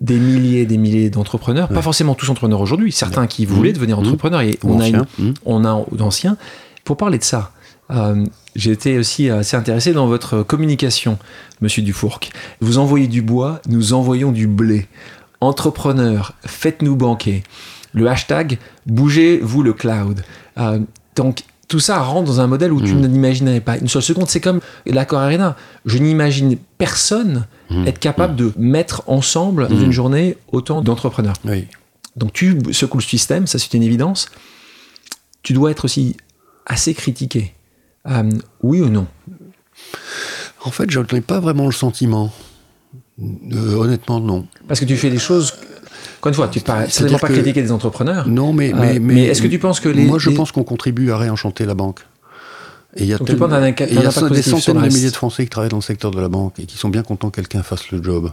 Des 0.00 0.18
milliers 0.18 0.60
et 0.60 0.66
des 0.66 0.78
milliers 0.78 1.10
d'entrepreneurs, 1.10 1.68
pas 1.68 1.82
forcément 1.82 2.14
tous 2.14 2.28
entrepreneurs 2.30 2.60
aujourd'hui, 2.60 2.92
certains 2.92 3.26
qui 3.26 3.44
voulaient 3.46 3.70
Mmh. 3.70 3.74
devenir 3.74 3.96
Mmh. 3.98 4.00
entrepreneurs. 4.06 4.40
Et 4.42 4.58
on 4.62 4.80
a, 4.80 4.88
une- 4.88 4.96
ancien, 5.00 5.06
hmm. 5.18 5.32
on 5.44 5.64
a 5.64 5.84
d'anciens. 5.92 6.36
Pour 6.84 6.96
parler 6.96 7.18
de 7.18 7.24
ça, 7.24 7.50
euh, 7.90 8.24
j'ai 8.54 8.72
été 8.72 8.98
aussi 8.98 9.30
assez 9.30 9.56
intéressé 9.56 9.92
dans 9.92 10.06
votre 10.06 10.42
communication, 10.42 11.18
monsieur 11.60 11.82
Dufourc. 11.82 12.20
Vous 12.60 12.78
envoyez 12.78 13.06
du 13.08 13.22
bois, 13.22 13.60
nous 13.68 13.92
envoyons 13.92 14.32
du 14.32 14.46
blé. 14.46 14.86
Entrepreneurs, 15.40 16.34
faites-nous 16.46 16.96
banquer. 16.96 17.42
Le 17.92 18.08
hashtag 18.08 18.58
bougez-vous 18.86 19.62
le 19.62 19.72
cloud. 19.72 20.22
Euh, 20.58 20.80
donc, 21.14 21.42
tout 21.68 21.80
ça 21.80 21.98
rentre 22.00 22.24
dans 22.26 22.40
un 22.40 22.46
modèle 22.46 22.72
où 22.72 22.80
tu 22.80 22.94
Mm. 22.94 23.00
ne 23.00 23.08
l'imaginais 23.08 23.60
pas 23.60 23.76
une 23.78 23.88
seule 23.88 24.02
seconde. 24.02 24.28
C'est 24.28 24.40
comme 24.40 24.60
l'accord 24.86 25.18
Arena. 25.20 25.56
Je 25.84 25.98
n'imagine 25.98 26.56
personne 26.78 27.46
Mm. 27.70 27.86
être 27.88 27.98
capable 27.98 28.36
de 28.36 28.52
mettre 28.56 29.02
ensemble 29.08 29.66
dans 29.68 29.74
Mm. 29.76 29.84
une 29.84 29.92
journée 29.92 30.36
autant 30.52 30.80
d'entrepreneurs. 30.82 31.34
Oui. 31.44 31.66
Donc 32.16 32.32
tu 32.32 32.58
secoues 32.72 32.98
le 32.98 33.02
système, 33.02 33.46
ça 33.46 33.58
c'est 33.58 33.74
une 33.74 33.82
évidence. 33.82 34.28
Tu 35.42 35.52
dois 35.52 35.70
être 35.72 35.84
aussi 35.84 36.16
assez 36.66 36.94
critiqué. 36.94 37.52
Euh, 38.08 38.30
oui 38.62 38.80
ou 38.80 38.88
non? 38.88 39.06
En 40.64 40.70
fait, 40.70 40.90
je 40.90 41.00
n'ai 41.12 41.20
pas 41.20 41.40
vraiment 41.40 41.66
le 41.66 41.72
sentiment. 41.72 42.32
Euh, 43.20 43.74
honnêtement, 43.76 44.20
non. 44.20 44.46
Parce 44.68 44.80
que 44.80 44.84
tu 44.84 44.96
fais 44.96 45.10
des 45.10 45.18
choses. 45.18 45.54
Encore 46.26 46.28
une 46.28 46.34
fois, 46.34 46.48
tu 46.48 46.58
ne 46.58 46.86
certainement 46.88 47.18
pas 47.18 47.28
que- 47.28 47.32
critiquer 47.34 47.62
des 47.62 47.72
entrepreneurs. 47.72 48.28
Non, 48.28 48.52
mais, 48.52 48.72
Euh, 48.72 48.76
mais, 48.80 48.98
mais 48.98 49.24
est-ce 49.26 49.42
que 49.42 49.46
tu 49.46 49.58
penses 49.58 49.80
que 49.80 49.88
les- 49.88 50.04
Moi, 50.04 50.18
je 50.18 50.30
les- 50.30 50.36
pense 50.36 50.52
qu'on 50.52 50.64
contribue 50.64 51.10
à 51.10 51.16
réenchanter 51.16 51.64
la 51.66 51.74
banque. 51.74 52.00
Et 52.96 53.02
il 53.02 53.08
y 53.08 53.12
a, 53.14 53.18
Donc 53.18 53.28
il 53.28 53.34
y 53.34 53.36
des 53.36 54.42
centaines 54.42 54.80
de 54.82 54.88
milliers 54.88 55.10
de 55.10 55.16
Français 55.16 55.44
qui 55.44 55.50
travaillent 55.50 55.68
dans 55.70 55.76
le 55.76 55.82
secteur 55.82 56.10
de 56.10 56.20
la 56.20 56.28
banque 56.28 56.58
et 56.58 56.64
qui 56.66 56.78
sont 56.78 56.88
bien 56.88 57.02
contents 57.02 57.28
que 57.30 57.36
quelqu'un 57.36 57.62
fasse 57.62 57.90
le 57.90 58.02
job, 58.02 58.32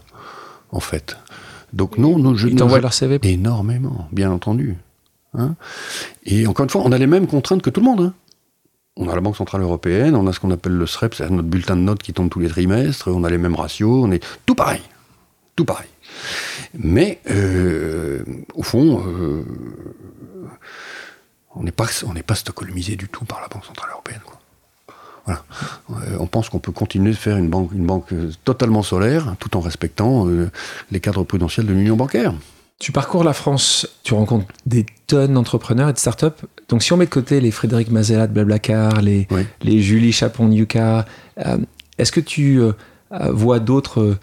en 0.71 0.79
fait. 0.79 1.17
Donc 1.73 1.97
non, 1.97 2.17
non 2.17 2.33
je 2.35 2.47
Ils 2.47 2.55
t'envoient 2.55 2.79
leur 2.79 2.93
CV 2.93 3.19
Énormément, 3.23 4.07
bien 4.11 4.31
entendu. 4.31 4.77
Hein 5.37 5.55
et 6.25 6.45
encore 6.47 6.63
une 6.63 6.69
fois, 6.69 6.81
on 6.85 6.91
a 6.91 6.97
les 6.97 7.07
mêmes 7.07 7.27
contraintes 7.27 7.61
que 7.61 7.69
tout 7.69 7.81
le 7.81 7.85
monde. 7.87 8.01
hein. 8.01 8.13
On 8.95 9.09
a 9.09 9.15
la 9.15 9.21
Banque 9.21 9.35
Centrale 9.35 9.61
Européenne, 9.63 10.15
on 10.15 10.27
a 10.27 10.33
ce 10.33 10.39
qu'on 10.39 10.51
appelle 10.51 10.73
le 10.73 10.85
SREP, 10.85 11.15
c'est 11.15 11.29
notre 11.29 11.47
bulletin 11.49 11.75
de 11.75 11.81
notes 11.81 12.03
qui 12.03 12.13
tombe 12.13 12.29
tous 12.29 12.39
les 12.39 12.47
trimestres, 12.47 13.07
on 13.07 13.23
a 13.23 13.29
les 13.29 13.39
mêmes 13.39 13.55
ratios, 13.55 14.03
on 14.05 14.11
est 14.11 14.23
tout 14.45 14.53
pareil. 14.55 14.81
Tout 15.55 15.65
pareil. 15.65 15.87
Mais, 16.77 17.19
euh, 17.29 18.23
au 18.55 18.63
fond, 18.63 19.03
euh, 19.07 19.43
on 21.55 21.63
n'est 21.63 21.71
pas, 21.71 21.85
on 22.07 22.13
n'est 22.13 22.23
pas 22.23 22.35
stockholmisé 22.35 22.95
du 22.95 23.07
tout 23.07 23.25
par 23.25 23.41
la 23.41 23.47
Banque 23.47 23.65
Centrale 23.65 23.89
Européenne. 23.91 24.21
quoi. 24.25 24.39
Voilà. 25.25 25.43
Euh, 25.91 26.17
on 26.19 26.27
pense 26.27 26.49
qu'on 26.49 26.59
peut 26.59 26.71
continuer 26.71 27.11
de 27.11 27.15
faire 27.15 27.37
une 27.37 27.49
banque, 27.49 27.71
une 27.73 27.85
banque 27.85 28.09
totalement 28.43 28.83
solaire, 28.83 29.35
tout 29.39 29.55
en 29.55 29.59
respectant 29.59 30.27
les 30.91 30.99
cadres 30.99 31.23
prudentiels 31.23 31.65
de 31.65 31.73
l'union 31.73 31.95
bancaire. 31.95 32.33
Tu 32.79 32.91
parcours 32.91 33.23
la 33.23 33.31
France, 33.33 33.87
tu 34.03 34.13
rencontres 34.13 34.47
des 34.65 34.85
tonnes 35.07 35.35
d'entrepreneurs 35.35 35.87
et 35.89 35.93
de 35.93 35.97
startups. 35.97 36.25
Donc 36.67 36.83
si 36.83 36.91
on 36.91 36.97
met 36.97 37.05
de 37.05 37.09
côté 37.11 37.39
les 37.39 37.51
Frédéric 37.51 37.89
Mazella 37.91 38.27
de 38.27 38.33
Blablacar, 38.33 39.01
les, 39.01 39.27
Oui. 39.31 39.45
les 39.61 39.81
Julie 39.81 40.11
Chapon 40.11 40.49
de 40.49 40.55
Yuka, 40.55 41.05
Est-ce 41.97 42.11
que 42.11 42.19
tu 42.19 42.59
vois 43.29 43.59
d'autres 43.59 44.17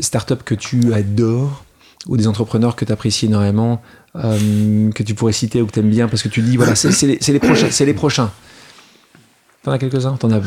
startups 0.00 0.42
que 0.44 0.54
tu 0.54 0.92
adores 0.92 1.64
ou 2.06 2.16
des 2.16 2.26
entrepreneurs 2.26 2.76
que 2.76 2.84
tu 2.84 2.92
apprécies 2.92 3.26
énormément, 3.26 3.82
que 4.14 5.02
tu 5.02 5.14
pourrais 5.14 5.32
citer 5.32 5.62
ou 5.62 5.66
que 5.66 5.72
tu 5.72 5.80
aimes 5.80 5.90
bien 5.90 6.08
parce 6.08 6.22
que 6.22 6.28
tu 6.28 6.42
dis, 6.42 6.56
voilà, 6.56 6.74
c'est 6.74 7.06
les, 7.06 7.18
les, 7.18 7.38
prochains. 7.38 7.68
C'est 7.70 7.84
les 7.84 7.94
prochains. 7.94 8.30
T'en 9.62 9.72
as 9.72 9.78
quelques-uns? 9.78 10.16
T'en 10.16 10.30
as 10.30 10.40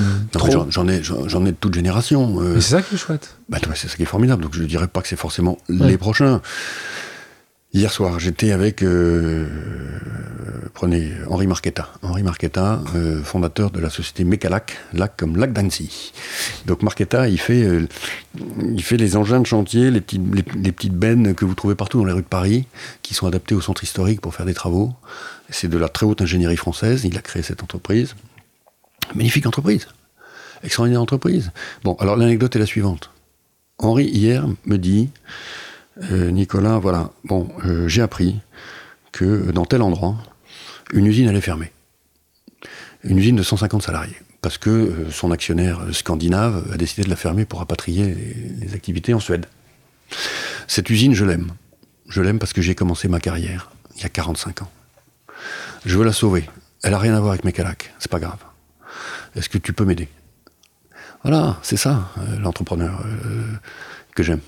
J'en 0.69 0.87
ai, 0.87 1.03
j'en 1.03 1.45
ai 1.45 1.51
de 1.51 1.57
toute 1.59 1.73
génération. 1.73 2.39
c'est 2.55 2.61
ça 2.61 2.81
qui 2.81 2.95
est 2.95 2.97
chouette. 2.97 3.35
Bah, 3.49 3.57
c'est 3.75 3.87
ça 3.87 3.95
qui 3.95 4.03
est 4.03 4.05
formidable. 4.05 4.43
Donc 4.43 4.53
je 4.55 4.61
ne 4.61 4.67
dirais 4.67 4.87
pas 4.87 5.01
que 5.01 5.07
c'est 5.07 5.17
forcément 5.17 5.57
les 5.69 5.97
prochains. 5.97 6.41
Hier 7.73 7.89
soir, 7.89 8.19
j'étais 8.19 8.51
avec, 8.51 8.83
euh, 8.83 9.47
prenez 10.73 11.13
Henri 11.29 11.47
Marquetta. 11.47 11.87
Henri 12.01 12.21
Marquetta, 12.21 12.83
euh, 12.95 13.23
fondateur 13.23 13.71
de 13.71 13.79
la 13.79 13.89
société 13.89 14.25
Mécalac, 14.25 14.77
lac 14.91 15.15
comme 15.15 15.37
lac 15.37 15.53
d'Annecy. 15.53 16.11
Donc 16.65 16.83
Marquetta, 16.83 17.29
il 17.29 17.39
fait, 17.39 17.63
euh, 17.63 17.87
il 18.73 18.83
fait 18.83 18.97
les 18.97 19.15
engins 19.15 19.39
de 19.39 19.45
chantier, 19.45 19.89
les 19.89 20.01
petites, 20.01 20.21
les, 20.33 20.71
petites 20.73 20.95
bennes 20.95 21.33
que 21.33 21.45
vous 21.45 21.53
trouvez 21.53 21.75
partout 21.75 21.99
dans 21.99 22.03
les 22.03 22.11
rues 22.11 22.23
de 22.23 22.27
Paris, 22.27 22.65
qui 23.03 23.13
sont 23.13 23.25
adaptées 23.25 23.55
au 23.55 23.61
centre 23.61 23.85
historique 23.85 24.19
pour 24.19 24.35
faire 24.35 24.45
des 24.45 24.53
travaux. 24.53 24.91
C'est 25.47 25.69
de 25.69 25.77
la 25.77 25.87
très 25.87 26.05
haute 26.05 26.21
ingénierie 26.21 26.57
française. 26.57 27.05
Il 27.05 27.17
a 27.17 27.21
créé 27.21 27.41
cette 27.41 27.63
entreprise. 27.63 28.15
Magnifique 29.15 29.45
entreprise. 29.45 29.87
Extraordinaire 30.61 31.01
entreprise. 31.01 31.51
Bon, 31.85 31.95
alors 32.01 32.17
l'anecdote 32.17 32.53
est 32.53 32.59
la 32.59 32.65
suivante. 32.65 33.11
Henri, 33.77 34.07
hier, 34.07 34.45
me 34.65 34.77
dit, 34.77 35.09
euh, 35.99 36.31
Nicolas, 36.31 36.79
voilà, 36.79 37.11
bon, 37.25 37.49
euh, 37.65 37.87
j'ai 37.87 38.01
appris 38.01 38.39
que 39.11 39.51
dans 39.51 39.65
tel 39.65 39.81
endroit, 39.81 40.17
une 40.93 41.05
usine 41.05 41.27
allait 41.27 41.41
fermer. 41.41 41.71
Une 43.03 43.17
usine 43.17 43.35
de 43.35 43.43
150 43.43 43.83
salariés. 43.83 44.15
Parce 44.41 44.57
que 44.57 44.69
euh, 44.69 45.11
son 45.11 45.31
actionnaire 45.31 45.81
scandinave 45.91 46.71
a 46.73 46.77
décidé 46.77 47.03
de 47.03 47.09
la 47.09 47.15
fermer 47.15 47.45
pour 47.45 47.59
rapatrier 47.59 48.15
les, 48.59 48.73
activités 48.73 49.13
en 49.13 49.19
Suède. 49.19 49.45
Cette 50.67 50.89
usine, 50.89 51.13
je 51.13 51.25
l'aime. 51.25 51.51
Je 52.07 52.21
l'aime 52.21 52.39
parce 52.39 52.53
que 52.53 52.61
j'ai 52.61 52.75
commencé 52.75 53.07
ma 53.07 53.19
carrière 53.19 53.71
il 53.95 54.01
y 54.01 54.05
a 54.05 54.09
45 54.09 54.63
ans. 54.63 54.71
Je 55.85 55.97
veux 55.97 56.05
la 56.05 56.13
sauver. 56.13 56.49
Elle 56.83 56.91
n'a 56.91 56.99
rien 56.99 57.15
à 57.15 57.19
voir 57.19 57.33
avec 57.33 57.43
mes 57.43 57.53
calacs. 57.53 57.93
C'est 57.99 58.11
pas 58.11 58.19
grave. 58.19 58.39
Est-ce 59.35 59.49
que 59.49 59.57
tu 59.57 59.73
peux 59.73 59.85
m'aider? 59.85 60.09
Voilà, 61.23 61.59
c'est 61.61 61.77
ça, 61.77 62.09
l'entrepreneur 62.39 63.03
que 64.15 64.23
j'aime. 64.23 64.41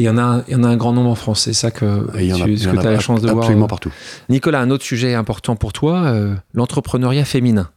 Et 0.00 0.04
il 0.04 0.06
y, 0.06 0.08
en 0.08 0.16
a, 0.16 0.42
il 0.48 0.52
y 0.52 0.56
en 0.56 0.64
a 0.64 0.68
un 0.68 0.78
grand 0.78 0.94
nombre 0.94 1.10
en 1.10 1.14
France, 1.14 1.42
c'est 1.42 1.52
ça 1.52 1.70
que 1.70 2.10
tu 2.16 2.68
as 2.68 2.82
la 2.82 3.00
chance 3.00 3.20
de 3.20 3.28
voir. 3.28 3.44
Absolument 3.44 3.66
partout. 3.66 3.92
Nicolas, 4.30 4.60
un 4.62 4.70
autre 4.70 4.82
sujet 4.82 5.12
important 5.12 5.56
pour 5.56 5.74
toi, 5.74 6.04
euh, 6.04 6.34
l'entrepreneuriat 6.54 7.26
féminin. 7.26 7.68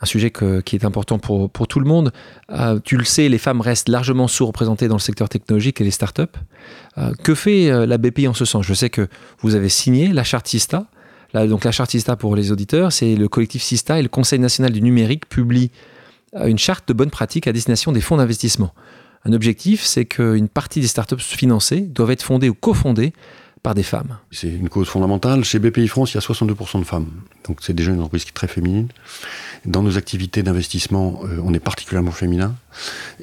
Un 0.00 0.06
sujet 0.06 0.30
qui 0.30 0.76
est 0.76 0.84
important 0.86 1.18
pour, 1.18 1.50
pour 1.50 1.68
tout 1.68 1.78
le 1.78 1.84
monde. 1.84 2.10
Euh, 2.50 2.80
tu 2.82 2.96
le 2.96 3.04
sais, 3.04 3.28
les 3.28 3.36
femmes 3.36 3.60
restent 3.60 3.90
largement 3.90 4.28
sous-représentées 4.28 4.88
dans 4.88 4.96
le 4.96 5.00
secteur 5.00 5.28
technologique 5.28 5.78
et 5.82 5.84
les 5.84 5.90
startups. 5.90 6.22
Euh, 6.96 7.12
que 7.22 7.34
fait 7.34 7.86
la 7.86 7.98
BPI 7.98 8.28
en 8.28 8.34
ce 8.34 8.46
sens? 8.46 8.64
Je 8.64 8.72
sais 8.72 8.88
que 8.88 9.06
vous 9.40 9.54
avez 9.54 9.68
signé 9.68 10.08
la 10.08 10.24
charte 10.24 10.48
SISTA. 10.48 10.86
donc 11.34 11.64
la 11.64 11.70
charte 11.70 11.90
SISTA 11.90 12.16
pour 12.16 12.34
les 12.34 12.50
auditeurs, 12.50 12.92
c'est 12.92 13.14
le 13.14 13.28
collectif 13.28 13.62
SISTA 13.62 13.98
et 13.98 14.02
le 14.02 14.08
Conseil 14.08 14.38
national 14.38 14.72
du 14.72 14.80
numérique 14.80 15.28
publient 15.28 15.70
une 16.34 16.58
charte 16.58 16.88
de 16.88 16.94
bonnes 16.94 17.10
pratiques 17.10 17.46
à 17.46 17.52
destination 17.52 17.92
des 17.92 18.00
fonds 18.00 18.16
d'investissement. 18.16 18.72
Un 19.24 19.32
objectif, 19.32 19.84
c'est 19.84 20.04
qu'une 20.04 20.48
partie 20.48 20.80
des 20.80 20.86
startups 20.86 21.18
financées 21.18 21.80
doivent 21.80 22.10
être 22.10 22.22
fondées 22.22 22.48
ou 22.48 22.54
cofondées 22.54 23.12
par 23.62 23.74
des 23.74 23.84
femmes. 23.84 24.18
C'est 24.32 24.48
une 24.48 24.68
cause 24.68 24.88
fondamentale. 24.88 25.44
Chez 25.44 25.60
BPI 25.60 25.86
France, 25.86 26.12
il 26.12 26.14
y 26.16 26.18
a 26.18 26.20
62% 26.20 26.80
de 26.80 26.84
femmes. 26.84 27.06
Donc 27.46 27.58
c'est 27.62 27.74
déjà 27.74 27.92
une 27.92 27.98
entreprise 27.98 28.24
qui 28.24 28.30
est 28.30 28.34
très 28.34 28.48
féminine. 28.48 28.88
Dans 29.64 29.84
nos 29.84 29.96
activités 29.96 30.42
d'investissement, 30.42 31.20
euh, 31.24 31.38
on 31.44 31.54
est 31.54 31.60
particulièrement 31.60 32.10
féminin. 32.10 32.56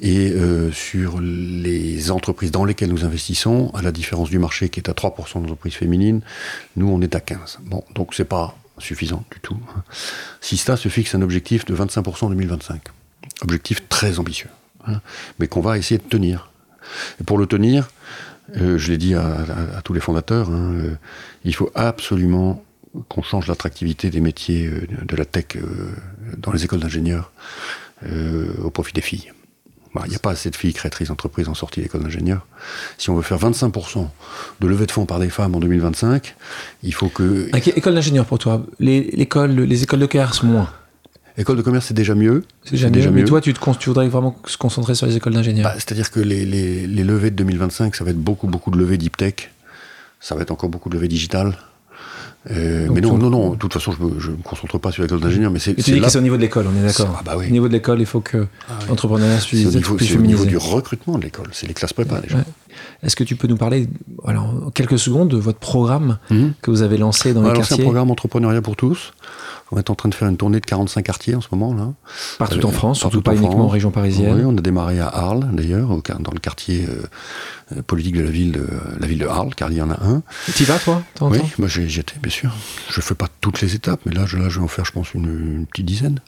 Et 0.00 0.30
euh, 0.30 0.72
sur 0.72 1.20
les 1.20 2.10
entreprises 2.10 2.50
dans 2.50 2.64
lesquelles 2.64 2.88
nous 2.88 3.04
investissons, 3.04 3.70
à 3.74 3.82
la 3.82 3.92
différence 3.92 4.30
du 4.30 4.38
marché 4.38 4.70
qui 4.70 4.80
est 4.80 4.88
à 4.88 4.92
3% 4.92 5.42
d'entreprises 5.42 5.74
féminines, 5.74 6.22
nous 6.76 6.88
on 6.88 7.02
est 7.02 7.14
à 7.14 7.20
15. 7.20 7.58
Bon, 7.64 7.84
donc 7.94 8.14
c'est 8.14 8.24
pas 8.24 8.56
suffisant 8.78 9.24
du 9.30 9.40
tout. 9.40 9.58
Sista 10.40 10.78
se 10.78 10.88
fixe 10.88 11.14
un 11.14 11.20
objectif 11.20 11.66
de 11.66 11.76
25% 11.76 12.24
en 12.24 12.30
2025. 12.30 12.80
Objectif 13.42 13.86
très 13.90 14.18
ambitieux. 14.18 14.48
Mais 15.38 15.48
qu'on 15.48 15.60
va 15.60 15.78
essayer 15.78 15.98
de 15.98 16.08
tenir. 16.08 16.50
Et 17.20 17.24
pour 17.24 17.38
le 17.38 17.46
tenir, 17.46 17.88
euh, 18.56 18.78
je 18.78 18.90
l'ai 18.90 18.98
dit 18.98 19.14
à, 19.14 19.80
tous 19.84 19.92
les 19.92 20.00
fondateurs, 20.00 20.50
hein, 20.50 20.72
euh, 20.74 20.94
il 21.44 21.54
faut 21.54 21.70
absolument 21.74 22.64
qu'on 23.08 23.22
change 23.22 23.46
l'attractivité 23.46 24.10
des 24.10 24.20
métiers 24.20 24.66
euh, 24.66 24.86
de 25.04 25.16
la 25.16 25.24
tech 25.24 25.56
dans 26.38 26.52
les 26.52 26.64
écoles 26.64 26.80
d'ingénieurs 26.80 27.32
au 28.64 28.70
profit 28.70 28.94
des 28.94 29.02
filles. 29.02 29.30
Il 30.04 30.08
n'y 30.08 30.16
a 30.16 30.20
pas 30.20 30.30
assez 30.30 30.50
de 30.50 30.56
filles 30.56 30.72
créatrices 30.72 31.08
d'entreprises 31.08 31.48
en 31.48 31.54
sortie 31.54 31.82
d'école 31.82 32.02
d'ingénieurs. 32.02 32.46
Si 32.96 33.10
on 33.10 33.16
veut 33.16 33.22
faire 33.22 33.38
25% 33.38 34.08
de 34.60 34.66
levée 34.66 34.86
de 34.86 34.92
fonds 34.92 35.04
par 35.04 35.18
des 35.18 35.28
femmes 35.28 35.54
en 35.54 35.60
2025, 35.60 36.34
il 36.84 36.94
faut 36.94 37.08
que... 37.08 37.50
École 37.54 37.94
d'ingénieurs 37.94 38.24
pour 38.24 38.38
toi, 38.38 38.64
les, 38.78 39.02
les 39.02 39.22
écoles 39.22 39.54
de 39.54 40.32
sont 40.32 40.46
moins 40.46 40.70
École 41.40 41.56
de 41.56 41.62
commerce, 41.62 41.86
c'est 41.86 41.94
déjà 41.94 42.14
mieux. 42.14 42.44
C'est 42.64 42.72
déjà, 42.72 42.90
mieux. 42.90 43.10
Mais 43.10 43.24
toi, 43.24 43.40
tu, 43.40 43.54
te, 43.54 43.86
voudrais 43.86 44.08
vraiment 44.08 44.36
se 44.46 44.58
concentrer 44.58 44.94
sur 44.94 45.06
les 45.06 45.16
écoles 45.16 45.32
d'ingénieurs 45.32 45.64
bah, 45.64 45.74
C'est-à-dire 45.76 46.10
que 46.10 46.20
les, 46.20 46.86
levées 46.86 47.30
de 47.30 47.36
2025, 47.36 47.96
ça 47.96 48.04
va 48.04 48.10
être 48.10 48.18
beaucoup, 48.18 48.46
beaucoup 48.46 48.70
de 48.70 48.76
levées 48.76 48.98
deep 48.98 49.16
tech. 49.16 49.50
Ça 50.20 50.34
va 50.34 50.42
être 50.42 50.50
encore 50.50 50.68
beaucoup 50.68 50.90
de 50.90 50.94
levées 50.96 51.08
digitales. 51.08 51.56
Euh, 52.50 52.88
mais 52.90 53.00
non, 53.00 53.18
non, 53.18 53.30
non, 53.30 53.50
de 53.50 53.56
toute 53.56 53.72
façon, 53.72 53.92
je 53.92 54.02
ne 54.02 54.36
me, 54.36 54.42
concentre 54.42 54.78
pas 54.78 54.92
sur 54.92 55.02
l'école 55.02 55.20
d'ingénieur. 55.20 55.50
Mais 55.50 55.58
c'est, 55.58 55.74
tu 55.74 55.92
dis 55.92 56.00
que 56.00 56.08
c'est 56.10 56.18
au 56.18 56.22
niveau 56.22 56.36
de 56.36 56.42
l'école, 56.42 56.66
on 56.70 56.78
est 56.78 56.86
d'accord. 56.86 57.14
Ah 57.18 57.22
bah 57.24 57.34
oui. 57.36 57.46
Au 57.48 57.50
niveau 57.50 57.68
de 57.68 57.72
l'école, 57.72 58.00
il 58.00 58.06
faut 58.06 58.20
que 58.20 58.46
ah 58.68 58.72
l'entrepreneuriat 58.88 59.40
soit 59.40 59.58
C'est 59.58 60.16
au 60.16 60.22
niveau 60.22 60.44
du 60.44 60.56
recrutement 60.56 61.18
de 61.18 61.24
l'école, 61.24 61.48
c'est 61.52 61.66
les 61.66 61.74
classes 61.74 61.92
prépa 61.92 62.20
déjà. 62.20 62.38
Est-ce 63.02 63.16
que 63.16 63.24
tu 63.24 63.36
peux 63.36 63.48
nous 63.48 63.56
parler, 63.56 63.88
alors, 64.26 64.66
en 64.66 64.70
quelques 64.70 64.98
secondes, 64.98 65.28
de 65.28 65.36
votre 65.36 65.58
programme 65.58 66.18
mhm. 66.30 66.52
que 66.60 66.70
vous 66.70 66.82
avez 66.82 66.98
lancé 66.98 67.32
dans 67.32 67.42
les 67.42 67.52
quartiers 67.52 67.76
C'est 67.76 67.82
un 67.82 67.84
programme 67.84 68.10
Entrepreneuriat 68.10 68.62
pour 68.62 68.76
tous. 68.76 69.12
On 69.72 69.78
est 69.78 69.88
en 69.90 69.94
train 69.94 70.08
de 70.08 70.14
faire 70.14 70.28
une 70.28 70.36
tournée 70.36 70.58
de 70.58 70.66
45 70.66 71.02
quartiers 71.02 71.34
en 71.34 71.40
ce 71.40 71.48
moment 71.52 71.72
là. 71.74 71.92
Partout 72.38 72.64
en 72.66 72.72
France, 72.72 72.98
surtout 72.98 73.22
pas 73.22 73.34
uniquement 73.34 73.66
en 73.66 73.68
région 73.68 73.90
parisienne. 73.90 74.34
Oui, 74.34 74.42
on 74.44 74.56
a 74.56 74.60
démarré 74.60 74.98
à 74.98 75.08
Arles 75.08 75.48
d'ailleurs, 75.52 75.88
dans 75.88 76.32
le 76.32 76.40
quartier 76.40 76.86
euh, 76.88 77.82
politique 77.82 78.16
de 78.16 78.22
la 78.22 78.30
ville 78.30 78.52
de 78.52 78.66
la 78.98 79.06
ville 79.06 79.18
de 79.18 79.26
Arles, 79.26 79.54
car 79.54 79.70
il 79.70 79.78
y 79.78 79.82
en 79.82 79.90
a 79.90 80.02
un. 80.02 80.22
Tu 80.54 80.64
y 80.64 80.66
vas 80.66 80.78
toi 80.78 81.02
Oui, 81.20 81.38
moi 81.58 81.68
j'y 81.68 82.00
étais 82.00 82.18
bien 82.20 82.32
sûr. 82.32 82.52
Je 82.90 83.00
fais 83.00 83.14
pas 83.14 83.28
toutes 83.40 83.60
les 83.60 83.74
étapes, 83.74 84.00
mais 84.06 84.12
là, 84.12 84.26
je, 84.26 84.36
là, 84.36 84.48
je 84.48 84.58
vais 84.58 84.64
en 84.64 84.68
faire, 84.68 84.84
je 84.84 84.92
pense, 84.92 85.14
une, 85.14 85.66
petite 85.70 85.86
dizaine. 85.86 86.18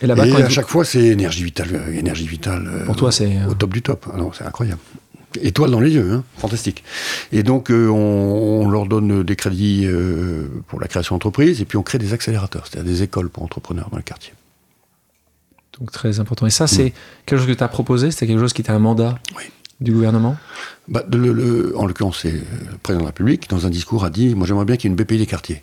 Et, 0.00 0.06
là-bas, 0.06 0.22
à 0.22 0.48
chaque 0.48 0.68
fois, 0.68 0.84
c'est 0.84 1.04
énergie 1.04 1.42
vitale, 1.42 1.68
euh, 1.72 1.92
énergie 1.92 2.26
vitale. 2.26 2.66
Euh, 2.66 2.84
Pour 2.84 2.96
toi, 2.96 3.10
c'est 3.10 3.44
au 3.48 3.54
top 3.54 3.72
du 3.72 3.82
top. 3.82 4.06
Alors, 4.14 4.34
c'est 4.34 4.44
incroyable 4.44 4.80
étoile 5.42 5.70
dans 5.70 5.80
les 5.80 5.90
yeux, 5.90 6.12
hein. 6.12 6.24
fantastique. 6.38 6.84
Et 7.32 7.42
donc 7.42 7.70
euh, 7.70 7.88
on, 7.88 8.68
leur 8.68 8.86
donne 8.86 9.22
des 9.22 9.36
crédits 9.36 9.84
euh, 9.86 10.48
pour 10.66 10.80
la 10.80 10.88
création 10.88 11.14
d'entreprise 11.14 11.60
et 11.60 11.64
puis 11.64 11.78
on 11.78 11.82
crée 11.82 11.98
des 11.98 12.12
accélérateurs, 12.12 12.66
c'est-à-dire 12.66 12.90
des 12.90 13.02
écoles 13.02 13.28
pour 13.28 13.42
entrepreneurs 13.42 13.88
dans 13.90 13.96
le 13.96 14.02
quartier. 14.02 14.32
Donc 15.78 15.92
très 15.92 16.18
important. 16.20 16.46
Et 16.46 16.50
ça, 16.50 16.66
c'est 16.66 16.86
mm. 16.86 16.92
quelque 17.26 17.38
chose 17.38 17.46
que 17.46 17.52
tu 17.52 17.62
as 17.62 17.68
proposé 17.68 18.10
C'était 18.10 18.26
quelque 18.26 18.40
chose 18.40 18.52
qui 18.52 18.62
était 18.62 18.72
un 18.72 18.78
mandat 18.78 19.18
du 19.80 19.92
gouvernement? 19.92 20.36
Bah, 20.88 21.04
le, 21.10 21.72
En 21.76 21.86
l'occurrence, 21.86 22.20
c'est 22.22 22.32
le 22.32 22.78
président 22.82 23.00
de 23.00 23.04
la 23.04 23.10
République, 23.10 23.48
dans 23.48 23.64
un 23.64 23.70
discours, 23.70 24.04
a 24.04 24.10
dit 24.10 24.34
Moi 24.34 24.46
j'aimerais 24.46 24.64
bien 24.64 24.76
qu'il 24.76 24.90
y 24.90 24.92
ait 24.92 24.96
une 24.96 25.02
BPI 25.02 25.18
des 25.18 25.26
quartiers. 25.26 25.62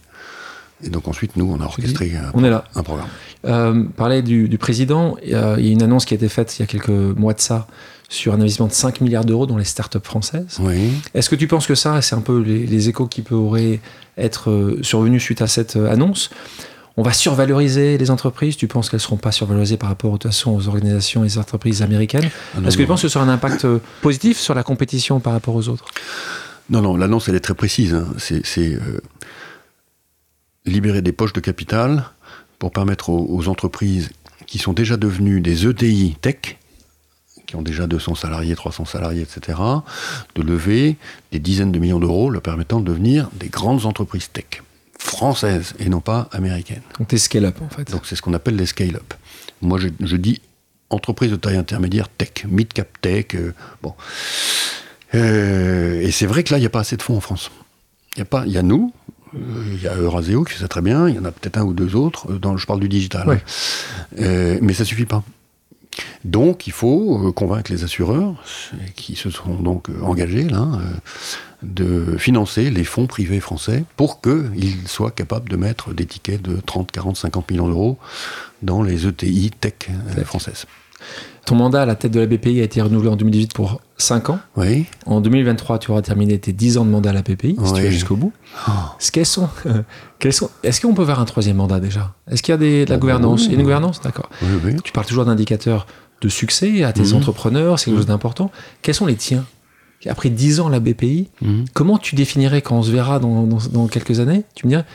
Et 0.83 0.89
donc 0.89 1.07
ensuite, 1.07 1.35
nous, 1.37 1.49
on 1.49 1.59
a 1.61 1.65
orchestré 1.65 2.15
un, 2.15 2.31
on 2.33 2.43
est 2.43 2.49
là. 2.49 2.65
un 2.75 2.83
programme. 2.83 3.07
Euh, 3.45 3.85
parler 3.95 4.21
du, 4.21 4.49
du 4.49 4.57
président, 4.57 5.15
il 5.23 5.29
y 5.31 5.35
a 5.35 5.57
une 5.57 5.81
annonce 5.81 6.05
qui 6.05 6.13
a 6.13 6.17
été 6.17 6.27
faite 6.27 6.57
il 6.57 6.61
y 6.61 6.63
a 6.63 6.67
quelques 6.67 6.89
mois 6.89 7.33
de 7.33 7.39
ça 7.39 7.67
sur 8.09 8.33
un 8.33 8.35
investissement 8.35 8.67
de 8.67 8.73
5 8.73 9.01
milliards 9.01 9.25
d'euros 9.25 9.45
dans 9.45 9.57
les 9.57 9.65
startups 9.65 9.99
françaises. 10.03 10.57
Oui. 10.59 10.91
Est-ce 11.13 11.29
que 11.29 11.35
tu 11.35 11.47
penses 11.47 11.67
que 11.67 11.75
ça, 11.75 12.01
c'est 12.01 12.15
un 12.15 12.21
peu 12.21 12.39
les, 12.39 12.89
échos 12.89 13.07
qui 13.07 13.21
pourraient 13.21 13.79
être 14.17 14.49
euh, 14.49 14.79
survenus 14.83 15.21
suite 15.23 15.41
à 15.41 15.47
cette 15.47 15.75
euh, 15.75 15.91
annonce? 15.91 16.29
On 16.97 17.03
va 17.03 17.11
survaloriser 17.11 17.97
les 17.97 18.09
entreprises? 18.09 18.55
Tu 18.55 18.67
penses 18.67 18.89
qu'elles 18.89 18.99
ne 18.99 19.03
seront 19.03 19.17
pas 19.17 19.31
survalorisées 19.33 19.75
par 19.75 19.89
rapport 19.89 20.13
aux 20.13 20.67
organisations 20.67 21.25
et 21.25 21.27
aux 21.27 21.37
entreprises 21.39 21.81
américaines? 21.81 22.29
Ah 22.55 22.59
Est-ce 22.65 22.77
que 22.77 22.83
tu 22.83 22.87
penses 22.87 23.01
que 23.01 23.09
ce 23.09 23.13
sera 23.13 23.25
un 23.25 23.29
impact 23.29 23.65
euh, 23.65 23.79
positif 24.01 24.39
sur 24.39 24.53
la 24.53 24.63
compétition 24.63 25.19
par 25.19 25.33
rapport 25.33 25.55
aux 25.55 25.67
autres? 25.67 25.85
Non, 26.69 26.81
non, 26.81 26.95
l'annonce, 26.95 27.27
elle 27.27 27.35
est 27.35 27.41
très 27.41 27.53
précise. 27.53 27.93
Hein. 27.93 28.07
C'est 28.17 28.79
libérer 30.65 31.01
des 31.01 31.11
poches 31.11 31.33
de 31.33 31.39
capital 31.39 32.05
pour 32.59 32.71
permettre 32.71 33.09
aux, 33.09 33.47
entreprises 33.47 34.09
qui 34.47 34.57
sont 34.57 34.73
déjà 34.73 34.97
devenues 34.97 35.41
des 35.41 35.67
ETI 35.67 36.15
tech, 36.21 36.57
qui 37.45 37.55
ont 37.55 37.61
déjà 37.61 37.87
200 37.87 38.15
salariés, 38.15 38.55
300 38.55 38.85
salariés, 38.85 39.21
etc., 39.21 39.59
de 40.35 40.41
lever 40.41 40.97
des 41.31 41.39
dizaines 41.39 41.71
de 41.71 41.79
millions 41.79 41.99
d'euros, 41.99 42.29
leur 42.29 42.41
permettant 42.41 42.79
de 42.79 42.85
devenir 42.85 43.29
des 43.33 43.49
grandes 43.49 43.85
entreprises 43.85 44.29
tech, 44.31 44.61
françaises 44.97 45.73
et 45.79 45.89
non 45.89 46.01
pas 46.01 46.29
américaines. 46.31 46.81
Donc 46.99 47.09
des 47.09 47.17
scale-up 47.17 47.61
en 47.61 47.69
fait. 47.69 47.89
Donc 47.91 48.05
c'est 48.05 48.15
ce 48.15 48.21
qu'on 48.21 48.33
appelle 48.33 48.55
les 48.55 48.65
scale-up. 48.65 49.13
Moi 49.61 49.79
je, 49.79 50.15
dis 50.15 50.41
entreprise 50.89 51.31
de 51.31 51.35
taille 51.35 51.57
intermédiaire 51.57 52.09
tech, 52.09 52.45
mid-cap 52.47 52.87
tech, 53.01 53.27
euh, 53.35 53.53
bon. 53.81 53.93
Euh, 55.13 56.01
et 56.01 56.11
c'est 56.11 56.25
vrai 56.25 56.43
que 56.43 56.51
là, 56.51 56.57
il 56.57 56.61
n'y 56.61 56.67
a 56.67 56.69
pas 56.69 56.81
assez 56.81 56.97
de 56.97 57.01
fonds 57.01 57.15
en 57.15 57.21
France. 57.21 57.51
Il 58.15 58.19
y 58.19 58.21
a 58.21 58.25
pas, 58.25 58.45
il 58.45 58.51
y 58.51 58.57
a 58.57 58.63
nous, 58.63 58.93
euh, 59.35 59.37
il 59.73 59.81
y 59.81 59.87
a 59.87 59.95
Euraseo 59.95 60.43
qui 60.43 60.53
fait 60.53 60.61
ça 60.61 60.67
très 60.67 60.81
bien, 60.81 61.07
il 61.07 61.15
y 61.15 61.19
en 61.19 61.25
a 61.25 61.31
peut-être 61.31 61.57
un 61.57 61.63
ou 61.63 61.73
deux 61.73 61.95
autres, 61.95 62.33
dans, 62.33 62.57
je 62.57 62.65
parle 62.65 62.79
du 62.79 62.89
digital. 62.89 63.39
mais 64.17 64.73
ça 64.73 64.85
suffit 64.85 65.05
pas 65.05 65.23
Donc, 66.23 66.67
il 66.67 66.73
faut 66.73 67.27
euh, 67.27 67.31
convaincre 67.31 67.71
les 67.71 67.83
assureurs, 67.83 68.35
qui 68.95 69.15
se 69.15 69.29
sont 69.29 69.55
donc 69.55 69.89
euh, 69.89 70.01
engagés 70.01 70.43
là, 70.43 70.67
euh, 70.73 70.81
de 71.63 72.17
financer 72.17 72.69
les 72.69 72.83
fonds 72.83 73.07
privés 73.07 73.39
français 73.39 73.83
pour 73.95 74.21
qu'ils 74.21 74.87
soient 74.87 75.11
capables 75.11 75.49
de 75.49 75.55
mettre 75.55 75.93
des 75.93 76.05
tickets 76.05 76.41
de 76.41 76.57
30, 76.65 76.91
40, 76.91 77.17
50 77.17 77.51
millions 77.51 77.67
d'euros 77.67 77.97
dans 78.61 78.81
les 78.81 79.07
ETI 79.07 79.51
tech 79.51 79.89
françaises. 80.25 80.65
Ton 81.45 81.55
mandat 81.55 81.83
à 81.83 81.85
la 81.85 81.93
tête 81.95 82.11
de 82.11 82.19
la 82.19 82.25
BPI 82.25 82.59
a 82.61 82.63
été 82.63 82.81
renouvelé 82.81 83.09
en 83.09 83.15
2018 83.15 83.53
pour 83.53 83.79
5 83.97 84.31
ans. 84.31 84.39
Oui. 84.57 84.85
En 85.05 85.21
2023, 85.21 85.77
tu 85.77 85.91
auras 85.91 86.01
terminé 86.01 86.39
tes 86.39 86.53
10 86.53 86.77
ans 86.79 86.85
de 86.85 86.89
mandat 86.89 87.11
à 87.11 87.13
la 87.13 87.21
BPI, 87.21 87.55
si 87.63 87.73
tu 87.73 87.81
vas 87.83 87.89
jusqu'au 87.91 88.15
bout. 88.15 88.33
Oh. 88.67 88.71
Quels 89.13 89.25
sont, 89.27 89.47
quels 90.19 90.33
sont, 90.33 90.49
est-ce 90.63 90.81
qu'on 90.81 90.93
peut 90.95 91.05
faire 91.05 91.19
un 91.19 91.25
troisième 91.25 91.57
mandat 91.57 91.79
déjà? 91.79 92.13
Est-ce 92.31 92.41
qu'il 92.41 92.51
y 92.51 92.55
a 92.55 92.57
des, 92.57 92.85
de 92.85 92.89
la 92.89 92.95
Oh, 92.95 92.99
gouvernance? 92.99 93.41
Oui. 93.41 93.47
Il 93.49 93.51
y 93.51 93.55
a 93.55 93.57
une 93.59 93.63
gouvernance? 93.63 94.01
D'accord. 94.01 94.29
Tu 94.83 94.91
parles 94.91 95.05
toujours 95.05 95.25
d'indicateurs 95.25 95.85
de 96.21 96.29
succès 96.29 96.83
à 96.83 96.93
tes 96.93 97.03
Mhm. 97.03 97.13
entrepreneurs, 97.17 97.77
c'est 97.77 97.85
quelque 97.85 97.97
chose 97.97 98.05
d'important. 98.07 98.49
Quels 98.81 98.95
sont 98.95 99.05
les 99.05 99.15
tiens? 99.15 99.45
Après 100.07 100.29
10 100.29 100.59
ans 100.59 100.67
à 100.67 100.71
la 100.71 100.79
BPI, 100.79 101.29
Mhm. 101.41 101.65
comment 101.73 101.97
tu 101.97 102.15
définirais 102.15 102.61
quand 102.61 102.77
on 102.77 102.83
se 102.83 102.91
verra 102.91 103.19
dans, 103.19 103.43
dans- 103.43 103.57
dans 103.71 103.87
quelques 103.87 104.19
années? 104.19 104.43
Tu 104.55 104.65
me 104.67 104.69
dirais, 104.71 104.85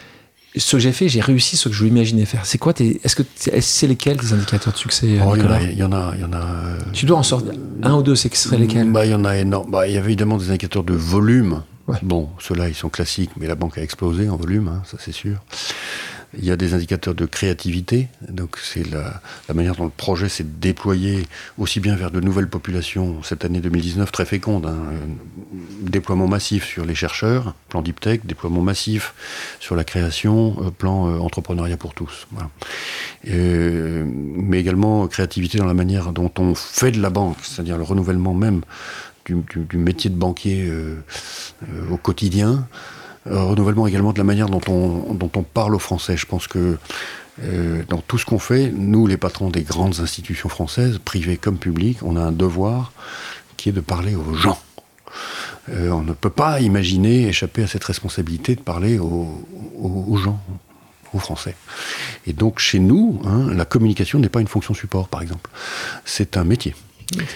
ce 0.57 0.73
que 0.73 0.79
j'ai 0.81 0.93
fait, 0.93 1.09
j'ai 1.09 1.21
réussi 1.21 1.57
ce 1.57 1.69
que 1.69 1.75
je 1.75 1.85
imaginais 1.87 2.25
faire. 2.25 2.45
C'est 2.45 2.59
quoi 2.59 2.73
tes, 2.73 3.01
Est-ce 3.05 3.15
que 3.17 3.23
c'est 3.37 3.61
c'est 3.61 3.87
lesquels 3.87 4.17
tes 4.17 4.33
indicateurs 4.33 4.73
de 4.73 4.79
succès, 4.79 5.19
Oh, 5.25 5.35
il 5.37 5.43
y 5.43 5.47
en 5.47 5.51
a, 5.51 5.63
il 5.63 5.79
y 5.79 5.83
en 5.83 5.93
a, 5.93 6.13
il 6.17 6.21
y 6.21 6.25
en 6.25 6.33
a, 6.33 6.37
euh, 6.37 6.79
Tu 6.93 7.07
dois 7.07 7.19
en 7.19 7.23
sortir 7.23 7.53
un 7.83 7.95
ou 7.95 8.03
deux, 8.03 8.17
c'est 8.17 8.35
ce 8.35 8.49
seraient 8.49 8.59
lesquels? 8.59 8.91
Bah, 8.91 9.07
il 9.07 9.13
y 9.13 9.15
en 9.15 9.25
a 9.25 9.37
énorme. 9.37 9.71
Bah, 9.71 9.87
il 9.87 9.95
y 9.95 9.97
avait 9.97 10.07
évidemment 10.09 10.39
des 10.39 10.49
indicateurs 10.51 10.85
de 10.85 10.95
volume. 10.95 11.63
Ouais. 11.87 11.99
Bon, 12.03 12.29
ceux-là, 12.39 12.69
ils 12.69 12.75
sont 12.75 12.89
classiques, 12.89 13.31
mais 13.37 13.47
la 13.47 13.55
banque 13.55 13.79
a 13.79 13.83
explosé 13.83 14.29
en 14.29 14.37
volume, 14.37 14.69
hein, 14.69 14.83
ça 14.85 14.97
c'est 15.01 15.13
sûr. 15.13 15.39
Il 16.39 16.45
y 16.45 16.53
a 16.53 16.57
des 16.57 16.75
indicateurs 16.75 17.15
de 17.15 17.27
créativité, 17.27 18.07
donc 18.29 18.57
c'est 18.63 18.89
la, 18.89 19.21
manière 19.53 19.75
dont 19.75 19.85
le 19.85 19.91
projet 19.91 20.29
s'est 20.29 20.47
déployé 20.47 21.27
aussi 21.59 21.81
bien 21.81 21.97
vers 21.97 22.13
de 22.13 22.21
nouvelles 22.21 22.49
populations 22.49 23.21
cette 23.25 23.45
année 23.45 23.59
2019 23.61 24.13
très 24.13 24.25
féconde. 24.25 24.67
hein, 24.67 24.77
euh, 24.93 24.99
déploiement 25.83 26.29
massif 26.29 26.65
sur 26.65 26.85
les 26.85 26.95
chercheurs, 26.95 27.55
plan 27.69 27.83
Deep 27.83 27.99
Tech, 27.99 28.21
déploiement 28.23 28.61
massif 28.61 29.13
sur 29.59 29.75
la 29.75 29.83
création, 29.83 30.57
euh, 30.61 30.71
plan 30.71 31.09
euh, 31.09 31.19
entrepreneuriat 31.19 31.77
pour 31.77 31.95
tous. 31.95 32.29
Mais 33.25 34.61
également 34.61 35.09
créativité 35.09 35.59
dans 35.59 35.67
la 35.67 35.75
manière 35.75 36.13
dont 36.13 36.31
on 36.39 36.55
fait 36.55 36.93
de 36.93 37.03
la 37.03 37.11
banque, 37.11 37.39
c'est-à-dire 37.43 37.77
le 37.77 37.83
renouvellement 37.83 38.35
même 38.35 38.61
du, 39.25 39.77
métier 39.77 40.11
de 40.11 40.17
banquier 40.17 40.73
au 41.91 41.97
quotidien. 41.97 42.67
Euh, 43.27 43.43
renouvellement 43.43 43.87
également 43.87 44.13
de 44.13 44.19
la 44.19 44.25
manière 44.25 44.49
dont 44.49 44.63
on, 44.69 45.13
dont 45.15 45.31
on 45.37 45.43
parle 45.43 45.75
aux 45.75 45.79
Français. 45.81 46.17
Je 46.17 46.25
pense 46.27 46.47
que 46.49 46.79
euh, 47.43 47.83
dans 47.89 47.99
tout 47.99 48.17
ce 48.17 48.25
qu'on 48.25 48.39
fait, 48.39 48.73
nous, 48.75 49.07
les 49.07 49.19
patrons 49.19 49.51
des 49.51 49.63
grandes 49.63 50.01
institutions 50.01 50.49
françaises, 50.49 50.99
privées 51.05 51.37
comme 51.37 51.59
publiques, 51.59 51.99
on 52.03 52.17
a 52.17 52.21
un 52.23 52.33
devoir 52.33 52.93
qui 53.59 53.69
est 53.69 53.73
de 53.73 53.81
parler 53.83 54.15
aux 54.15 54.33
gens. 54.35 54.59
Euh, 55.69 55.91
on 55.91 56.03
ne 56.03 56.15
peut 56.15 56.31
pas 56.31 56.61
imaginer 56.61 57.29
échapper 57.29 57.63
à 57.63 57.67
cette 57.67 57.85
responsabilité 57.85 58.55
de 58.55 58.61
parler 58.63 58.99
aux, 58.99 59.45
aux- 59.79 60.05
aux 60.09 60.17
gens, 60.17 60.41
aux 61.13 61.19
Français. 61.19 61.55
Et 62.27 62.33
donc 62.33 62.59
chez 62.59 62.79
nous, 62.79 63.21
hein, 63.27 63.53
la 63.53 63.67
communication 63.67 64.19
n'est 64.19 64.31
pas 64.31 64.41
une 64.41 64.49
fonction 64.49 64.73
support, 64.73 65.09
par 65.09 65.21
exemple. 65.21 65.51
C'est 66.07 66.39
un 66.39 66.45
métier. 66.45 66.75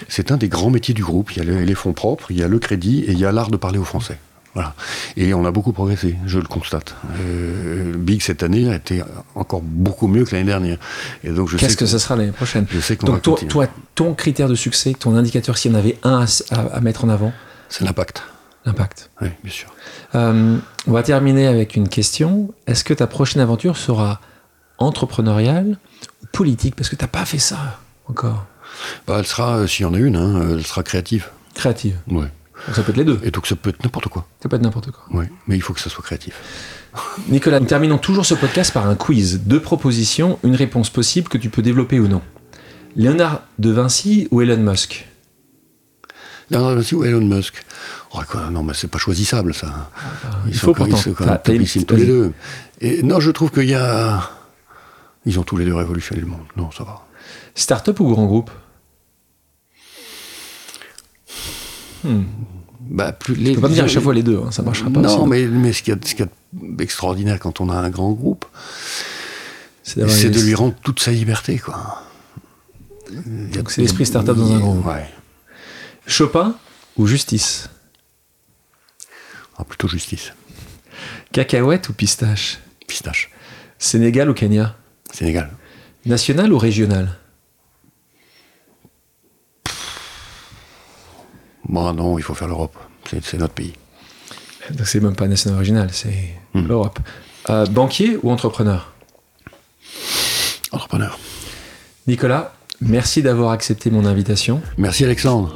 C'est 0.07 0.31
un 0.31 0.37
des 0.37 0.47
grands 0.49 0.71
métiers 0.71 0.93
du 0.95 1.03
groupe. 1.03 1.31
Il 1.35 1.37
y 1.37 1.41
a 1.41 1.43
les 1.63 1.75
fonds 1.75 1.93
propres, 1.93 2.31
il 2.31 2.37
y 2.39 2.43
a 2.43 2.47
le 2.47 2.57
crédit 2.59 3.01
et 3.01 3.11
il 3.11 3.19
y 3.19 3.25
a 3.25 3.31
l'art 3.31 3.51
de 3.51 3.57
parler 3.57 3.77
aux 3.77 3.83
Français. 3.83 4.17
Voilà. 4.55 4.73
Et 5.17 5.33
on 5.33 5.45
a 5.45 5.51
beaucoup 5.51 5.73
progressé, 5.73 6.15
je 6.25 6.39
le 6.39 6.45
constate. 6.47 6.95
Euh, 7.19 7.93
Big 7.97 8.21
cette 8.21 8.41
année 8.41 8.69
a 8.71 8.75
été 8.77 9.03
encore 9.35 9.61
beaucoup 9.61 10.07
mieux 10.07 10.23
que 10.25 10.31
l'année 10.33 10.45
dernière. 10.47 10.77
Et 11.23 11.29
donc 11.29 11.49
je 11.49 11.57
Qu'est-ce 11.57 11.71
sais 11.73 11.77
que 11.77 11.85
ça 11.85 11.99
sera 11.99 12.15
l'année 12.15 12.31
prochaine 12.31 12.65
je 12.71 12.79
sais 12.79 12.95
qu'on 12.95 13.07
va 13.07 13.13
Donc, 13.13 13.21
toi, 13.21 13.33
continuer. 13.33 13.51
toi, 13.51 13.67
ton 13.95 14.13
critère 14.13 14.47
de 14.47 14.55
succès, 14.55 14.93
ton 14.97 15.15
indicateur, 15.15 15.57
s'il 15.57 15.71
y 15.71 15.75
en 15.75 15.77
avait 15.77 15.97
un 16.03 16.21
à, 16.21 16.55
à- 16.55 16.75
à 16.77 16.79
mettre 16.79 17.03
en 17.03 17.09
avant, 17.09 17.33
C'est 17.67 17.83
l'impact. 17.83 18.23
l'impact. 18.65 19.09
Oui, 19.21 19.27
bien 19.43 19.51
sûr. 19.51 19.73
Euh, 20.15 20.57
on 20.87 20.91
va 20.93 21.03
terminer 21.03 21.47
avec 21.47 21.75
une 21.75 21.89
question. 21.89 22.53
Est-ce 22.65 22.85
que 22.85 22.93
ta 22.93 23.07
prochaine 23.07 23.41
aventure 23.41 23.75
sera 23.75 24.21
entrepreneuriale 24.77 25.77
ou 26.23 26.27
politique? 26.31 26.75
Parce 26.75 26.89
que 26.89 26.95
tu 26.95 27.03
n'as 27.03 27.09
pas 27.09 27.25
fait 27.25 27.39
ça 27.39 27.79
encore. 28.07 28.45
Bah, 29.07 29.15
elle 29.19 29.25
sera, 29.25 29.57
euh, 29.57 29.67
s'il 29.67 29.83
y 29.83 29.85
en 29.85 29.93
a 29.93 29.97
une, 29.97 30.15
hein, 30.15 30.35
euh, 30.37 30.57
elle 30.57 30.65
sera 30.65 30.83
créative. 30.83 31.27
Créative. 31.53 31.97
Ouais. 32.09 32.27
Ça 32.73 32.81
peut 32.83 32.91
être 32.91 32.97
les 32.97 33.03
deux. 33.03 33.19
Et 33.23 33.31
donc 33.31 33.47
ça 33.47 33.55
peut 33.55 33.69
être 33.69 33.83
n'importe 33.83 34.07
quoi. 34.07 34.27
Ça 34.41 34.49
peut 34.49 34.55
être 34.55 34.61
n'importe 34.61 34.91
quoi. 34.91 35.03
Ouais. 35.11 35.29
Mais 35.47 35.55
il 35.55 35.61
faut 35.61 35.73
que 35.73 35.79
ça 35.81 35.89
soit 35.89 36.03
créatif. 36.03 36.33
Nicolas, 37.29 37.59
nous 37.59 37.65
terminons 37.65 37.97
toujours 37.97 38.25
ce 38.25 38.33
podcast 38.33 38.73
par 38.73 38.87
un 38.87 38.95
quiz. 38.95 39.41
Deux 39.45 39.59
propositions, 39.61 40.39
une 40.43 40.55
réponse 40.55 40.89
possible 40.89 41.27
que 41.27 41.37
tu 41.37 41.49
peux 41.49 41.61
développer 41.61 41.99
ou 41.99 42.07
non. 42.07 42.21
Léonard 42.95 43.41
de 43.59 43.71
Vinci 43.71 44.27
ou 44.31 44.41
Elon 44.41 44.57
Musk? 44.57 45.05
Leonardo 46.49 46.75
da 46.75 46.79
Vinci 46.81 46.95
ou 46.95 47.03
Elon 47.03 47.25
Musk? 47.25 47.63
Oh, 48.13 48.19
quoi, 48.29 48.49
Non, 48.49 48.63
mais 48.63 48.73
c'est 48.73 48.87
pas 48.87 48.99
choisissable, 48.99 49.53
ça. 49.53 49.89
Ils 50.45 50.51
il 50.51 50.55
sont 50.55 50.67
faut 50.67 50.73
quand- 50.73 50.85
pourtant. 50.89 51.11
Ils 51.51 51.67
sont 51.67 51.81
tous 51.83 51.95
les 51.95 52.05
deux. 52.05 52.31
Et 52.79 53.03
non, 53.03 53.19
je 53.19 53.31
trouve 53.31 53.51
qu'il 53.51 53.65
y 53.69 53.73
a... 53.73 54.29
Ils 55.25 55.39
ont 55.39 55.43
tous 55.43 55.57
les 55.57 55.65
deux 55.65 55.73
révolutionné 55.75 56.21
le 56.21 56.27
monde. 56.27 56.45
Non, 56.55 56.69
ça 56.71 56.83
va. 56.83 57.01
Start-up 57.55 57.99
ou 57.99 58.09
grand 58.09 58.25
groupe? 58.27 58.51
Hmm. 62.05 62.23
Bah, 62.87 63.11
plus, 63.11 63.33
les, 63.35 63.49
Tu 63.49 63.55
peux 63.55 63.61
pas 63.61 63.69
me 63.69 63.73
dire 63.73 63.85
à 63.85 63.87
chaque 63.87 64.03
fois 64.03 64.13
les 64.13 64.23
deux, 64.23 64.37
hein, 64.37 64.51
ça 64.51 64.61
marchera 64.61 64.89
pas. 64.89 64.99
Non, 64.99 65.21
aussi. 65.21 65.29
mais, 65.29 65.45
mais 65.47 65.73
ce 65.73 65.81
qu'il 65.81 65.93
y 65.93 65.97
a, 65.97 66.25
y 66.25 66.29
d'extraordinaire 66.53 67.39
quand 67.39 67.59
on 67.59 67.69
a 67.69 67.75
un 67.75 67.89
grand 67.89 68.11
groupe, 68.11 68.45
c'est 69.83 70.29
de 70.29 70.41
lui 70.41 70.53
rendre 70.55 70.75
toute 70.83 70.99
sa 70.99 71.11
liberté, 71.11 71.57
quoi. 71.57 72.03
Donc 73.53 73.71
c'est 73.71 73.81
l'esprit 73.81 74.05
start-up 74.05 74.37
dans 74.37 74.51
un 74.51 74.59
grand 74.59 74.73
groupe. 74.75 74.87
Ouais. 74.87 75.09
Chopin 76.07 76.55
ou 76.97 77.07
justice? 77.07 77.69
Ah, 79.57 79.63
plutôt 79.63 79.87
justice. 79.87 80.33
Cacahuète 81.31 81.89
ou 81.89 81.93
pistache? 81.93 82.59
Pistache. 82.87 83.31
Sénégal 83.79 84.29
ou 84.29 84.33
Kenya? 84.33 84.75
Sénégal. 85.11 85.51
National 86.05 86.51
ou 86.53 86.57
régional? 86.57 87.17
Bon, 91.67 91.93
non, 91.93 92.17
il 92.17 92.23
faut 92.23 92.33
faire 92.33 92.47
l'Europe. 92.47 92.75
C'est 93.21 93.37
notre 93.37 93.53
pays. 93.53 93.73
Donc 94.71 94.87
c'est 94.87 94.99
même 94.99 95.15
pas 95.15 95.27
national 95.27 95.57
ou 95.57 95.59
régional, 95.59 95.89
c'est 95.91 96.33
Hmm. 96.53 96.67
l'Europe. 96.67 96.99
Euh, 97.49 97.65
banquier 97.65 98.17
ou 98.23 98.31
entrepreneur? 98.31 98.93
Entrepreneur. 100.71 101.19
Nicolas, 102.07 102.53
merci 102.81 103.21
d'avoir 103.21 103.51
accepté 103.51 103.89
mon 103.91 104.05
invitation. 104.05 104.61
Merci 104.77 105.03
Alexandre. 105.03 105.55